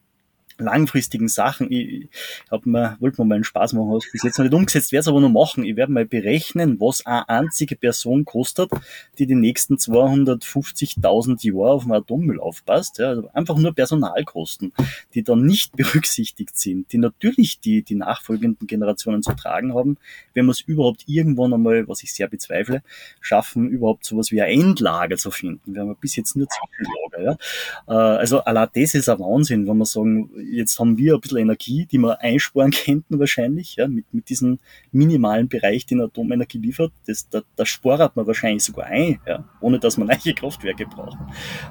langfristigen 0.58 1.28
Sachen. 1.28 1.70
Ich 1.70 2.08
hab 2.50 2.66
mir, 2.66 2.96
wollte 3.00 3.20
mir 3.20 3.26
mal 3.26 3.34
einen 3.36 3.44
Spaß 3.44 3.72
machen, 3.74 3.88
habe 3.88 4.00
bis 4.12 4.22
jetzt 4.22 4.38
noch 4.38 4.44
nicht 4.44 4.54
umgesetzt, 4.54 4.92
werde 4.92 5.00
es 5.00 5.08
aber 5.08 5.20
noch 5.20 5.28
machen. 5.28 5.64
Ich 5.64 5.76
werde 5.76 5.92
mal 5.92 6.06
berechnen, 6.06 6.80
was 6.80 7.04
eine 7.06 7.28
einzige 7.28 7.76
Person 7.76 8.24
kostet, 8.24 8.70
die 9.18 9.26
die 9.26 9.34
nächsten 9.34 9.76
250.000 9.76 11.44
Jahre 11.44 11.72
auf 11.72 11.82
dem 11.84 11.92
Atommüll 11.92 12.40
aufpasst. 12.40 12.98
Ja, 12.98 13.08
also 13.08 13.28
einfach 13.32 13.56
nur 13.56 13.74
Personalkosten, 13.74 14.72
die 15.14 15.22
dann 15.22 15.44
nicht 15.44 15.76
berücksichtigt 15.76 16.56
sind, 16.56 16.92
die 16.92 16.98
natürlich 16.98 17.60
die, 17.60 17.82
die 17.82 17.94
nachfolgenden 17.94 18.66
Generationen 18.66 19.22
zu 19.22 19.34
tragen 19.34 19.74
haben, 19.74 19.98
wenn 20.34 20.46
wir 20.46 20.52
es 20.52 20.60
überhaupt 20.60 21.04
irgendwann 21.06 21.54
einmal, 21.54 21.88
was 21.88 22.02
ich 22.02 22.12
sehr 22.12 22.28
bezweifle, 22.28 22.82
schaffen, 23.20 23.68
überhaupt 23.68 24.04
sowas 24.04 24.30
wie 24.30 24.42
ein 24.42 24.60
Endlager 24.60 25.16
zu 25.16 25.30
finden. 25.30 25.74
Wir 25.74 25.82
haben 25.82 25.96
bis 26.00 26.16
jetzt 26.16 26.36
nur 26.36 26.46
Zwischenlager. 26.48 27.38
Ja. 27.86 27.94
Äh, 27.94 28.18
also 28.18 28.40
allein 28.40 28.68
das 28.74 28.94
ist 28.94 29.08
ein 29.08 29.18
Wahnsinn, 29.18 29.66
wenn 29.66 29.76
wir 29.76 29.86
sagen, 29.86 30.30
jetzt 30.50 30.78
haben 30.78 30.96
wir 30.98 31.14
ein 31.14 31.20
bisschen 31.20 31.38
Energie, 31.38 31.86
die 31.86 31.98
wir 31.98 32.20
einsparen 32.20 32.70
könnten 32.84 33.18
wahrscheinlich, 33.18 33.76
ja, 33.76 33.88
mit, 33.88 34.12
mit 34.12 34.28
diesem 34.28 34.58
minimalen 34.92 35.48
Bereich, 35.48 35.86
den 35.86 36.00
Atomenergie 36.00 36.58
liefert. 36.58 36.92
Das, 37.06 37.28
da, 37.28 37.42
da 37.56 37.66
spart 37.66 38.16
man 38.16 38.26
wahrscheinlich 38.26 38.64
sogar 38.64 38.86
ein, 38.86 39.20
ja, 39.26 39.48
ohne 39.60 39.78
dass 39.78 39.96
man 39.96 40.08
neue 40.24 40.34
Kraftwerke 40.34 40.86
braucht. 40.86 41.18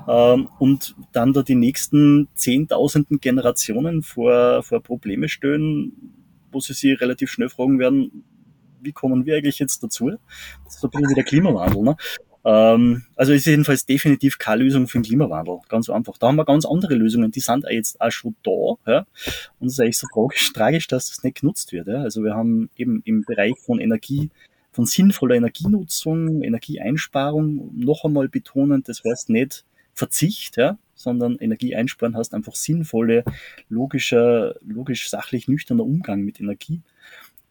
Ähm, 0.08 0.50
und 0.60 0.96
dann 1.12 1.34
da 1.34 1.44
die 1.44 1.56
nächsten 1.56 2.28
zehntausenden 2.36 3.20
Generationen 3.20 4.04
vor, 4.04 4.64
vor 4.64 4.82
Probleme 4.82 5.30
stellen, 5.30 5.94
wo 6.52 6.60
sie 6.60 6.74
sich 6.74 7.00
relativ 7.02 7.32
schnell 7.32 7.50
fragen 7.50 7.80
werden, 7.80 8.24
wie 8.82 8.94
kommen 8.94 9.26
wir 9.26 9.36
eigentlich 9.36 9.60
jetzt 9.60 9.84
dazu? 9.84 10.12
Das 10.64 10.76
ist 10.76 10.84
ein 10.84 10.90
bisschen 10.90 11.10
wie 11.10 11.16
der 11.16 11.24
Klimawandel. 11.24 11.82
Ne? 11.82 11.98
Ähm, 12.46 13.04
also 13.16 13.34
ist 13.34 13.48
jedenfalls 13.48 13.88
definitiv 13.88 14.38
keine 14.38 14.64
Lösung 14.64 14.88
für 14.88 15.00
den 15.00 15.04
Klimawandel. 15.04 15.60
Ganz 15.68 15.90
einfach. 15.90 16.18
Da 16.20 16.28
haben 16.28 16.36
wir 16.36 16.46
ganz 16.46 16.64
andere 16.66 16.94
Lösungen, 16.94 17.32
die 17.32 17.40
sind 17.40 17.66
jetzt 17.70 18.00
auch 18.00 18.12
schon 18.12 18.36
da. 18.44 18.92
Ja? 18.92 19.08
Und 19.60 19.68
es 19.68 19.74
ist 19.74 19.80
eigentlich 19.80 19.98
so 19.98 20.08
tragisch, 20.14 20.54
tragisch, 20.54 20.88
dass 20.88 21.10
das 21.10 21.24
nicht 21.24 21.42
genutzt 21.42 21.74
wird. 21.74 21.88
Ja? 21.88 22.04
Also 22.04 22.24
wir 22.24 22.36
haben 22.36 22.70
eben 22.78 23.02
im 23.06 23.24
Bereich 23.24 23.56
von 23.58 23.80
Energie, 23.80 24.30
von 24.72 24.86
sinnvoller 24.86 25.36
Energienutzung, 25.36 26.44
Energieeinsparung 26.44 27.72
noch 27.76 28.06
einmal 28.06 28.30
betonen, 28.30 28.84
das 28.86 29.04
heißt 29.04 29.30
nicht 29.30 29.66
Verzicht, 29.94 30.58
ja, 30.58 30.78
sondern 30.94 31.38
Energie 31.38 31.74
einsparen 31.74 32.18
heißt 32.18 32.34
einfach 32.34 32.56
sinnvolle, 32.56 33.24
logischer, 33.70 34.56
logisch, 34.60 35.10
sachlich, 35.10 35.48
nüchterner 35.48 35.86
Umgang 35.86 36.22
mit 36.22 36.42
Energie 36.42 36.82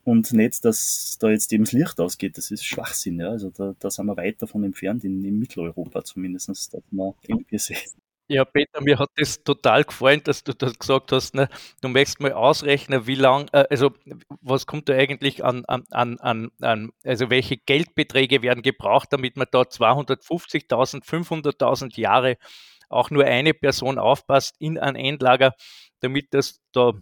und 0.05 0.33
nicht, 0.33 0.65
dass 0.65 1.17
da 1.19 1.31
jetzt 1.31 1.53
eben 1.53 1.65
das 1.65 1.73
Licht 1.73 2.01
ausgeht. 2.01 2.39
Das 2.39 2.51
ist 2.51 2.65
Schwachsinn. 2.65 3.21
Ja? 3.21 3.31
Also 3.31 3.51
da, 3.51 3.75
da 3.79 3.91
sind 3.91 4.07
wir 4.07 4.17
weit 4.17 4.41
davon 4.41 4.65
entfernt, 4.65 5.05
in, 5.05 5.25
in 5.25 5.39
Mitteleuropa 5.39 6.05
zumindest, 6.05 6.49
dass 6.49 6.71
man 6.91 7.15
irgendwie 7.27 7.59
sehen. 7.59 7.79
Ja, 8.27 8.47
Peter, 8.47 8.81
mir 8.81 8.99
hat 8.99 9.11
das 9.17 9.43
total 9.45 9.85
gefallen, 9.85 10.23
dass 10.25 10.43
du 10.45 10.55
das 10.55 10.79
gesagt 10.79 11.13
hast. 11.13 11.35
Ne? 11.35 11.51
Du 11.83 11.89
möchtest 11.89 12.21
mal 12.21 12.33
ausrechnen, 12.33 13.07
wie 13.07 13.17
lang, 13.17 13.49
äh, 13.53 13.67
also 13.69 13.93
was 14.41 14.67
kommt 14.67 14.89
da 14.89 14.95
eigentlich 14.95 15.45
an, 15.45 15.67
an, 15.67 15.85
an, 15.91 16.51
an, 16.61 16.91
also 17.05 17.29
welche 17.29 17.59
Geldbeträge 17.59 18.41
werden 18.41 18.63
gebraucht, 18.63 19.13
damit 19.13 19.37
man 19.37 19.47
da 19.51 19.63
250.000, 19.63 21.05
500.000 21.05 22.01
Jahre 22.01 22.39
auch 22.89 23.11
nur 23.11 23.25
eine 23.25 23.53
Person 23.53 23.99
aufpasst 23.99 24.57
in 24.59 24.79
ein 24.79 24.97
Endlager, 24.97 25.53
damit 26.01 26.33
das 26.33 26.61
da, 26.73 26.93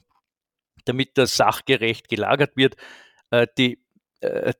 damit 0.84 1.18
das 1.18 1.36
sachgerecht 1.36 2.08
gelagert 2.08 2.56
wird. 2.56 2.76
Äh, 3.30 3.46
die, 3.58 3.78
äh, 4.20 4.52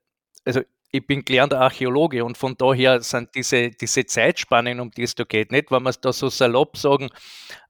also 0.44 0.62
ich 0.94 1.06
bin 1.06 1.24
gelernter 1.24 1.60
Archäologe 1.60 2.22
und 2.22 2.36
von 2.36 2.54
daher 2.56 3.00
sind 3.00 3.34
diese, 3.34 3.70
diese 3.70 4.04
Zeitspannen, 4.04 4.78
um 4.78 4.90
die 4.90 5.04
es 5.04 5.14
da 5.14 5.24
geht, 5.24 5.50
nicht, 5.50 5.70
wenn 5.70 5.82
wir 5.82 5.90
es 5.90 6.00
da 6.00 6.12
so 6.12 6.28
salopp 6.28 6.76
sagen, 6.76 7.08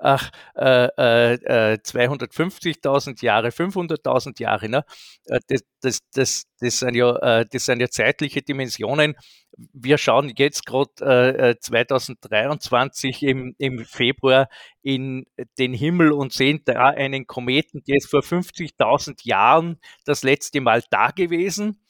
ach, 0.01 0.31
äh, 0.57 0.87
äh, 0.87 1.79
250.000 1.79 3.23
äh, 3.23 3.27
Jahre, 3.27 3.53
500.000 3.53 4.41
Jahre, 4.41 4.69
ne? 4.69 4.85
Äh, 5.27 5.39
das, 5.47 5.61
das, 5.81 5.99
das, 6.13 6.45
das, 6.59 6.79
sind 6.81 6.97
ja, 6.97 7.17
äh, 7.19 7.47
das 7.49 7.65
sind 7.65 7.81
ja 7.81 7.89
zeitliche 7.89 8.43
Dimensionen. 8.43 9.15
Wir 9.57 9.99
schauen 9.99 10.33
jetzt 10.37 10.65
gerade 10.67 11.57
2023 11.61 13.23
im, 13.23 13.55
im 13.59 13.85
Februar 13.85 14.49
in 14.83 15.27
den 15.59 15.75
Himmel 15.75 16.13
und 16.13 16.33
sehen 16.33 16.63
da 16.65 16.89
einen 16.89 17.27
Kometen, 17.27 17.83
der 17.87 17.97
ist 17.97 18.11
vor 18.11 18.21
50.000 18.21 19.27
Jahren 19.27 19.79
das 20.05 20.23
letzte 20.23 20.61
Mal 20.61 20.83
da 20.91 21.09
gewesen 21.09 21.83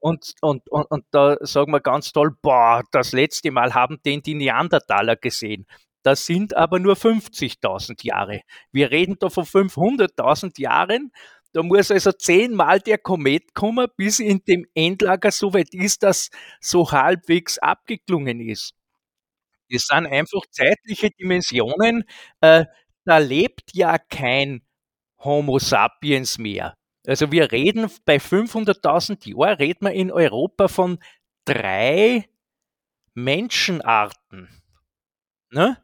und, 0.00 0.34
und, 0.40 0.68
und, 0.70 0.90
und 0.90 1.04
da 1.10 1.36
sagen 1.40 1.72
wir 1.72 1.80
ganz 1.80 2.12
toll, 2.12 2.34
boah, 2.40 2.82
das 2.90 3.12
letzte 3.12 3.50
Mal 3.50 3.74
haben 3.74 4.02
den 4.04 4.22
die 4.22 4.34
Neandertaler 4.34 5.16
gesehen. 5.16 5.66
Das 6.02 6.24
sind 6.24 6.56
aber 6.56 6.78
nur 6.78 6.94
50.000 6.94 8.06
Jahre. 8.06 8.40
Wir 8.72 8.90
reden 8.90 9.16
da 9.20 9.28
von 9.28 9.44
500.000 9.44 10.58
Jahren. 10.58 11.12
Da 11.52 11.62
muss 11.62 11.90
also 11.90 12.12
zehnmal 12.12 12.80
der 12.80 12.98
Komet 12.98 13.54
kommen, 13.54 13.88
bis 13.96 14.20
in 14.20 14.42
dem 14.46 14.66
Endlager 14.74 15.30
so 15.32 15.52
weit 15.54 15.74
ist, 15.74 16.02
dass 16.04 16.30
so 16.60 16.90
halbwegs 16.92 17.58
abgeklungen 17.58 18.40
ist. 18.40 18.74
Das 19.70 19.84
sind 19.86 20.06
einfach 20.06 20.42
zeitliche 20.50 21.10
Dimensionen. 21.10 22.04
Äh, 22.40 22.66
da 23.04 23.18
lebt 23.18 23.72
ja 23.74 23.98
kein 23.98 24.62
Homo 25.18 25.58
sapiens 25.58 26.38
mehr. 26.38 26.74
Also 27.06 27.32
wir 27.32 27.52
reden 27.52 27.90
bei 28.04 28.18
500.000 28.20 29.26
Jahren, 29.28 29.56
reden 29.56 29.86
wir 29.86 29.92
in 29.92 30.12
Europa 30.12 30.68
von 30.68 30.98
drei 31.46 32.28
Menschenarten. 33.14 34.48
Ne? 35.50 35.76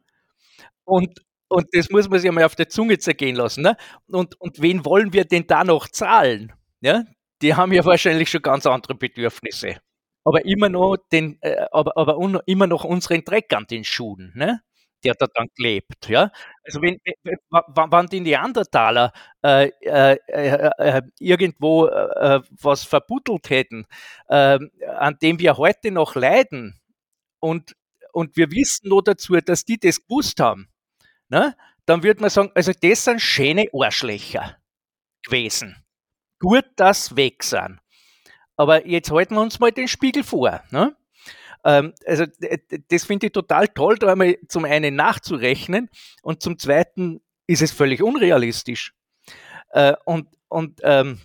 Und, 0.85 1.19
und 1.47 1.67
das 1.71 1.89
muss 1.89 2.09
man 2.09 2.19
sich 2.19 2.29
einmal 2.29 2.43
auf 2.43 2.55
der 2.55 2.69
Zunge 2.69 2.97
zergehen 2.97 3.35
lassen. 3.35 3.63
Ne? 3.63 3.77
Und, 4.07 4.39
und 4.39 4.61
wen 4.61 4.85
wollen 4.85 5.13
wir 5.13 5.25
denn 5.25 5.47
da 5.47 5.63
noch 5.63 5.87
zahlen? 5.87 6.53
Ja? 6.81 7.03
Die 7.41 7.55
haben 7.55 7.71
ja 7.71 7.85
wahrscheinlich 7.85 8.29
schon 8.29 8.41
ganz 8.41 8.65
andere 8.65 8.95
Bedürfnisse. 8.95 9.77
Aber 10.23 10.43
immer 10.45 10.69
noch, 10.69 10.97
den, 11.11 11.37
äh, 11.41 11.65
aber, 11.71 11.95
aber 11.95 12.17
un, 12.17 12.39
immer 12.45 12.67
noch 12.67 12.83
unseren 12.83 13.23
Dreck 13.23 13.53
an 13.53 13.65
den 13.69 13.83
Schuhen. 13.83 14.31
Ne? 14.35 14.61
der 15.03 15.13
da 15.13 15.27
dann 15.33 15.47
klebt. 15.55 16.09
Ja? 16.09 16.31
Also 16.63 16.81
wenn, 16.81 16.99
wenn 17.49 18.07
die 18.07 18.19
Neandertaler 18.19 19.11
äh, 19.43 19.69
äh, 19.81 20.17
äh, 20.27 20.71
äh 20.77 21.01
irgendwo 21.19 21.87
äh, 21.87 22.41
was 22.49 22.83
verbuddelt 22.83 23.49
hätten, 23.49 23.85
ähm, 24.29 24.71
an 24.97 25.17
dem 25.21 25.39
wir 25.39 25.57
heute 25.57 25.91
noch 25.91 26.15
leiden 26.15 26.79
und, 27.39 27.75
und 28.11 28.35
wir 28.35 28.51
wissen 28.51 28.89
nur 28.89 29.03
dazu, 29.03 29.35
dass 29.35 29.65
die 29.65 29.79
das 29.79 30.01
gewusst 30.05 30.39
haben, 30.39 30.67
ne? 31.29 31.55
dann 31.85 32.03
würde 32.03 32.21
man 32.21 32.29
sagen, 32.29 32.51
also 32.55 32.71
das 32.79 33.05
sind 33.05 33.21
schöne 33.21 33.67
Arschlöcher 33.73 34.57
gewesen. 35.23 35.75
Gut, 36.39 36.65
dass 36.75 37.15
weg 37.15 37.43
sind. 37.43 37.79
Aber 38.55 38.87
jetzt 38.87 39.11
halten 39.11 39.35
wir 39.35 39.41
uns 39.41 39.59
mal 39.59 39.71
den 39.71 39.87
Spiegel 39.87 40.23
vor. 40.23 40.63
Ne? 40.71 40.95
Ähm, 41.63 41.93
also 42.05 42.25
das 42.89 43.05
finde 43.05 43.27
ich 43.27 43.33
total 43.33 43.67
toll, 43.67 43.97
da 43.97 44.11
einmal 44.11 44.37
zum 44.47 44.65
einen 44.65 44.95
nachzurechnen 44.95 45.89
und 46.21 46.41
zum 46.43 46.57
zweiten 46.57 47.21
ist 47.47 47.61
es 47.61 47.71
völlig 47.71 48.01
unrealistisch. 48.01 48.93
Äh, 49.69 49.93
und 50.05 50.27
und 50.49 50.79
ähm, 50.83 51.19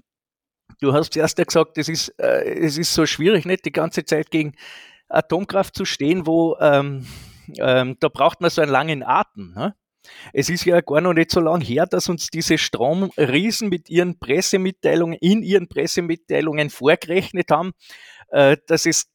du 0.81 0.93
hast 0.93 1.13
zuerst 1.13 1.39
ja 1.39 1.45
gesagt, 1.45 1.79
es 1.79 1.89
ist, 1.89 2.09
äh, 2.19 2.43
es 2.61 2.77
ist 2.77 2.93
so 2.93 3.07
schwierig, 3.07 3.45
nicht 3.45 3.65
die 3.65 3.73
ganze 3.73 4.05
Zeit 4.05 4.31
gegen 4.31 4.55
Atomkraft 5.09 5.75
zu 5.77 5.85
stehen, 5.85 6.27
wo 6.27 6.57
ähm, 6.61 7.07
ähm, 7.59 7.97
da 8.01 8.09
braucht 8.09 8.41
man 8.41 8.51
so 8.51 8.63
einen 8.63 8.71
langen 8.71 9.03
Atem. 9.03 9.53
Ne? 9.55 9.75
Es 10.33 10.49
ist 10.49 10.65
ja 10.65 10.81
gar 10.81 11.01
noch 11.01 11.13
nicht 11.13 11.31
so 11.31 11.41
lange 11.41 11.65
her, 11.65 11.87
dass 11.87 12.09
uns 12.09 12.29
diese 12.29 12.59
Stromriesen 12.59 13.69
mit 13.69 13.89
ihren 13.89 14.19
Pressemitteilungen, 14.19 15.17
in 15.21 15.43
ihren 15.43 15.69
Pressemitteilungen 15.69 16.71
vorgerechnet 16.71 17.51
haben, 17.51 17.73
äh, 18.29 18.57
dass 18.67 18.87
es 18.87 19.07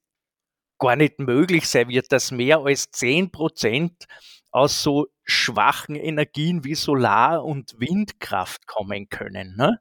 gar 0.80 0.96
nicht 0.96 1.20
möglich 1.20 1.68
sein 1.68 1.90
wird, 1.90 2.12
dass 2.12 2.32
mehr 2.32 2.60
als 2.60 2.92
10 2.92 3.32
Prozent 3.32 4.06
aus 4.52 4.82
so 4.82 5.08
schwachen 5.24 5.96
Energien 5.96 6.64
wie 6.64 6.76
Solar- 6.76 7.44
und 7.44 7.80
Windkraft 7.80 8.66
kommen 8.68 9.10
können. 9.10 9.56
Ne? 9.58 9.80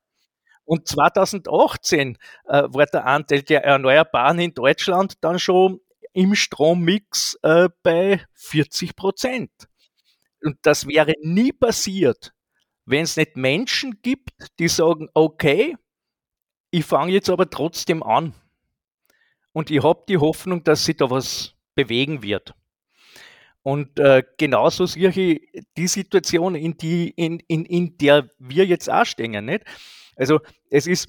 Und 0.64 0.88
2018 0.88 2.18
äh, 2.46 2.62
war 2.66 2.86
der 2.86 3.06
Anteil 3.06 3.42
der 3.42 3.64
Erneuerbaren 3.64 4.40
in 4.40 4.52
Deutschland 4.52 5.14
dann 5.20 5.38
schon 5.38 5.80
im 6.12 6.34
Strommix 6.34 7.38
äh, 7.42 7.68
bei 7.82 8.20
40 8.34 8.96
Prozent. 8.96 9.50
Und 10.42 10.58
das 10.62 10.86
wäre 10.86 11.14
nie 11.22 11.52
passiert, 11.52 12.32
wenn 12.84 13.02
es 13.02 13.16
nicht 13.16 13.36
Menschen 13.36 14.00
gibt, 14.02 14.30
die 14.58 14.68
sagen, 14.68 15.08
okay, 15.14 15.76
ich 16.70 16.84
fange 16.84 17.12
jetzt 17.12 17.30
aber 17.30 17.48
trotzdem 17.48 18.02
an 18.02 18.34
und 19.52 19.70
ich 19.70 19.82
habe 19.82 20.04
die 20.08 20.18
Hoffnung, 20.18 20.62
dass 20.64 20.84
sich 20.84 20.96
da 20.96 21.10
was 21.10 21.54
bewegen 21.74 22.22
wird. 22.22 22.54
Und 23.62 23.98
äh, 23.98 24.22
genauso 24.36 24.86
sehe 24.86 25.08
ich 25.08 25.64
die 25.76 25.88
Situation, 25.88 26.54
in, 26.54 26.76
die, 26.76 27.10
in, 27.10 27.40
in, 27.48 27.64
in 27.64 27.98
der 27.98 28.30
wir 28.38 28.64
jetzt 28.64 28.88
auch 28.88 29.04
stehen. 29.04 29.44
Nicht? 29.44 29.64
Also 30.14 30.38
es 30.70 30.86
ist, 30.86 31.08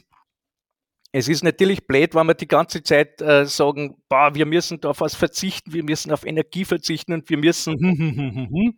es 1.17 1.27
ist 1.27 1.43
natürlich 1.43 1.87
blöd, 1.87 2.13
wenn 2.13 2.27
wir 2.27 2.35
die 2.35 2.47
ganze 2.47 2.83
Zeit 2.83 3.21
äh, 3.21 3.47
sagen, 3.47 3.97
boah, 4.07 4.35
wir 4.35 4.45
müssen 4.45 4.83
auf 4.83 5.01
was 5.01 5.15
verzichten, 5.15 5.73
wir 5.73 5.83
müssen 5.83 6.11
auf 6.11 6.23
Energie 6.23 6.63
verzichten 6.63 7.13
und 7.13 7.29
wir 7.29 7.37
müssen. 7.37 8.77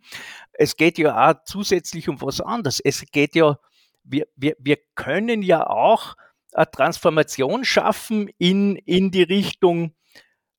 Es 0.52 0.76
geht 0.76 0.98
ja 0.98 1.30
auch 1.30 1.34
zusätzlich 1.44 2.08
um 2.08 2.20
was 2.22 2.40
anderes. 2.40 2.80
Es 2.80 3.04
geht 3.12 3.34
ja, 3.34 3.58
wir, 4.04 4.26
wir, 4.36 4.56
wir 4.58 4.78
können 4.94 5.42
ja 5.42 5.66
auch 5.66 6.14
eine 6.52 6.70
Transformation 6.70 7.64
schaffen 7.64 8.30
in, 8.38 8.76
in 8.76 9.10
die 9.10 9.22
Richtung 9.22 9.94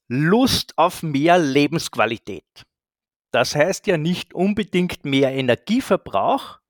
Lust 0.08 0.78
auf 0.78 1.02
mehr 1.02 1.40
Lebensqualität. 1.40 2.64
Das 3.32 3.56
heißt 3.56 3.88
ja 3.88 3.98
nicht 3.98 4.36
unbedingt 4.36 5.04
mehr 5.06 5.32
Energieverbrauch, 5.32 6.61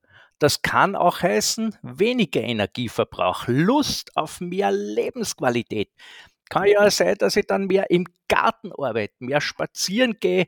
das 0.42 0.64
kann 0.64 0.96
auch 0.96 1.22
heißen 1.22 1.78
weniger 1.84 2.42
Energieverbrauch, 2.42 3.44
Lust 3.46 4.18
auf 4.18 4.42
mehr 4.42 4.72
Lebensqualität. 4.72 5.92
Kann 6.50 6.66
ja 6.66 6.89
sein, 6.89 7.16
dass 7.20 7.36
ich 7.36 7.46
dann 7.46 7.68
mehr 7.68 7.92
im 7.92 8.08
Garten 8.28 8.72
arbeite, 8.72 9.14
mehr 9.20 9.39
spazieren 9.39 10.20
gehe 10.20 10.48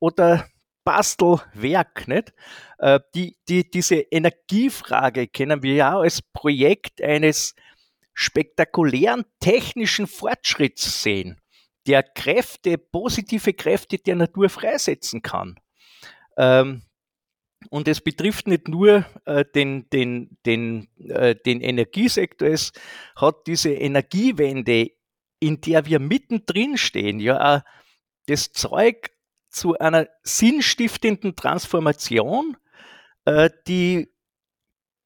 oder 0.00 0.48
Bastelwerk. 0.82 2.08
Nicht? 2.08 2.34
Äh, 2.78 2.98
die, 3.14 3.36
die, 3.48 3.70
diese 3.70 3.96
Energiefrage 3.96 5.28
kennen 5.28 5.62
wir 5.62 5.74
ja 5.74 5.98
als 5.98 6.20
Projekt 6.20 7.00
eines 7.00 7.54
spektakulären 8.14 9.24
technischen 9.38 10.08
Fortschritts 10.08 11.04
sehen, 11.04 11.40
der 11.86 12.02
Kräfte, 12.02 12.76
positive 12.76 13.54
Kräfte 13.54 13.98
der 13.98 14.16
Natur 14.16 14.48
freisetzen 14.48 15.22
kann. 15.22 15.60
Ähm, 16.36 16.82
und 17.70 17.88
es 17.88 18.00
betrifft 18.00 18.46
nicht 18.46 18.68
nur 18.68 19.04
äh, 19.24 19.44
den, 19.54 19.88
den, 19.90 20.38
den, 20.46 20.88
äh, 20.98 21.34
den 21.34 21.60
Energiesektor, 21.60 22.48
es 22.48 22.72
hat 23.16 23.46
diese 23.46 23.72
Energiewende, 23.72 24.90
in 25.40 25.60
der 25.60 25.86
wir 25.86 25.98
mittendrin 25.98 26.78
stehen, 26.78 27.20
ja 27.20 27.56
auch 27.56 27.62
das 28.26 28.52
Zeug 28.52 29.10
zu 29.50 29.78
einer 29.78 30.08
sinnstiftenden 30.22 31.36
Transformation, 31.36 32.56
äh, 33.24 33.50
die 33.66 34.08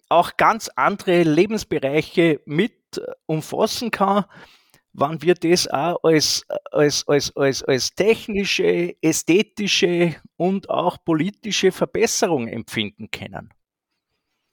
auch 0.08 0.36
ganz 0.36 0.68
andere 0.76 1.22
Lebensbereiche 1.22 2.40
mit 2.44 3.00
umfassen 3.26 3.90
kann, 3.90 4.26
wann 4.92 5.22
wir 5.22 5.34
das 5.34 5.68
auch 5.68 6.02
als, 6.02 6.44
als, 6.70 7.06
als, 7.08 7.34
als, 7.36 7.62
als 7.62 7.94
technische, 7.94 8.94
ästhetische 9.02 10.16
und 10.36 10.68
auch 10.68 10.98
politische 11.04 11.72
Verbesserung 11.72 12.48
empfinden 12.48 13.10
können. 13.10 13.52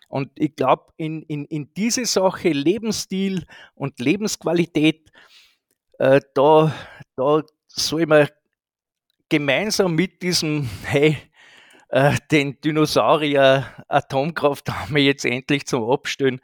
Und 0.08 0.32
ich 0.36 0.56
glaube, 0.56 0.92
in, 0.98 1.22
in, 1.24 1.46
in 1.46 1.74
diese 1.76 2.06
Sache 2.06 2.50
Lebensstil 2.50 3.46
und 3.76 4.00
Lebensqualität, 4.00 5.12
äh, 6.00 6.20
da, 6.34 6.74
da 7.16 7.44
soll 7.68 8.08
man 8.08 8.28
gemeinsam 9.30 9.94
mit 9.94 10.24
diesem, 10.24 10.68
hey, 10.84 11.18
äh, 11.90 12.16
den 12.32 12.60
Dinosaurier 12.62 13.68
Atomkraft 13.88 14.70
haben 14.70 14.96
wir 14.96 15.04
jetzt 15.04 15.26
endlich 15.26 15.68
zum 15.68 15.90
Abstellen 15.90 16.40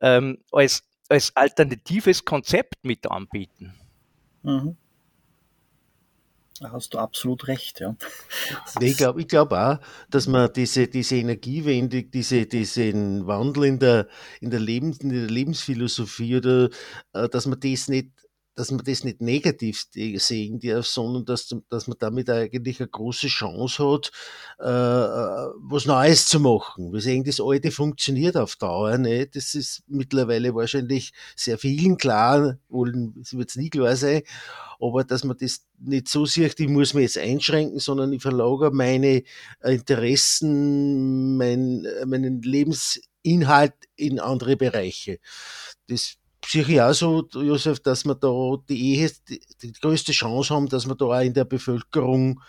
ähm, 0.00 0.38
als, 0.50 0.82
als 1.10 1.34
alternatives 1.36 2.24
Konzept 2.24 2.84
mit 2.84 3.10
anbieten. 3.10 3.74
Mhm. 4.42 4.76
Da 6.60 6.72
hast 6.72 6.92
du 6.92 6.98
absolut 6.98 7.48
recht, 7.48 7.80
ja. 7.80 7.96
Ich 8.80 8.98
glaube 8.98 9.22
ich 9.22 9.28
glaub 9.28 9.52
auch, 9.52 9.78
dass 10.10 10.26
man 10.26 10.52
diese, 10.52 10.88
diese 10.88 11.16
Energiewende, 11.16 12.02
diese, 12.02 12.44
diesen 12.44 13.26
Wandel 13.26 13.64
in 13.64 13.78
der, 13.78 14.08
in, 14.42 14.50
der 14.50 14.60
Lebens, 14.60 14.98
in 14.98 15.08
der 15.08 15.26
Lebensphilosophie 15.26 16.36
oder 16.36 16.68
äh, 17.14 17.28
dass 17.30 17.46
man 17.46 17.60
das 17.60 17.88
nicht 17.88 18.10
dass 18.60 18.70
man 18.70 18.84
das 18.84 19.04
nicht 19.04 19.22
negativ 19.22 19.86
sehen 19.90 20.60
darf, 20.60 20.84
sondern 20.84 21.24
dass, 21.24 21.48
dass 21.70 21.88
man 21.88 21.96
damit 21.98 22.28
eigentlich 22.28 22.78
eine 22.78 22.88
große 22.90 23.28
Chance 23.28 23.90
hat, 23.90 24.12
äh, 24.60 24.64
äh, 24.68 25.54
was 25.62 25.86
Neues 25.86 26.26
zu 26.26 26.40
machen. 26.40 26.92
Wir 26.92 27.00
sehen, 27.00 27.24
das 27.24 27.40
Alte 27.40 27.70
funktioniert 27.70 28.36
auf 28.36 28.56
Dauer 28.56 28.98
nicht. 28.98 29.34
Das 29.34 29.54
ist 29.54 29.82
mittlerweile 29.86 30.54
wahrscheinlich 30.54 31.14
sehr 31.34 31.56
vielen 31.56 31.96
klar, 31.96 32.58
es 33.22 33.32
wird 33.34 33.48
es 33.48 33.56
nie 33.56 33.70
klar 33.70 33.96
sein, 33.96 34.24
aber 34.78 35.04
dass 35.04 35.24
man 35.24 35.38
das 35.38 35.64
nicht 35.78 36.08
so 36.08 36.26
sieht, 36.26 36.60
ich 36.60 36.68
muss 36.68 36.92
mich 36.92 37.04
jetzt 37.04 37.16
einschränken, 37.16 37.78
sondern 37.78 38.12
ich 38.12 38.20
verlagere 38.20 38.72
meine 38.72 39.22
Interessen, 39.64 41.38
mein, 41.38 41.86
meinen 42.04 42.42
Lebensinhalt 42.42 43.72
in 43.96 44.20
andere 44.20 44.58
Bereiche. 44.58 45.18
Das 45.88 46.19
sehe 46.50 46.84
auch 46.84 46.92
so, 46.92 47.28
Josef, 47.32 47.80
dass 47.80 48.04
wir 48.04 48.14
da 48.14 48.56
die, 48.68 48.94
Ehe, 48.94 49.10
die, 49.28 49.40
die 49.62 49.72
größte 49.72 50.12
Chance 50.12 50.54
haben, 50.54 50.68
dass 50.68 50.86
wir 50.86 50.94
da 50.94 51.04
auch 51.06 51.20
in 51.20 51.34
der 51.34 51.44
Bevölkerung 51.44 52.40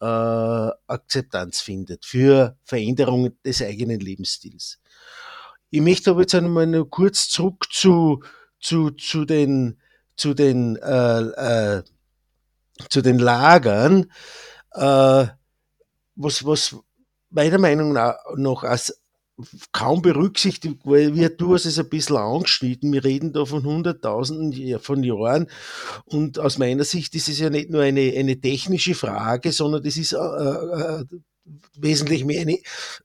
äh, 0.00 0.04
Akzeptanz 0.04 1.60
findet 1.60 2.04
für 2.04 2.56
Veränderungen 2.64 3.38
des 3.44 3.62
eigenen 3.62 4.00
Lebensstils. 4.00 4.78
Ich 5.70 5.80
möchte 5.80 6.10
aber 6.10 6.20
jetzt 6.22 6.34
einmal 6.34 6.66
nur 6.66 6.88
kurz 6.88 7.28
zurück 7.28 7.66
zu, 7.70 8.22
zu, 8.60 8.90
zu 8.90 9.24
den, 9.24 9.80
zu 10.16 10.34
den, 10.34 10.76
äh, 10.76 11.20
äh, 11.20 11.82
zu 12.90 13.00
den 13.00 13.18
Lagern, 13.18 14.12
äh, 14.72 15.26
was, 16.14 16.44
was 16.44 16.76
meiner 17.30 17.58
Meinung 17.58 17.92
nach 17.92 18.62
als 18.62 19.00
kaum 19.72 20.02
berücksichtigt, 20.02 20.80
weil 20.84 21.14
wir, 21.14 21.28
du 21.28 21.54
hast 21.54 21.66
es 21.66 21.78
ein 21.78 21.88
bisschen 21.88 22.16
angeschnitten, 22.16 22.92
wir 22.92 23.04
reden 23.04 23.32
da 23.32 23.44
von 23.44 23.64
Hunderttausenden 23.64 24.78
von 24.80 25.02
Jahren. 25.02 25.48
Und 26.04 26.38
aus 26.38 26.58
meiner 26.58 26.84
Sicht 26.84 27.14
ist 27.14 27.28
es 27.28 27.38
ja 27.38 27.50
nicht 27.50 27.70
nur 27.70 27.82
eine, 27.82 28.14
eine 28.16 28.40
technische 28.40 28.94
Frage, 28.94 29.52
sondern 29.52 29.82
das 29.82 29.96
ist 29.96 30.12
äh, 30.12 30.16
äh, 30.16 31.04
wesentlich 31.76 32.24
mehr 32.24 32.40
eine, 32.42 32.58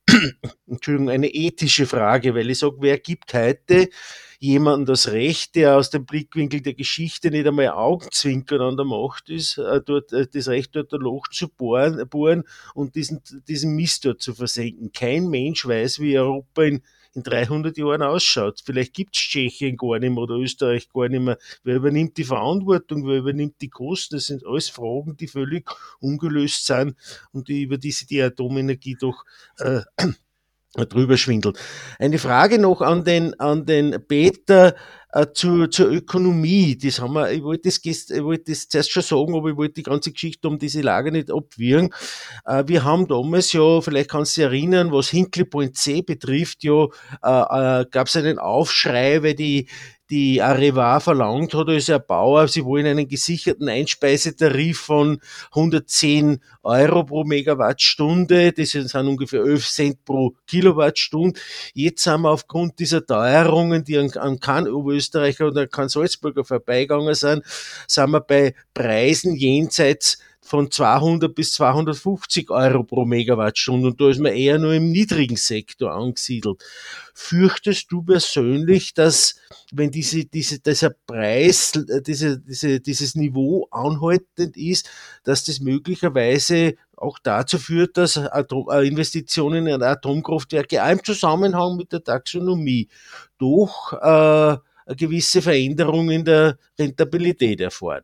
Entschuldigung, 0.68 1.10
eine 1.10 1.28
ethische 1.28 1.86
Frage, 1.86 2.34
weil 2.34 2.50
ich 2.50 2.60
sage, 2.60 2.78
wer 2.80 2.98
gibt 2.98 3.34
heute 3.34 3.90
jemandem 4.42 4.88
das 4.88 5.10
Recht, 5.10 5.54
der 5.56 5.78
aus 5.78 5.92
dem 5.92 6.06
Blickwinkel 6.06 6.62
der 6.62 6.74
Geschichte 6.74 7.30
nicht 7.30 7.46
einmal 7.46 7.70
Augenzwinkern 7.70 8.62
an 8.62 8.76
der 8.76 8.86
Macht 8.86 9.30
ist, 9.30 9.60
äh, 9.60 9.82
dort, 9.86 10.12
äh, 10.14 10.28
das 10.28 10.48
Recht 10.48 10.76
dort 10.76 10.92
ein 10.94 11.00
Loch 11.00 11.28
zu 11.28 11.48
bohren, 11.48 12.10
bohren 12.10 12.44
und 12.74 12.96
diesen, 12.96 13.22
diesen 13.48 13.76
Mist 13.76 14.04
dort 14.04 14.20
zu 14.22 14.34
versenken. 14.34 14.92
Kein 14.92 15.30
Mensch 15.30 15.66
weiß, 15.68 16.00
wie 16.00 16.18
Europa 16.18 16.64
in 16.64 16.82
in 17.14 17.24
300 17.24 17.78
Jahren 17.78 18.02
ausschaut. 18.04 18.62
Vielleicht 18.64 18.94
gibt 18.94 19.16
es 19.18 19.22
Tschechien 19.22 19.76
gar 19.76 20.00
nicht 20.00 20.12
mehr 20.12 20.24
oder 20.24 20.36
Österreich 20.36 20.88
gar 20.90 21.10
nicht 21.10 21.22
mehr. 21.22 21.38
Wer 21.62 21.76
übernimmt 21.76 22.18
die 22.18 22.24
Verantwortung? 22.24 23.06
Wer 23.06 23.18
übernimmt 23.18 23.56
die 23.60 23.70
Kosten? 23.70 24.16
Das 24.16 24.28
sind 24.28 24.46
alles 24.46 24.70
Fragen, 24.70 25.18
die 25.18 25.28
völlig 25.28 25.70
ungelöst 26.00 26.66
sind 26.66 26.96
und 27.34 27.50
die, 27.50 27.64
über 27.64 27.78
die 27.78 27.92
sich 27.92 28.08
die 28.08 28.22
Atomenergie 28.22 28.96
doch 28.98 29.26
äh, 29.58 29.82
drüber 30.76 31.18
schwindelt. 31.18 31.60
Eine 32.00 32.18
Frage 32.18 32.60
noch 32.60 32.82
an 32.82 33.04
den, 33.04 33.40
an 33.40 33.66
den 33.66 34.06
Peter 34.08 34.76
äh, 35.14 35.28
zu, 35.34 35.68
zur 35.68 35.92
Ökonomie. 35.92 36.78
Das 36.78 37.00
haben 37.00 37.14
wir, 37.14 37.32
ich 37.32 37.44
wollte 37.44 37.70
das, 37.70 37.80
ich 37.84 38.24
wollte 38.24 38.52
das 38.52 38.68
zuerst 38.68 38.92
schon 38.92 39.04
sagen, 39.04 39.36
aber 39.36 39.50
ich 39.50 39.58
wollte 39.58 39.76
die 39.76 39.84
ganze 39.84 40.12
Geschichte 40.12 40.48
um 40.48 40.58
diese 40.58 40.82
Lage 40.82 41.12
nicht 41.12 41.32
abwirken. 41.32 41.94
Äh, 42.46 42.64
wir 42.68 42.84
haben 42.84 43.08
damals 43.08 43.54
ja, 43.54 43.82
vielleicht 43.82 44.10
kannst 44.10 44.38
du 44.38 44.42
dich 44.42 44.50
erinnern, 44.50 44.92
was 44.92 45.10
Hinkley 45.10 45.46
Point 45.46 45.76
C 45.78 46.02
betrifft, 46.02 46.64
ja, 46.64 46.86
äh, 47.24 47.82
äh, 47.82 47.86
gab 47.90 48.08
es 48.08 48.16
einen 48.16 48.40
Aufschrei, 48.40 49.24
weil 49.24 49.36
die, 49.36 49.68
die 50.12 50.42
Areva 50.42 51.00
verlangt 51.00 51.54
hat 51.54 51.70
als 51.70 51.88
Erbauer, 51.88 52.50
sie 52.50 52.66
wollen 52.66 52.86
einen 52.86 53.08
gesicherten 53.08 53.70
Einspeisetarif 53.70 54.78
von 54.78 55.22
110 55.52 56.42
Euro 56.64 57.06
pro 57.06 57.24
Megawattstunde, 57.24 58.52
das 58.52 58.72
sind 58.72 58.94
ungefähr 58.94 59.42
11 59.42 59.70
Cent 59.70 60.06
pro 60.06 60.36
Kilowattstunde. 60.48 61.40
Jetzt 61.74 62.06
haben 62.08 62.24
wir 62.24 62.32
aufgrund 62.32 62.78
dieser 62.80 63.06
Teuerungen, 63.06 63.86
die 63.86 63.98
an, 63.98 64.12
an 64.12 64.40
kein 64.42 64.68
Oberösterreicher 65.02 65.48
oder 65.48 65.68
kein 65.68 65.90
Salzburger 65.90 66.44
vorbeigegangen 66.44 67.16
sind, 67.16 67.44
sind 67.88 68.12
wir 68.12 68.22
bei 68.22 68.54
Preisen 68.74 69.36
jenseits 69.36 70.20
von 70.44 70.72
200 70.72 71.34
bis 71.36 71.54
250 71.54 72.50
Euro 72.50 72.84
pro 72.84 73.06
Megawattstunde 73.06 73.90
und 73.90 74.02
da 74.02 74.10
ist 74.10 74.20
man 74.20 74.34
eher 74.34 74.58
nur 74.58 74.74
im 74.74 74.92
niedrigen 74.92 75.38
Sektor 75.38 75.92
angesiedelt. 75.92 76.64
Fürchtest 77.14 77.92
du 77.92 78.02
persönlich, 78.02 78.96
dass 78.96 79.36
wenn 79.72 79.92
diese, 79.92 80.26
diese, 80.26 80.60
dieser 80.60 80.90
Preis, 80.90 81.74
diese, 82.06 82.40
diese, 82.40 82.80
dieses 82.80 83.16
Niveau 83.16 83.68
anhaltend 83.70 84.58
ist, 84.58 84.90
dass 85.24 85.46
das 85.46 85.60
möglicherweise 85.60 86.76
auch 86.98 87.20
dazu 87.20 87.60
führt, 87.60 87.98
dass 87.98 88.18
Atom, 88.18 88.68
äh, 88.72 88.88
Investitionen 88.88 89.68
in 89.68 89.84
Atomkraftwerke 89.84 90.84
auch 90.84 90.90
im 90.90 91.04
Zusammenhang 91.04 91.78
mit 91.78 91.94
der 91.94 92.04
Taxonomie 92.04 92.90
doch 93.38 93.94
äh, 93.94 94.58
eine 94.92 94.98
gewisse 94.98 95.42
Veränderung 95.42 96.10
in 96.12 96.26
der 96.26 96.58
Rentabilität 96.78 97.62
erfahren? 97.62 98.04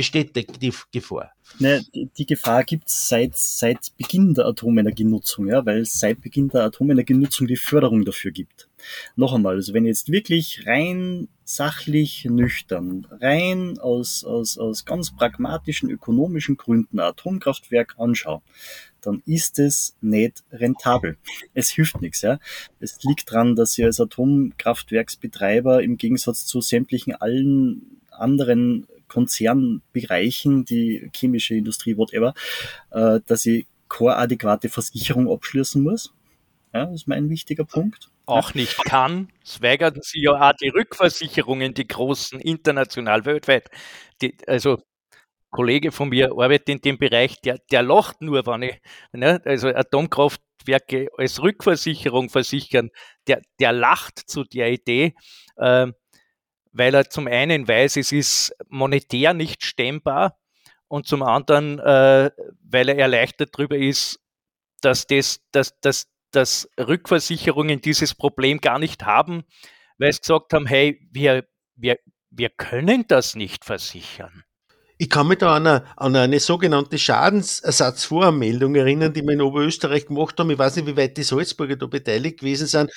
besteht 0.00 0.34
die 0.36 0.72
Gefahr? 0.92 1.32
Ne, 1.58 1.84
die, 1.92 2.24
Gefahr 2.24 2.64
gibt 2.64 2.88
es 2.88 3.08
seit, 3.08 3.36
seit 3.36 3.94
Beginn 3.98 4.32
der 4.32 4.46
Atomenergienutzung, 4.46 5.48
ja, 5.48 5.66
weil 5.66 5.80
es 5.80 5.92
seit 5.92 6.22
Beginn 6.22 6.48
der 6.48 6.64
Atomenergienutzung 6.64 7.46
die 7.46 7.56
Förderung 7.56 8.04
dafür 8.04 8.30
gibt. 8.30 8.68
Noch 9.16 9.34
einmal, 9.34 9.56
also 9.56 9.74
wenn 9.74 9.84
jetzt 9.84 10.10
wirklich 10.10 10.64
rein 10.66 11.28
sachlich 11.44 12.24
nüchtern, 12.24 13.06
rein 13.10 13.78
aus, 13.78 14.24
aus, 14.24 14.56
aus 14.56 14.84
ganz 14.84 15.10
pragmatischen 15.14 15.90
ökonomischen 15.90 16.56
Gründen 16.56 17.00
ein 17.00 17.06
Atomkraftwerk 17.06 17.96
anschaue, 17.98 18.42
dann 19.06 19.22
ist 19.26 19.58
es 19.58 19.96
nicht 20.00 20.44
rentabel. 20.52 21.16
Es 21.54 21.70
hilft 21.70 22.00
nichts. 22.00 22.22
Ja. 22.22 22.38
Es 22.78 23.02
liegt 23.02 23.30
daran, 23.30 23.56
dass 23.56 23.72
Sie 23.72 23.84
als 23.84 24.00
Atomkraftwerksbetreiber 24.00 25.82
im 25.82 25.96
Gegensatz 25.96 26.46
zu 26.46 26.60
sämtlichen 26.60 27.14
allen 27.14 28.00
anderen 28.10 28.86
Konzernbereichen, 29.08 30.64
die 30.64 31.10
chemische 31.14 31.54
Industrie, 31.54 31.96
whatever, 31.96 32.34
äh, 32.90 33.20
dass 33.26 33.44
ich 33.46 33.66
keine 33.88 34.16
adäquate 34.16 34.68
Versicherung 34.68 35.30
abschließen 35.30 35.82
muss. 35.82 36.14
Ja, 36.72 36.86
das 36.86 36.94
ist 37.02 37.08
mein 37.08 37.28
wichtiger 37.28 37.64
Punkt. 37.64 38.10
Auch 38.26 38.54
nicht 38.54 38.84
kann. 38.84 39.28
Es 39.44 39.60
weigern 39.60 39.98
sie 40.02 40.22
ja 40.22 40.50
auch 40.50 40.52
die 40.52 40.68
Rückversicherungen, 40.68 41.74
die 41.74 41.88
großen, 41.88 42.38
international, 42.38 43.24
weltweit. 43.24 43.68
Die, 44.22 44.36
also 44.46 44.80
Kollege 45.50 45.92
von 45.92 46.08
mir 46.08 46.30
arbeitet 46.32 46.68
in 46.68 46.80
dem 46.80 46.98
Bereich, 46.98 47.40
der, 47.40 47.58
der 47.70 47.82
lacht 47.82 48.20
nur, 48.22 48.46
wenn 48.46 48.62
ich, 48.62 48.80
ne, 49.12 49.40
also 49.44 49.68
Atomkraftwerke 49.68 51.08
als 51.16 51.42
Rückversicherung 51.42 52.30
versichern, 52.30 52.90
der, 53.26 53.42
der 53.58 53.72
lacht 53.72 54.18
zu 54.18 54.44
der 54.44 54.70
Idee. 54.70 55.14
Äh, 55.56 55.88
weil 56.72 56.94
er 56.94 57.10
zum 57.10 57.26
einen 57.26 57.66
weiß, 57.66 57.96
es 57.96 58.12
ist 58.12 58.54
monetär 58.68 59.34
nicht 59.34 59.64
stemmbar 59.64 60.38
und 60.88 61.06
zum 61.06 61.22
anderen, 61.22 61.78
äh, 61.78 62.30
weil 62.62 62.88
er 62.88 62.98
erleichtert 62.98 63.50
darüber 63.54 63.76
ist, 63.76 64.20
dass, 64.80 65.06
das, 65.06 65.40
dass, 65.52 65.78
dass, 65.80 66.08
dass 66.30 66.70
Rückversicherungen 66.78 67.80
dieses 67.80 68.14
Problem 68.14 68.60
gar 68.60 68.78
nicht 68.78 69.04
haben, 69.04 69.44
weil 69.98 70.12
sie 70.12 70.20
gesagt 70.20 70.52
haben, 70.52 70.66
hey, 70.66 71.00
wir, 71.10 71.46
wir, 71.74 71.98
wir 72.30 72.50
können 72.50 73.04
das 73.08 73.34
nicht 73.34 73.64
versichern. 73.64 74.44
Ich 75.02 75.08
kann 75.08 75.28
mich 75.28 75.38
da 75.38 75.56
an 75.56 75.66
eine, 75.66 75.84
an 75.96 76.14
eine 76.14 76.40
sogenannte 76.40 76.98
Schadensersatzvoranmeldung 76.98 78.74
erinnern, 78.74 79.14
die 79.14 79.22
wir 79.22 79.32
in 79.32 79.40
Oberösterreich 79.40 80.04
gemacht 80.04 80.38
haben. 80.38 80.50
Ich 80.50 80.58
weiß 80.58 80.76
nicht, 80.76 80.88
wie 80.88 80.96
weit 80.98 81.16
die 81.16 81.22
Salzburger 81.22 81.76
da 81.76 81.86
beteiligt 81.86 82.40
gewesen 82.40 82.66
sind. 82.66 82.90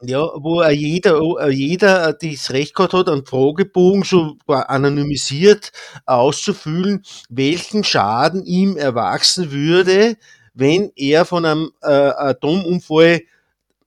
Ja, 0.00 0.20
wo 0.20 0.64
jeder, 0.64 1.50
jeder 1.50 2.14
das 2.14 2.50
Recht 2.50 2.74
gehabt 2.74 2.94
hat, 2.94 3.10
einen 3.10 3.26
Fragebogen 3.26 4.04
so 4.04 4.36
anonymisiert 4.46 5.70
auszufüllen, 6.06 7.02
welchen 7.28 7.84
Schaden 7.84 8.46
ihm 8.46 8.78
erwachsen 8.78 9.52
würde, 9.52 10.16
wenn 10.54 10.90
er 10.96 11.26
von 11.26 11.44
einem 11.44 11.72
äh, 11.82 11.88
Atomunfall 11.92 13.20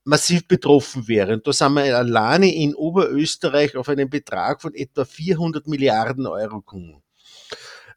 massiv 0.04 0.48
betroffen 0.48 1.08
wäre. 1.08 1.34
Und 1.34 1.48
da 1.48 1.54
sind 1.54 1.74
wir 1.74 1.98
alleine 1.98 2.54
in 2.54 2.76
Oberösterreich 2.76 3.78
auf 3.78 3.90
einen 3.90 4.10
Betrag 4.10 4.62
von 4.62 4.74
etwa 4.74 5.06
400 5.06 5.68
Milliarden 5.68 6.28
Euro 6.28 6.58
gekommen. 6.58 7.02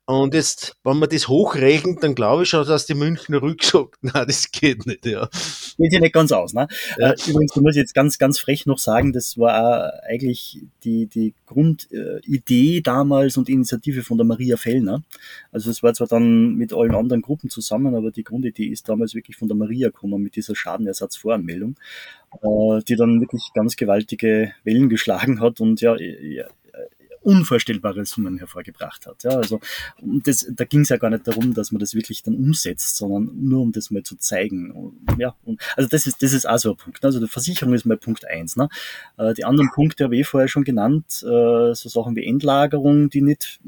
Und 0.07 0.35
jetzt, 0.35 0.77
wenn 0.85 0.99
man 0.99 1.09
das 1.09 1.29
hochrechnet, 1.29 2.03
dann 2.03 2.15
glaube 2.15 2.43
ich 2.43 2.51
schon, 2.51 2.67
dass 2.67 2.85
die 2.85 2.93
Münchner 2.93 3.41
rücksagt, 3.41 3.97
na, 4.03 4.27
das 4.27 4.51
geht 4.51 4.85
nicht, 4.85 5.07
ja. 5.07 5.29
Geht 5.79 5.95
ja 5.95 6.01
nicht 6.01 6.13
ganz 6.13 6.31
aus, 6.31 6.53
ne? 6.53 6.69
Ja. 6.99 7.13
Äh, 7.13 7.15
übrigens, 7.27 7.55
da 7.55 7.63
muss 7.63 7.75
ich 7.75 7.81
jetzt 7.81 7.95
ganz, 7.95 8.19
ganz 8.19 8.39
frech 8.39 8.67
noch 8.67 8.79
sagen, 8.79 9.15
das 9.15 9.39
war 9.39 9.95
eigentlich 10.07 10.61
die, 10.85 11.07
die 11.07 11.33
Grundidee 11.47 12.83
damals 12.83 13.39
und 13.39 13.49
Initiative 13.49 14.03
von 14.03 14.19
der 14.19 14.27
Maria 14.27 14.59
Fellner. 14.59 15.03
Also 15.53 15.71
es 15.71 15.83
war 15.83 15.95
zwar 15.95 16.07
dann 16.07 16.55
mit 16.55 16.75
allen 16.75 16.95
anderen 16.95 17.23
Gruppen 17.23 17.49
zusammen, 17.49 17.95
aber 17.95 18.11
die 18.11 18.25
Grundidee 18.25 18.67
ist 18.67 18.91
damals 18.91 19.15
wirklich 19.15 19.39
von 19.39 19.49
der 19.49 19.57
Maria 19.57 19.89
gekommen 19.89 20.23
mit 20.23 20.37
dieser 20.37 20.55
Schadenersatzvoranmeldung, 20.55 21.77
äh, 22.43 22.83
die 22.87 22.97
dann 22.97 23.21
wirklich 23.21 23.53
ganz 23.55 23.77
gewaltige 23.77 24.53
Wellen 24.65 24.91
geschlagen 24.91 25.41
hat 25.41 25.63
und 25.63 25.81
ja 25.81 25.97
unvorstellbare 27.25 28.05
Summen 28.05 28.39
hervorgebracht 28.39 29.07
hat. 29.07 29.25
Ja, 29.25 29.31
also 29.31 29.61
das, 30.03 30.47
da 30.51 30.65
ging 30.65 30.81
es 30.81 30.91
ja 30.91 30.97
gar 30.97 31.11
nicht 31.11 31.27
darum, 31.27 31.55
dass 31.55 31.73
man 31.73 31.81
das 31.81 31.95
wirklich 31.95 32.23
dann 32.23 32.35
umsetzt, 32.35 32.97
sondern 32.97 33.31
nur 33.35 33.63
um 33.63 33.73
das 33.73 33.91
mal 33.91 34.03
zu 34.03 34.17
zeigen. 34.17 34.95
Ja, 35.19 35.35
und, 35.45 35.61
also 35.77 35.89
das 35.89 36.07
ist, 36.07 36.23
das 36.23 36.33
ist 36.33 36.49
auch 36.49 36.59
so 36.59 36.73
ein 36.73 36.77
Punkt. 36.77 37.03
Ne? 37.03 37.07
Also 37.07 37.21
die 37.21 37.29
Versicherung 37.29 37.75
ist 37.75 37.87
mal 37.87 37.97
Punkt 37.97 38.27
eins. 38.27 38.57
Ne? 38.57 38.69
Äh, 39.17 39.35
die 39.35 39.45
anderen 39.45 39.71
Punkte 39.71 40.05
habe 40.05 40.15
ich 40.15 40.23
eh 40.23 40.25
vorher 40.25 40.49
schon 40.49 40.65
genannt, 40.65 41.23
äh, 41.23 41.75
so 41.75 41.89
Sachen 41.89 42.15
wie 42.17 42.25
Endlagerung, 42.27 43.09
die 43.11 43.23
nicht 43.23 43.61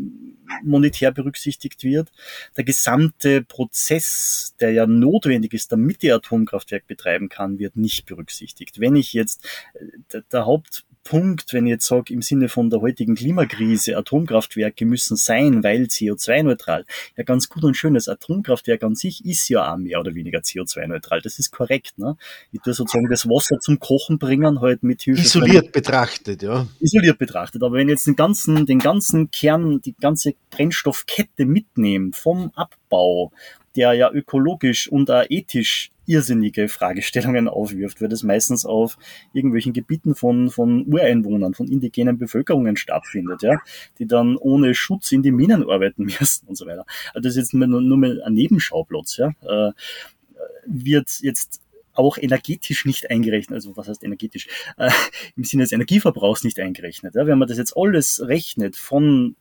monetär 0.62 1.10
berücksichtigt 1.12 1.82
wird. 1.82 2.12
Der 2.56 2.64
gesamte 2.64 3.42
Prozess, 3.42 4.54
der 4.60 4.72
ja 4.72 4.86
notwendig 4.86 5.54
ist, 5.54 5.72
damit 5.72 6.02
die 6.02 6.12
Atomkraftwerk 6.12 6.86
betreiben 6.86 7.28
kann, 7.28 7.58
wird 7.58 7.76
nicht 7.76 8.06
berücksichtigt. 8.06 8.80
Wenn 8.80 8.96
ich 8.96 9.12
jetzt, 9.12 9.46
äh, 9.74 9.86
der, 10.12 10.22
der 10.30 10.46
Haupt 10.46 10.84
Punkt, 11.06 11.52
wenn 11.52 11.66
ich 11.66 11.70
jetzt 11.70 11.86
sage, 11.86 12.12
im 12.12 12.20
Sinne 12.20 12.48
von 12.48 12.68
der 12.68 12.80
heutigen 12.80 13.14
Klimakrise, 13.14 13.96
Atomkraftwerke 13.96 14.84
müssen 14.84 15.16
sein, 15.16 15.62
weil 15.62 15.84
CO2-neutral. 15.84 16.84
Ja, 17.16 17.22
ganz 17.22 17.48
gut 17.48 17.62
und 17.62 17.76
schön, 17.76 17.94
das 17.94 18.08
Atomkraftwerk 18.08 18.82
an 18.82 18.96
sich 18.96 19.24
ist 19.24 19.48
ja 19.48 19.72
auch 19.72 19.76
mehr 19.76 20.00
oder 20.00 20.16
weniger 20.16 20.40
CO2-neutral. 20.40 21.20
Das 21.20 21.38
ist 21.38 21.52
korrekt. 21.52 21.96
Ne? 21.96 22.16
Ich 22.50 22.60
tue 22.60 22.74
sozusagen 22.74 23.08
das 23.08 23.26
Wasser 23.28 23.60
zum 23.60 23.78
Kochen 23.78 24.18
bringen, 24.18 24.60
halt 24.60 24.82
mit 24.82 25.02
Hilfe 25.02 25.22
Isoliert 25.22 25.66
von, 25.66 25.72
betrachtet, 25.72 26.42
ja. 26.42 26.66
Isoliert 26.80 27.18
betrachtet. 27.18 27.62
Aber 27.62 27.76
wenn 27.76 27.86
ich 27.86 27.92
jetzt 27.92 28.08
den 28.08 28.16
ganzen, 28.16 28.66
den 28.66 28.80
ganzen 28.80 29.30
Kern, 29.30 29.80
die 29.80 29.94
ganze 29.94 30.34
Brennstoffkette 30.50 31.44
mitnehme, 31.46 32.10
vom 32.14 32.50
Abbau, 32.56 33.30
der 33.76 33.92
ja 33.92 34.10
ökologisch 34.10 34.88
und 34.88 35.08
auch 35.10 35.24
ethisch 35.28 35.92
irrsinnige 36.06 36.68
Fragestellungen 36.68 37.48
aufwirft, 37.48 38.00
weil 38.00 38.08
das 38.08 38.22
meistens 38.22 38.64
auf 38.64 38.98
irgendwelchen 39.32 39.72
Gebieten 39.72 40.14
von, 40.14 40.50
von 40.50 40.86
Ureinwohnern, 40.86 41.54
von 41.54 41.68
indigenen 41.68 42.18
Bevölkerungen 42.18 42.76
stattfindet, 42.76 43.42
ja, 43.42 43.60
die 43.98 44.06
dann 44.06 44.36
ohne 44.36 44.74
Schutz 44.74 45.12
in 45.12 45.22
die 45.22 45.32
Minen 45.32 45.68
arbeiten 45.68 46.04
müssen 46.20 46.46
und 46.46 46.56
so 46.56 46.66
weiter. 46.66 46.86
Also 47.14 47.28
das 47.28 47.36
ist 47.36 47.36
jetzt 47.36 47.54
nur, 47.54 47.66
nur 47.66 47.98
mal 47.98 48.22
ein 48.22 48.34
Nebenschauplatz, 48.34 49.16
ja, 49.16 49.32
äh, 49.42 49.72
wird 50.66 51.20
jetzt 51.20 51.60
auch 51.92 52.18
energetisch 52.18 52.84
nicht 52.84 53.10
eingerechnet, 53.10 53.56
also 53.56 53.76
was 53.76 53.88
heißt 53.88 54.04
energetisch, 54.04 54.48
äh, 54.76 54.90
im 55.36 55.44
Sinne 55.44 55.62
des 55.62 55.72
Energieverbrauchs 55.72 56.44
nicht 56.44 56.60
eingerechnet. 56.60 57.14
Ja? 57.14 57.26
Wenn 57.26 57.38
man 57.38 57.48
das 57.48 57.58
jetzt 57.58 57.76
alles 57.76 58.20
rechnet, 58.22 58.76
von 58.76 59.36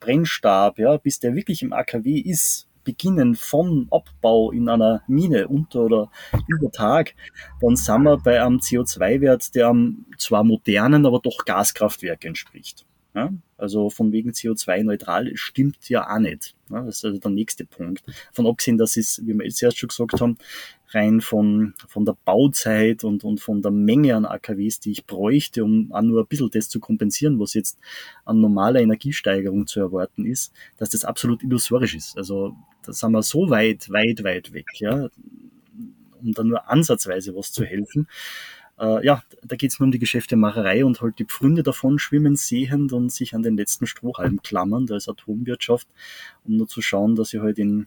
Brennstab, 0.00 0.78
ja, 0.78 0.96
bis 0.96 1.18
der 1.18 1.34
wirklich 1.34 1.62
im 1.62 1.72
AKW 1.72 2.18
ist, 2.18 2.68
beginnen 2.84 3.34
vom 3.34 3.88
Abbau 3.90 4.50
in 4.50 4.68
einer 4.68 5.02
Mine 5.06 5.48
unter 5.48 5.82
oder 5.82 6.10
über 6.46 6.70
Tag, 6.70 7.14
dann 7.60 7.76
sind 7.76 8.02
wir 8.02 8.18
bei 8.18 8.42
einem 8.42 8.58
CO2-Wert, 8.58 9.54
der 9.54 9.70
einem 9.70 10.06
zwar 10.18 10.44
modernen, 10.44 11.06
aber 11.06 11.20
doch 11.20 11.44
Gaskraftwerk 11.44 12.24
entspricht. 12.24 12.86
Ja? 13.14 13.30
Also 13.58 13.90
von 13.90 14.12
wegen 14.12 14.30
CO2-neutral 14.30 15.36
stimmt 15.36 15.88
ja 15.88 16.08
auch 16.08 16.18
nicht. 16.18 16.54
Ja? 16.70 16.82
Das 16.82 16.96
ist 16.96 17.04
also 17.04 17.18
der 17.18 17.30
nächste 17.30 17.64
Punkt. 17.64 18.02
Von 18.32 18.46
abgesehen, 18.46 18.78
dass 18.78 18.96
es, 18.96 19.20
wie 19.24 19.34
wir 19.34 19.44
jetzt 19.44 19.62
erst 19.62 19.78
schon 19.78 19.88
gesagt 19.88 20.20
haben, 20.20 20.38
rein 20.90 21.20
von, 21.20 21.74
von 21.88 22.04
der 22.04 22.16
Bauzeit 22.24 23.04
und, 23.04 23.24
und 23.24 23.40
von 23.40 23.62
der 23.62 23.70
Menge 23.70 24.16
an 24.16 24.26
AKWs, 24.26 24.80
die 24.80 24.92
ich 24.92 25.06
bräuchte, 25.06 25.64
um 25.64 25.92
auch 25.92 26.02
nur 26.02 26.22
ein 26.22 26.26
bisschen 26.26 26.50
das 26.50 26.68
zu 26.68 26.80
kompensieren, 26.80 27.38
was 27.38 27.54
jetzt 27.54 27.78
an 28.24 28.40
normaler 28.40 28.80
Energiesteigerung 28.80 29.66
zu 29.66 29.80
erwarten 29.80 30.24
ist, 30.26 30.52
dass 30.76 30.90
das 30.90 31.04
absolut 31.04 31.42
illusorisch 31.42 31.94
ist. 31.94 32.16
Also 32.16 32.56
da 32.82 32.92
sind 32.92 33.12
wir 33.12 33.22
so 33.22 33.50
weit, 33.50 33.90
weit, 33.90 34.24
weit 34.24 34.52
weg, 34.52 34.66
ja, 34.74 35.08
um 36.20 36.32
da 36.32 36.44
nur 36.44 36.68
ansatzweise 36.68 37.34
was 37.34 37.52
zu 37.52 37.64
helfen. 37.64 38.08
Äh, 38.78 39.04
ja, 39.04 39.22
da 39.42 39.56
geht 39.56 39.70
es 39.70 39.78
nur 39.78 39.86
um 39.86 39.92
die 39.92 39.98
Geschäftemacherei 39.98 40.84
und 40.84 41.00
halt 41.00 41.18
die 41.18 41.24
Pfründe 41.24 41.62
davon 41.62 41.98
schwimmen 41.98 42.36
sehend 42.36 42.92
und 42.92 43.12
sich 43.12 43.34
an 43.34 43.42
den 43.42 43.56
letzten 43.56 43.86
Strohhalm 43.86 44.42
klammern, 44.42 44.86
da 44.86 44.96
ist 44.96 45.08
Atomwirtschaft, 45.08 45.88
um 46.44 46.56
nur 46.56 46.68
zu 46.68 46.82
schauen, 46.82 47.14
dass 47.14 47.30
sie 47.30 47.40
halt 47.40 47.58
in 47.58 47.86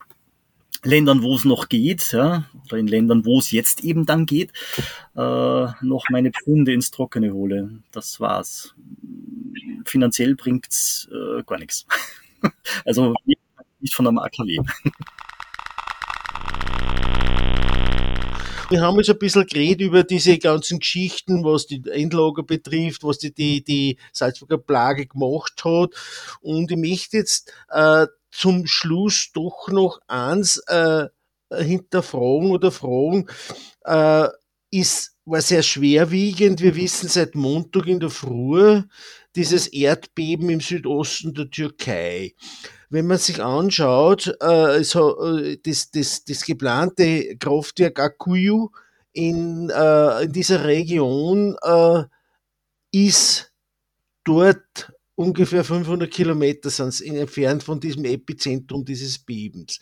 Ländern, 0.83 1.23
wo 1.23 1.35
es 1.35 1.45
noch 1.45 1.67
geht, 1.67 2.11
ja, 2.11 2.45
oder 2.65 2.77
in 2.77 2.87
Ländern, 2.87 3.25
wo 3.25 3.39
es 3.39 3.51
jetzt 3.51 3.83
eben 3.83 4.05
dann 4.05 4.25
geht, 4.25 4.51
äh, 5.15 5.67
noch 5.81 6.09
meine 6.09 6.31
Pfunde 6.31 6.73
ins 6.73 6.91
Trockene 6.91 7.33
hole. 7.33 7.79
Das 7.91 8.19
war's. 8.19 8.75
Finanziell 9.85 10.35
bringt's 10.35 11.09
äh, 11.11 11.43
gar 11.43 11.57
nichts. 11.57 11.87
also 12.85 13.15
nicht 13.85 13.95
von 13.95 14.07
einem 14.07 14.17
AKW. 14.17 14.59
Wir 18.71 18.81
haben 18.81 18.97
jetzt 18.97 19.11
ein 19.11 19.19
bisschen 19.19 19.45
geredet 19.45 19.81
über 19.81 20.03
diese 20.03 20.39
ganzen 20.39 20.79
Geschichten, 20.79 21.43
was 21.43 21.67
die 21.67 21.83
Endlager 21.87 22.41
betrifft, 22.41 23.03
was 23.03 23.19
die, 23.19 23.31
die, 23.31 23.63
die 23.63 23.99
Salzburger 24.11 24.57
Plage 24.57 25.05
gemacht 25.05 25.63
hat. 25.63 25.91
Und 26.41 26.71
ich 26.71 26.77
möchte 26.77 27.17
jetzt 27.17 27.53
äh, 27.69 28.07
zum 28.31 28.65
Schluss 28.65 29.29
doch 29.33 29.67
noch 29.67 29.99
eins 30.07 30.57
äh, 30.65 31.07
hinterfragen 31.55 32.49
oder 32.49 32.71
fragen, 32.71 33.27
äh, 33.83 34.29
ist, 34.71 35.14
war 35.25 35.41
sehr 35.41 35.63
schwerwiegend. 35.63 36.61
Wir 36.61 36.75
wissen 36.75 37.09
seit 37.09 37.35
Montag 37.35 37.87
in 37.87 37.99
der 37.99 38.09
Früh 38.09 38.81
dieses 39.35 39.67
Erdbeben 39.67 40.49
im 40.49 40.61
Südosten 40.61 41.33
der 41.33 41.49
Türkei. 41.49 42.33
Wenn 42.89 43.07
man 43.07 43.17
sich 43.17 43.43
anschaut, 43.43 44.35
äh, 44.39 44.83
so, 44.83 45.19
äh, 45.21 45.57
das, 45.61 45.91
das, 45.91 46.23
das 46.23 46.45
geplante 46.45 47.35
Kraftwerk 47.37 47.99
Akuyu 47.99 48.69
in, 49.11 49.69
äh, 49.69 50.23
in 50.23 50.31
dieser 50.31 50.63
Region 50.63 51.55
äh, 51.61 52.03
ist 52.91 53.51
dort 54.23 54.93
ungefähr 55.15 55.63
500 55.63 56.11
Kilometer 56.11 56.69
entfernt 57.03 57.63
von 57.63 57.79
diesem 57.79 58.05
Epizentrum 58.05 58.85
dieses 58.85 59.17
Bebens. 59.17 59.79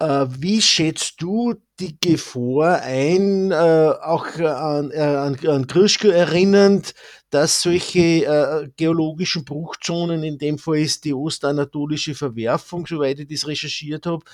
Äh, 0.00 0.26
wie 0.30 0.62
schätzt 0.62 1.20
du 1.20 1.54
die 1.78 1.94
Gefahr 2.00 2.80
ein, 2.80 3.50
äh, 3.52 3.54
auch 3.54 4.26
an, 4.38 4.90
äh, 4.92 4.98
an, 4.98 5.38
an 5.46 5.66
Krischko 5.66 6.08
erinnernd, 6.08 6.94
dass 7.28 7.62
solche 7.62 8.72
geologischen 8.76 9.44
Bruchzonen, 9.44 10.24
in 10.24 10.36
dem 10.38 10.58
Fall 10.58 10.78
ist 10.78 11.04
die 11.04 11.14
ostanatolische 11.14 12.16
Verwerfung, 12.16 12.86
soweit 12.88 13.20
ich 13.20 13.28
das 13.28 13.46
recherchiert 13.46 14.04
habe, 14.06 14.24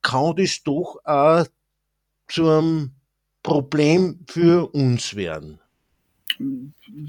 kann 0.00 0.36
das 0.36 0.62
doch 0.62 1.00
auch 1.02 1.44
zu 2.28 2.48
einem 2.48 2.92
Problem 3.42 4.20
für 4.28 4.72
uns 4.72 5.16
werden? 5.16 5.58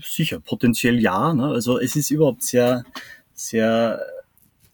Sicher, 0.01 0.39
potenziell 0.39 0.99
ja. 0.99 1.35
Ne? 1.35 1.49
Also 1.49 1.77
es 1.77 1.95
ist 1.95 2.09
überhaupt 2.09 2.41
sehr, 2.41 2.83
sehr 3.35 4.01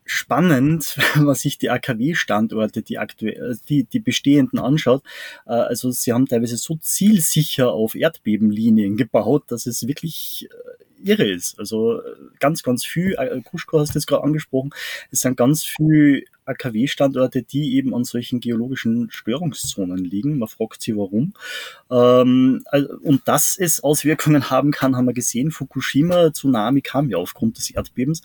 spannend, 0.06 0.98
wenn 1.16 1.26
man 1.26 1.36
sich 1.36 1.58
die 1.58 1.70
AKW-Standorte, 1.70 2.82
die 2.84 2.98
aktuell, 2.98 3.58
die, 3.68 3.84
die 3.84 4.00
bestehenden 4.00 4.60
anschaut. 4.60 5.04
Äh, 5.46 5.54
also 5.54 5.92
sie 5.92 6.14
haben 6.14 6.28
teilweise 6.28 6.58
so 6.58 6.76
zielsicher 6.76 7.72
auf 7.72 7.96
Erdbebenlinien 7.96 8.96
gebaut, 8.96 9.46
dass 9.48 9.66
es 9.66 9.88
wirklich 9.88 10.48
äh, 10.52 10.85
irre 11.06 11.30
ist. 11.30 11.60
Also 11.60 12.02
äh, 12.02 12.04
ganz, 12.40 12.64
ganz 12.64 12.86
viel, 12.86 13.16
Kuschko 13.46 13.80
hast 13.80 13.96
du 13.96 14.00
gerade 14.00 14.24
angesprochen, 14.24 14.72
es 15.12 15.22
sind 15.22 15.38
ganz 15.38 15.64
viel 15.64 16.26
AKW-Standorte, 16.46 17.44
die 17.44 17.76
eben 17.76 17.94
an 17.94 18.04
solchen 18.04 18.40
geologischen 18.40 19.10
Störungszonen 19.12 19.98
liegen. 19.98 20.38
Man 20.38 20.48
fragt 20.48 20.82
sich 20.82 20.96
warum. 20.96 21.34
Ähm, 21.92 22.64
und 23.04 23.28
dass 23.28 23.58
es 23.58 23.84
Auswirkungen 23.84 24.50
haben 24.50 24.72
kann, 24.72 24.96
haben 24.96 25.06
wir 25.06 25.14
gesehen. 25.14 25.52
Fukushima, 25.52 26.32
Tsunami 26.32 26.82
kam 26.82 27.10
ja 27.10 27.18
aufgrund 27.18 27.58
des 27.58 27.72
Erdbebens. 27.72 28.22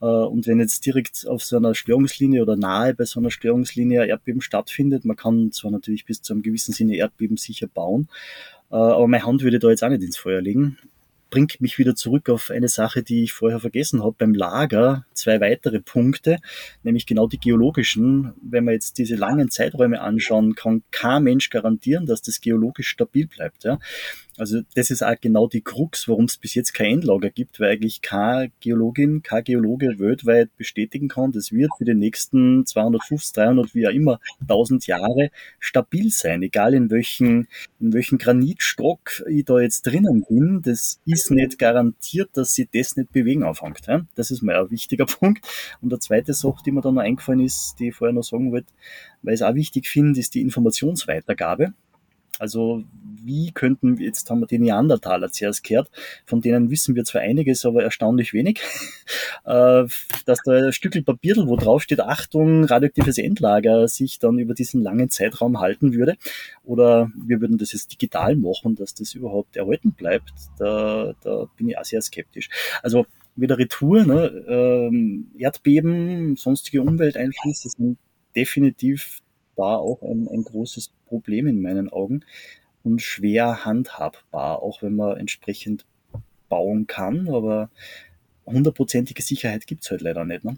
Äh, 0.00 0.06
und 0.06 0.46
wenn 0.46 0.60
jetzt 0.60 0.84
direkt 0.86 1.26
auf 1.26 1.42
so 1.44 1.56
einer 1.56 1.74
Störungslinie 1.74 2.42
oder 2.42 2.56
nahe 2.56 2.94
bei 2.94 3.04
so 3.04 3.20
einer 3.20 3.30
Störungslinie 3.30 4.06
Erdbeben 4.06 4.40
stattfindet, 4.40 5.04
man 5.04 5.16
kann 5.16 5.52
zwar 5.52 5.70
natürlich 5.70 6.04
bis 6.04 6.22
zu 6.22 6.32
einem 6.32 6.42
gewissen 6.42 6.72
Sinne 6.72 6.96
Erdbeben 6.96 7.36
sicher 7.36 7.68
bauen, 7.68 8.08
äh, 8.70 8.74
aber 8.74 9.06
meine 9.06 9.24
Hand 9.24 9.42
würde 9.42 9.58
da 9.58 9.70
jetzt 9.70 9.84
auch 9.84 9.88
nicht 9.88 10.02
ins 10.02 10.16
Feuer 10.16 10.40
legen 10.40 10.78
bringt 11.32 11.62
mich 11.62 11.78
wieder 11.78 11.94
zurück 11.94 12.28
auf 12.28 12.50
eine 12.50 12.68
Sache, 12.68 13.02
die 13.02 13.24
ich 13.24 13.32
vorher 13.32 13.58
vergessen 13.58 14.02
habe. 14.02 14.14
Beim 14.18 14.34
Lager 14.34 15.06
zwei 15.14 15.40
weitere 15.40 15.80
Punkte, 15.80 16.36
nämlich 16.82 17.06
genau 17.06 17.26
die 17.26 17.40
geologischen. 17.40 18.34
Wenn 18.42 18.64
wir 18.64 18.72
jetzt 18.72 18.98
diese 18.98 19.16
langen 19.16 19.50
Zeiträume 19.50 20.02
anschauen, 20.02 20.54
kann 20.54 20.82
kein 20.90 21.22
Mensch 21.22 21.48
garantieren, 21.48 22.04
dass 22.04 22.20
das 22.20 22.42
geologisch 22.42 22.88
stabil 22.88 23.26
bleibt. 23.26 23.64
Ja? 23.64 23.78
Also 24.38 24.62
das 24.74 24.90
ist 24.90 25.02
auch 25.02 25.14
genau 25.20 25.46
die 25.46 25.60
Krux, 25.60 26.08
warum 26.08 26.24
es 26.24 26.38
bis 26.38 26.54
jetzt 26.54 26.72
kein 26.72 26.94
Endlager 26.94 27.28
gibt, 27.28 27.60
weil 27.60 27.72
eigentlich 27.72 28.00
keine 28.00 28.50
Geologin, 28.60 29.22
kein 29.22 29.44
Geologe 29.44 29.98
weltweit 29.98 30.56
bestätigen 30.56 31.08
kann, 31.08 31.32
das 31.32 31.52
wird 31.52 31.70
für 31.76 31.84
die 31.84 31.94
nächsten 31.94 32.64
250, 32.64 33.34
300, 33.34 33.74
wie 33.74 33.86
auch 33.86 33.92
immer, 33.92 34.20
1000 34.42 34.86
Jahre 34.86 35.30
stabil 35.60 36.10
sein, 36.10 36.42
egal 36.42 36.72
in 36.72 36.90
welchen, 36.90 37.46
in 37.78 37.92
welchen 37.92 38.16
Granitstock 38.16 39.22
ich 39.28 39.44
da 39.44 39.60
jetzt 39.60 39.82
drinnen 39.82 40.24
bin. 40.26 40.62
Das 40.62 41.00
ist 41.04 41.30
nicht 41.30 41.58
garantiert, 41.58 42.30
dass 42.32 42.54
sich 42.54 42.68
das 42.72 42.96
nicht 42.96 43.12
bewegen 43.12 43.42
anfängt. 43.42 44.08
Das 44.14 44.30
ist 44.30 44.42
mal 44.42 44.56
ein 44.56 44.70
wichtiger 44.70 45.06
Punkt. 45.06 45.46
Und 45.82 45.90
der 45.90 46.00
zweite 46.00 46.32
Sache, 46.32 46.62
die 46.64 46.72
mir 46.72 46.80
dann 46.80 46.94
noch 46.94 47.02
eingefallen 47.02 47.40
ist, 47.40 47.76
die 47.78 47.88
ich 47.88 47.94
vorher 47.94 48.14
noch 48.14 48.22
sagen 48.22 48.50
wollte, 48.50 48.72
weil 49.22 49.34
ich 49.34 49.40
es 49.40 49.46
auch 49.46 49.54
wichtig 49.54 49.88
finde, 49.88 50.18
ist 50.18 50.34
die 50.34 50.40
Informationsweitergabe. 50.40 51.74
Also 52.42 52.82
wie 53.24 53.52
könnten 53.52 54.00
wir, 54.00 54.06
jetzt 54.06 54.28
haben 54.28 54.40
wir 54.40 54.48
die 54.48 54.58
Neandertaler 54.58 55.30
zuerst 55.30 55.62
gehört, 55.62 55.88
von 56.26 56.40
denen 56.40 56.72
wissen 56.72 56.96
wir 56.96 57.04
zwar 57.04 57.20
einiges, 57.20 57.64
aber 57.64 57.84
erstaunlich 57.84 58.32
wenig, 58.32 58.58
äh, 59.44 59.84
dass 60.24 60.40
da 60.44 60.52
ein 60.52 60.72
Stückel 60.72 61.04
Papier, 61.04 61.36
wo 61.46 61.54
drauf 61.54 61.84
steht, 61.84 62.00
Achtung, 62.00 62.64
radioaktives 62.64 63.18
Endlager, 63.18 63.86
sich 63.86 64.18
dann 64.18 64.40
über 64.40 64.54
diesen 64.54 64.82
langen 64.82 65.08
Zeitraum 65.08 65.60
halten 65.60 65.94
würde. 65.94 66.16
Oder 66.64 67.12
wir 67.14 67.40
würden 67.40 67.58
das 67.58 67.74
jetzt 67.74 67.92
digital 67.92 68.34
machen, 68.34 68.74
dass 68.74 68.92
das 68.92 69.14
überhaupt 69.14 69.56
erhalten 69.56 69.92
bleibt. 69.92 70.32
Da, 70.58 71.14
da 71.22 71.46
bin 71.56 71.68
ich 71.68 71.78
auch 71.78 71.84
sehr 71.84 72.02
skeptisch. 72.02 72.48
Also 72.82 73.06
wieder 73.36 73.56
Retour, 73.56 74.04
ne? 74.04 74.44
ähm, 74.48 75.30
Erdbeben, 75.38 76.34
sonstige 76.34 76.82
Umwelteinflüsse 76.82 77.68
sind 77.68 77.98
definitiv 78.34 79.22
da 79.56 79.76
auch 79.76 80.02
ein, 80.02 80.28
ein 80.28 80.44
großes 80.44 80.92
Problem 81.06 81.46
in 81.46 81.60
meinen 81.60 81.88
Augen 81.88 82.24
und 82.82 83.00
schwer 83.00 83.64
handhabbar, 83.64 84.62
auch 84.62 84.82
wenn 84.82 84.96
man 84.96 85.16
entsprechend 85.16 85.84
bauen 86.48 86.86
kann, 86.86 87.28
aber 87.28 87.70
hundertprozentige 88.46 89.22
Sicherheit 89.22 89.66
gibt 89.66 89.84
es 89.84 89.90
halt 89.90 90.00
leider 90.00 90.24
nicht. 90.24 90.44
Ne? 90.44 90.56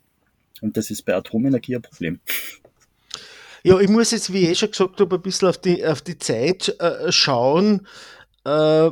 Und 0.60 0.76
das 0.76 0.90
ist 0.90 1.02
bei 1.02 1.14
Atomenergie 1.14 1.76
ein 1.76 1.82
Problem. 1.82 2.20
Ja, 3.62 3.80
ich 3.80 3.88
muss 3.88 4.10
jetzt, 4.10 4.32
wie 4.32 4.42
ich 4.42 4.50
eh 4.50 4.54
schon 4.54 4.70
gesagt 4.70 5.00
habe, 5.00 5.16
ein 5.16 5.22
bisschen 5.22 5.48
auf 5.48 5.58
die, 5.58 5.86
auf 5.86 6.02
die 6.02 6.18
Zeit 6.18 6.74
äh, 6.80 7.10
schauen. 7.10 7.86
Äh, 8.44 8.90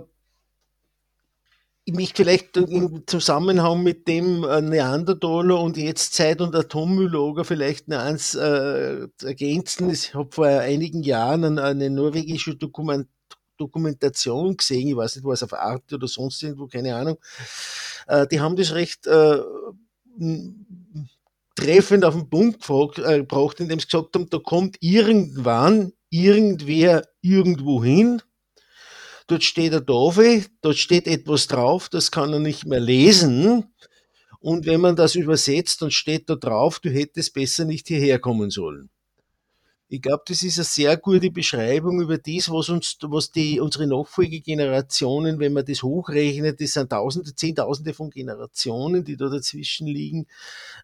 ich 1.85 1.95
möchte 1.95 2.22
vielleicht 2.22 2.57
im 2.57 3.03
Zusammenhang 3.07 3.83
mit 3.83 4.07
dem 4.07 4.45
äh, 4.45 4.61
Neandertaler 4.61 5.61
und 5.61 5.76
jetzt 5.76 6.14
Zeit- 6.14 6.41
und 6.41 6.55
Atommüllager 6.55 7.45
vielleicht 7.45 7.89
noch 7.89 7.99
eins 7.99 8.35
äh, 8.35 9.09
ergänzen. 9.22 9.91
Ich 9.91 10.14
habe 10.14 10.30
vor 10.30 10.47
einigen 10.47 11.03
Jahren 11.03 11.45
eine, 11.45 11.64
eine 11.64 11.91
norwegische 11.91 12.55
Dokument, 12.55 13.09
Dokumentation 13.59 14.57
gesehen, 14.57 14.89
ich 14.89 14.97
weiß 14.97 15.16
nicht, 15.16 15.24
was 15.24 15.43
auf 15.43 15.53
Art 15.55 15.93
oder 15.93 16.07
sonst 16.07 16.43
irgendwo, 16.43 16.66
keine 16.66 16.95
Ahnung. 16.95 17.18
Äh, 18.07 18.26
die 18.28 18.41
haben 18.41 18.57
das 18.57 18.74
recht 18.74 19.07
äh, 19.07 19.41
treffend 21.57 22.05
auf 22.05 22.14
den 22.14 22.30
Punkt 22.30 22.99
äh, 22.99 23.18
gebracht, 23.18 23.61
indem 23.61 23.80
sie 23.80 23.87
gesagt 23.87 24.14
haben, 24.14 24.30
da 24.30 24.39
kommt 24.39 24.76
irgendwann 24.80 25.93
irgendwer 26.11 27.09
irgendwo 27.22 27.83
hin, 27.83 28.22
dort 29.26 29.44
steht 29.44 29.72
eine 29.72 29.84
Tafel, 29.84 30.44
dort 30.60 30.76
steht 30.76 31.06
etwas 31.06 31.46
drauf, 31.46 31.88
das 31.88 32.10
kann 32.10 32.32
er 32.32 32.38
nicht 32.38 32.66
mehr 32.66 32.80
lesen. 32.80 33.72
Und 34.40 34.66
wenn 34.66 34.80
man 34.80 34.96
das 34.96 35.14
übersetzt, 35.14 35.82
dann 35.82 35.90
steht 35.90 36.28
da 36.28 36.34
drauf, 36.34 36.80
du 36.80 36.90
hättest 36.90 37.32
besser 37.32 37.64
nicht 37.64 37.88
hierher 37.88 38.18
kommen 38.18 38.50
sollen. 38.50 38.90
Ich 39.94 40.00
glaube, 40.00 40.22
das 40.26 40.42
ist 40.42 40.56
eine 40.56 40.64
sehr 40.64 40.96
gute 40.96 41.30
Beschreibung 41.30 42.00
über 42.00 42.16
das, 42.16 42.50
was 42.50 42.70
uns, 42.70 42.96
was 43.02 43.30
die, 43.30 43.60
unsere 43.60 43.86
Nachfolgegenerationen, 43.86 45.38
wenn 45.38 45.52
man 45.52 45.66
das 45.66 45.82
hochrechnet, 45.82 46.62
das 46.62 46.72
sind 46.72 46.88
Tausende, 46.88 47.34
Zehntausende 47.34 47.92
von 47.92 48.08
Generationen, 48.08 49.04
die 49.04 49.18
da 49.18 49.28
dazwischen 49.28 49.86
liegen, 49.86 50.26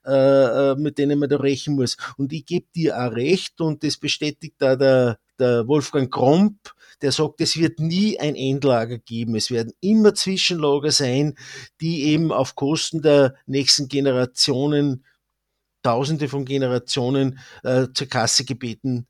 äh, 0.05 0.73
äh 0.73 0.75
mit 0.77 0.99
denen 0.99 1.19
man 1.19 1.31
da 1.31 1.39
rechnen 1.39 1.77
muss. 1.77 1.97
Und 2.19 2.35
ich 2.35 2.45
gebe 2.45 2.67
dir 2.75 2.99
auch 2.99 3.13
recht, 3.13 3.63
und 3.63 3.83
das 3.83 3.97
bestätigt 3.97 4.57
da 4.59 4.77
der, 4.77 5.19
der 5.39 5.67
Wolfgang 5.67 6.13
Kromp, 6.13 6.75
der 7.03 7.13
sagt, 7.13 7.41
es 7.41 7.57
wird 7.57 7.81
nie 7.81 8.19
ein 8.19 8.35
Endlager 8.35 8.99
geben. 8.99 9.37
Es 9.37 9.51
werden 9.51 9.73
immer 9.81 10.15
Zwischenlager 10.15 10.91
sein, 10.91 11.37
die 11.81 12.05
eben 12.05 12.33
auf 12.33 12.55
Kosten 12.55 13.03
der 13.03 13.35
nächsten 13.47 13.89
Generationen, 13.89 15.05
Tausende 15.83 16.29
von 16.29 16.45
Generationen 16.45 17.39
äh, 17.63 17.87
zur 17.95 18.09
Kasse 18.09 18.45
gebeten 18.45 19.07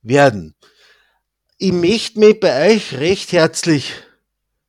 werden. 0.00 0.54
Ich 1.58 1.72
möchte 1.72 2.18
mich 2.18 2.40
bei 2.40 2.70
euch 2.70 2.94
recht 2.94 3.32
herzlich 3.32 3.92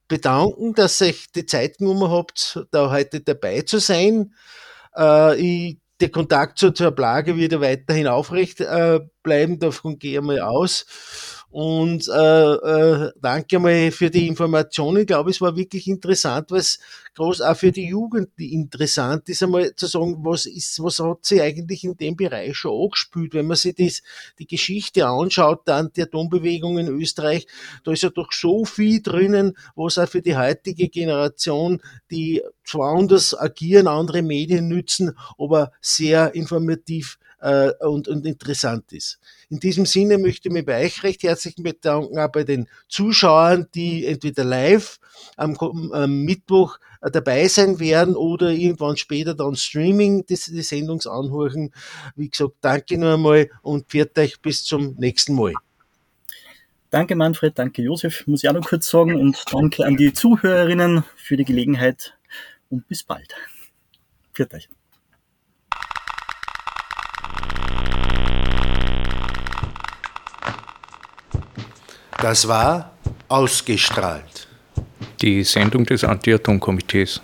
bedanken, 0.09 0.73
dass 0.73 0.99
ihr 0.99 1.13
die 1.35 1.45
Zeit 1.45 1.77
genommen 1.77 2.11
habt, 2.11 2.59
da 2.71 2.91
heute 2.91 3.21
dabei 3.21 3.61
zu 3.61 3.79
sein. 3.79 4.33
Äh, 4.97 5.39
ich, 5.39 5.77
der 6.01 6.09
Kontakt 6.09 6.57
zur, 6.57 6.73
zur 6.73 6.91
Plage 6.91 7.37
wird 7.37 7.53
ja 7.53 7.61
weiterhin 7.61 8.07
aufrecht 8.07 8.59
äh, 8.61 8.99
bleiben, 9.23 9.59
davon 9.59 9.99
gehe 9.99 10.19
ich 10.19 10.25
mal 10.25 10.41
aus. 10.41 10.85
Und 11.51 12.07
äh, 12.07 12.53
äh, 12.53 13.11
danke 13.19 13.57
mal 13.57 13.89
für 13.89 14.11
die 14.11 14.27
Informationen. 14.27 15.01
Ich 15.01 15.07
glaube, 15.07 15.31
es 15.31 15.41
war 15.41 15.55
wirklich 15.55 15.87
interessant, 15.87 16.51
es 16.51 16.79
groß 17.15 17.41
auch 17.41 17.57
für 17.57 17.71
die 17.71 17.87
Jugend 17.87 18.29
interessant 18.37 19.27
ist, 19.29 19.41
einmal 19.41 19.73
zu 19.75 19.87
sagen, 19.87 20.17
was 20.23 20.45
ist, 20.45 20.81
was 20.83 20.99
hat 20.99 21.25
sie 21.25 21.41
eigentlich 21.41 21.83
in 21.83 21.97
dem 21.97 22.15
Bereich 22.15 22.55
schon 22.55 22.83
angespielt, 22.83 23.33
wenn 23.33 23.47
man 23.47 23.57
sich 23.57 23.73
das, 23.75 24.03
die 24.37 24.45
Geschichte 24.45 25.07
anschaut, 25.07 25.61
dann 25.65 25.91
die 25.91 26.03
Atombewegung 26.03 26.77
in 26.77 26.87
Österreich, 26.87 27.47
da 27.83 27.93
ist 27.93 28.03
ja 28.03 28.11
doch 28.11 28.31
so 28.31 28.63
viel 28.63 29.01
drinnen, 29.01 29.57
was 29.75 29.97
auch 29.97 30.07
für 30.07 30.21
die 30.21 30.37
heutige 30.37 30.87
Generation, 30.87 31.81
die 32.11 32.43
zwar 32.63 32.95
anders 32.95 33.35
agieren, 33.35 33.87
andere 33.87 34.21
Medien 34.21 34.67
nützen, 34.67 35.17
aber 35.39 35.71
sehr 35.81 36.35
informativ 36.35 37.17
äh, 37.41 37.71
und, 37.81 38.07
und 38.07 38.25
interessant 38.25 38.91
ist. 38.93 39.19
In 39.49 39.59
diesem 39.59 39.85
Sinne 39.85 40.17
möchte 40.17 40.49
ich 40.49 40.53
mich 40.53 40.65
bei 40.65 40.85
euch 40.85 41.03
recht 41.03 41.23
herzlich 41.23 41.55
bedanken, 41.55 42.19
auch 42.19 42.31
bei 42.31 42.43
den 42.43 42.67
Zuschauern, 42.87 43.67
die 43.73 44.05
entweder 44.05 44.43
live 44.43 44.99
am, 45.37 45.55
am 45.91 46.23
Mittwoch 46.23 46.77
äh, 47.01 47.11
dabei 47.11 47.47
sein 47.47 47.79
werden 47.79 48.15
oder 48.15 48.49
irgendwann 48.51 48.97
später 48.97 49.33
dann 49.33 49.55
Streaming 49.55 50.25
die, 50.25 50.35
die 50.35 50.61
Sendung 50.61 51.01
anhören. 51.01 51.71
Wie 52.15 52.29
gesagt, 52.29 52.55
danke 52.61 52.97
noch 52.97 53.13
einmal 53.13 53.49
und 53.61 53.87
pfiat 53.87 54.17
euch 54.17 54.41
bis 54.41 54.63
zum 54.63 54.95
nächsten 54.97 55.35
Mal. 55.35 55.53
Danke 56.91 57.15
Manfred, 57.15 57.57
danke 57.57 57.83
Josef, 57.83 58.25
muss 58.25 58.43
ich 58.43 58.49
auch 58.49 58.53
noch 58.53 58.67
kurz 58.67 58.89
sagen 58.89 59.15
und 59.15 59.43
danke 59.51 59.85
an 59.85 59.95
die 59.95 60.11
Zuhörerinnen 60.11 61.03
für 61.15 61.37
die 61.37 61.45
Gelegenheit 61.45 62.17
und 62.69 62.87
bis 62.87 63.03
bald. 63.03 63.35
Pfiat 64.33 64.55
euch. 64.55 64.69
Das 72.21 72.47
war 72.47 72.91
ausgestrahlt. 73.29 74.47
Die 75.21 75.43
Sendung 75.43 75.85
des 75.85 76.03
Anti-Atom-Komitees. 76.03 77.21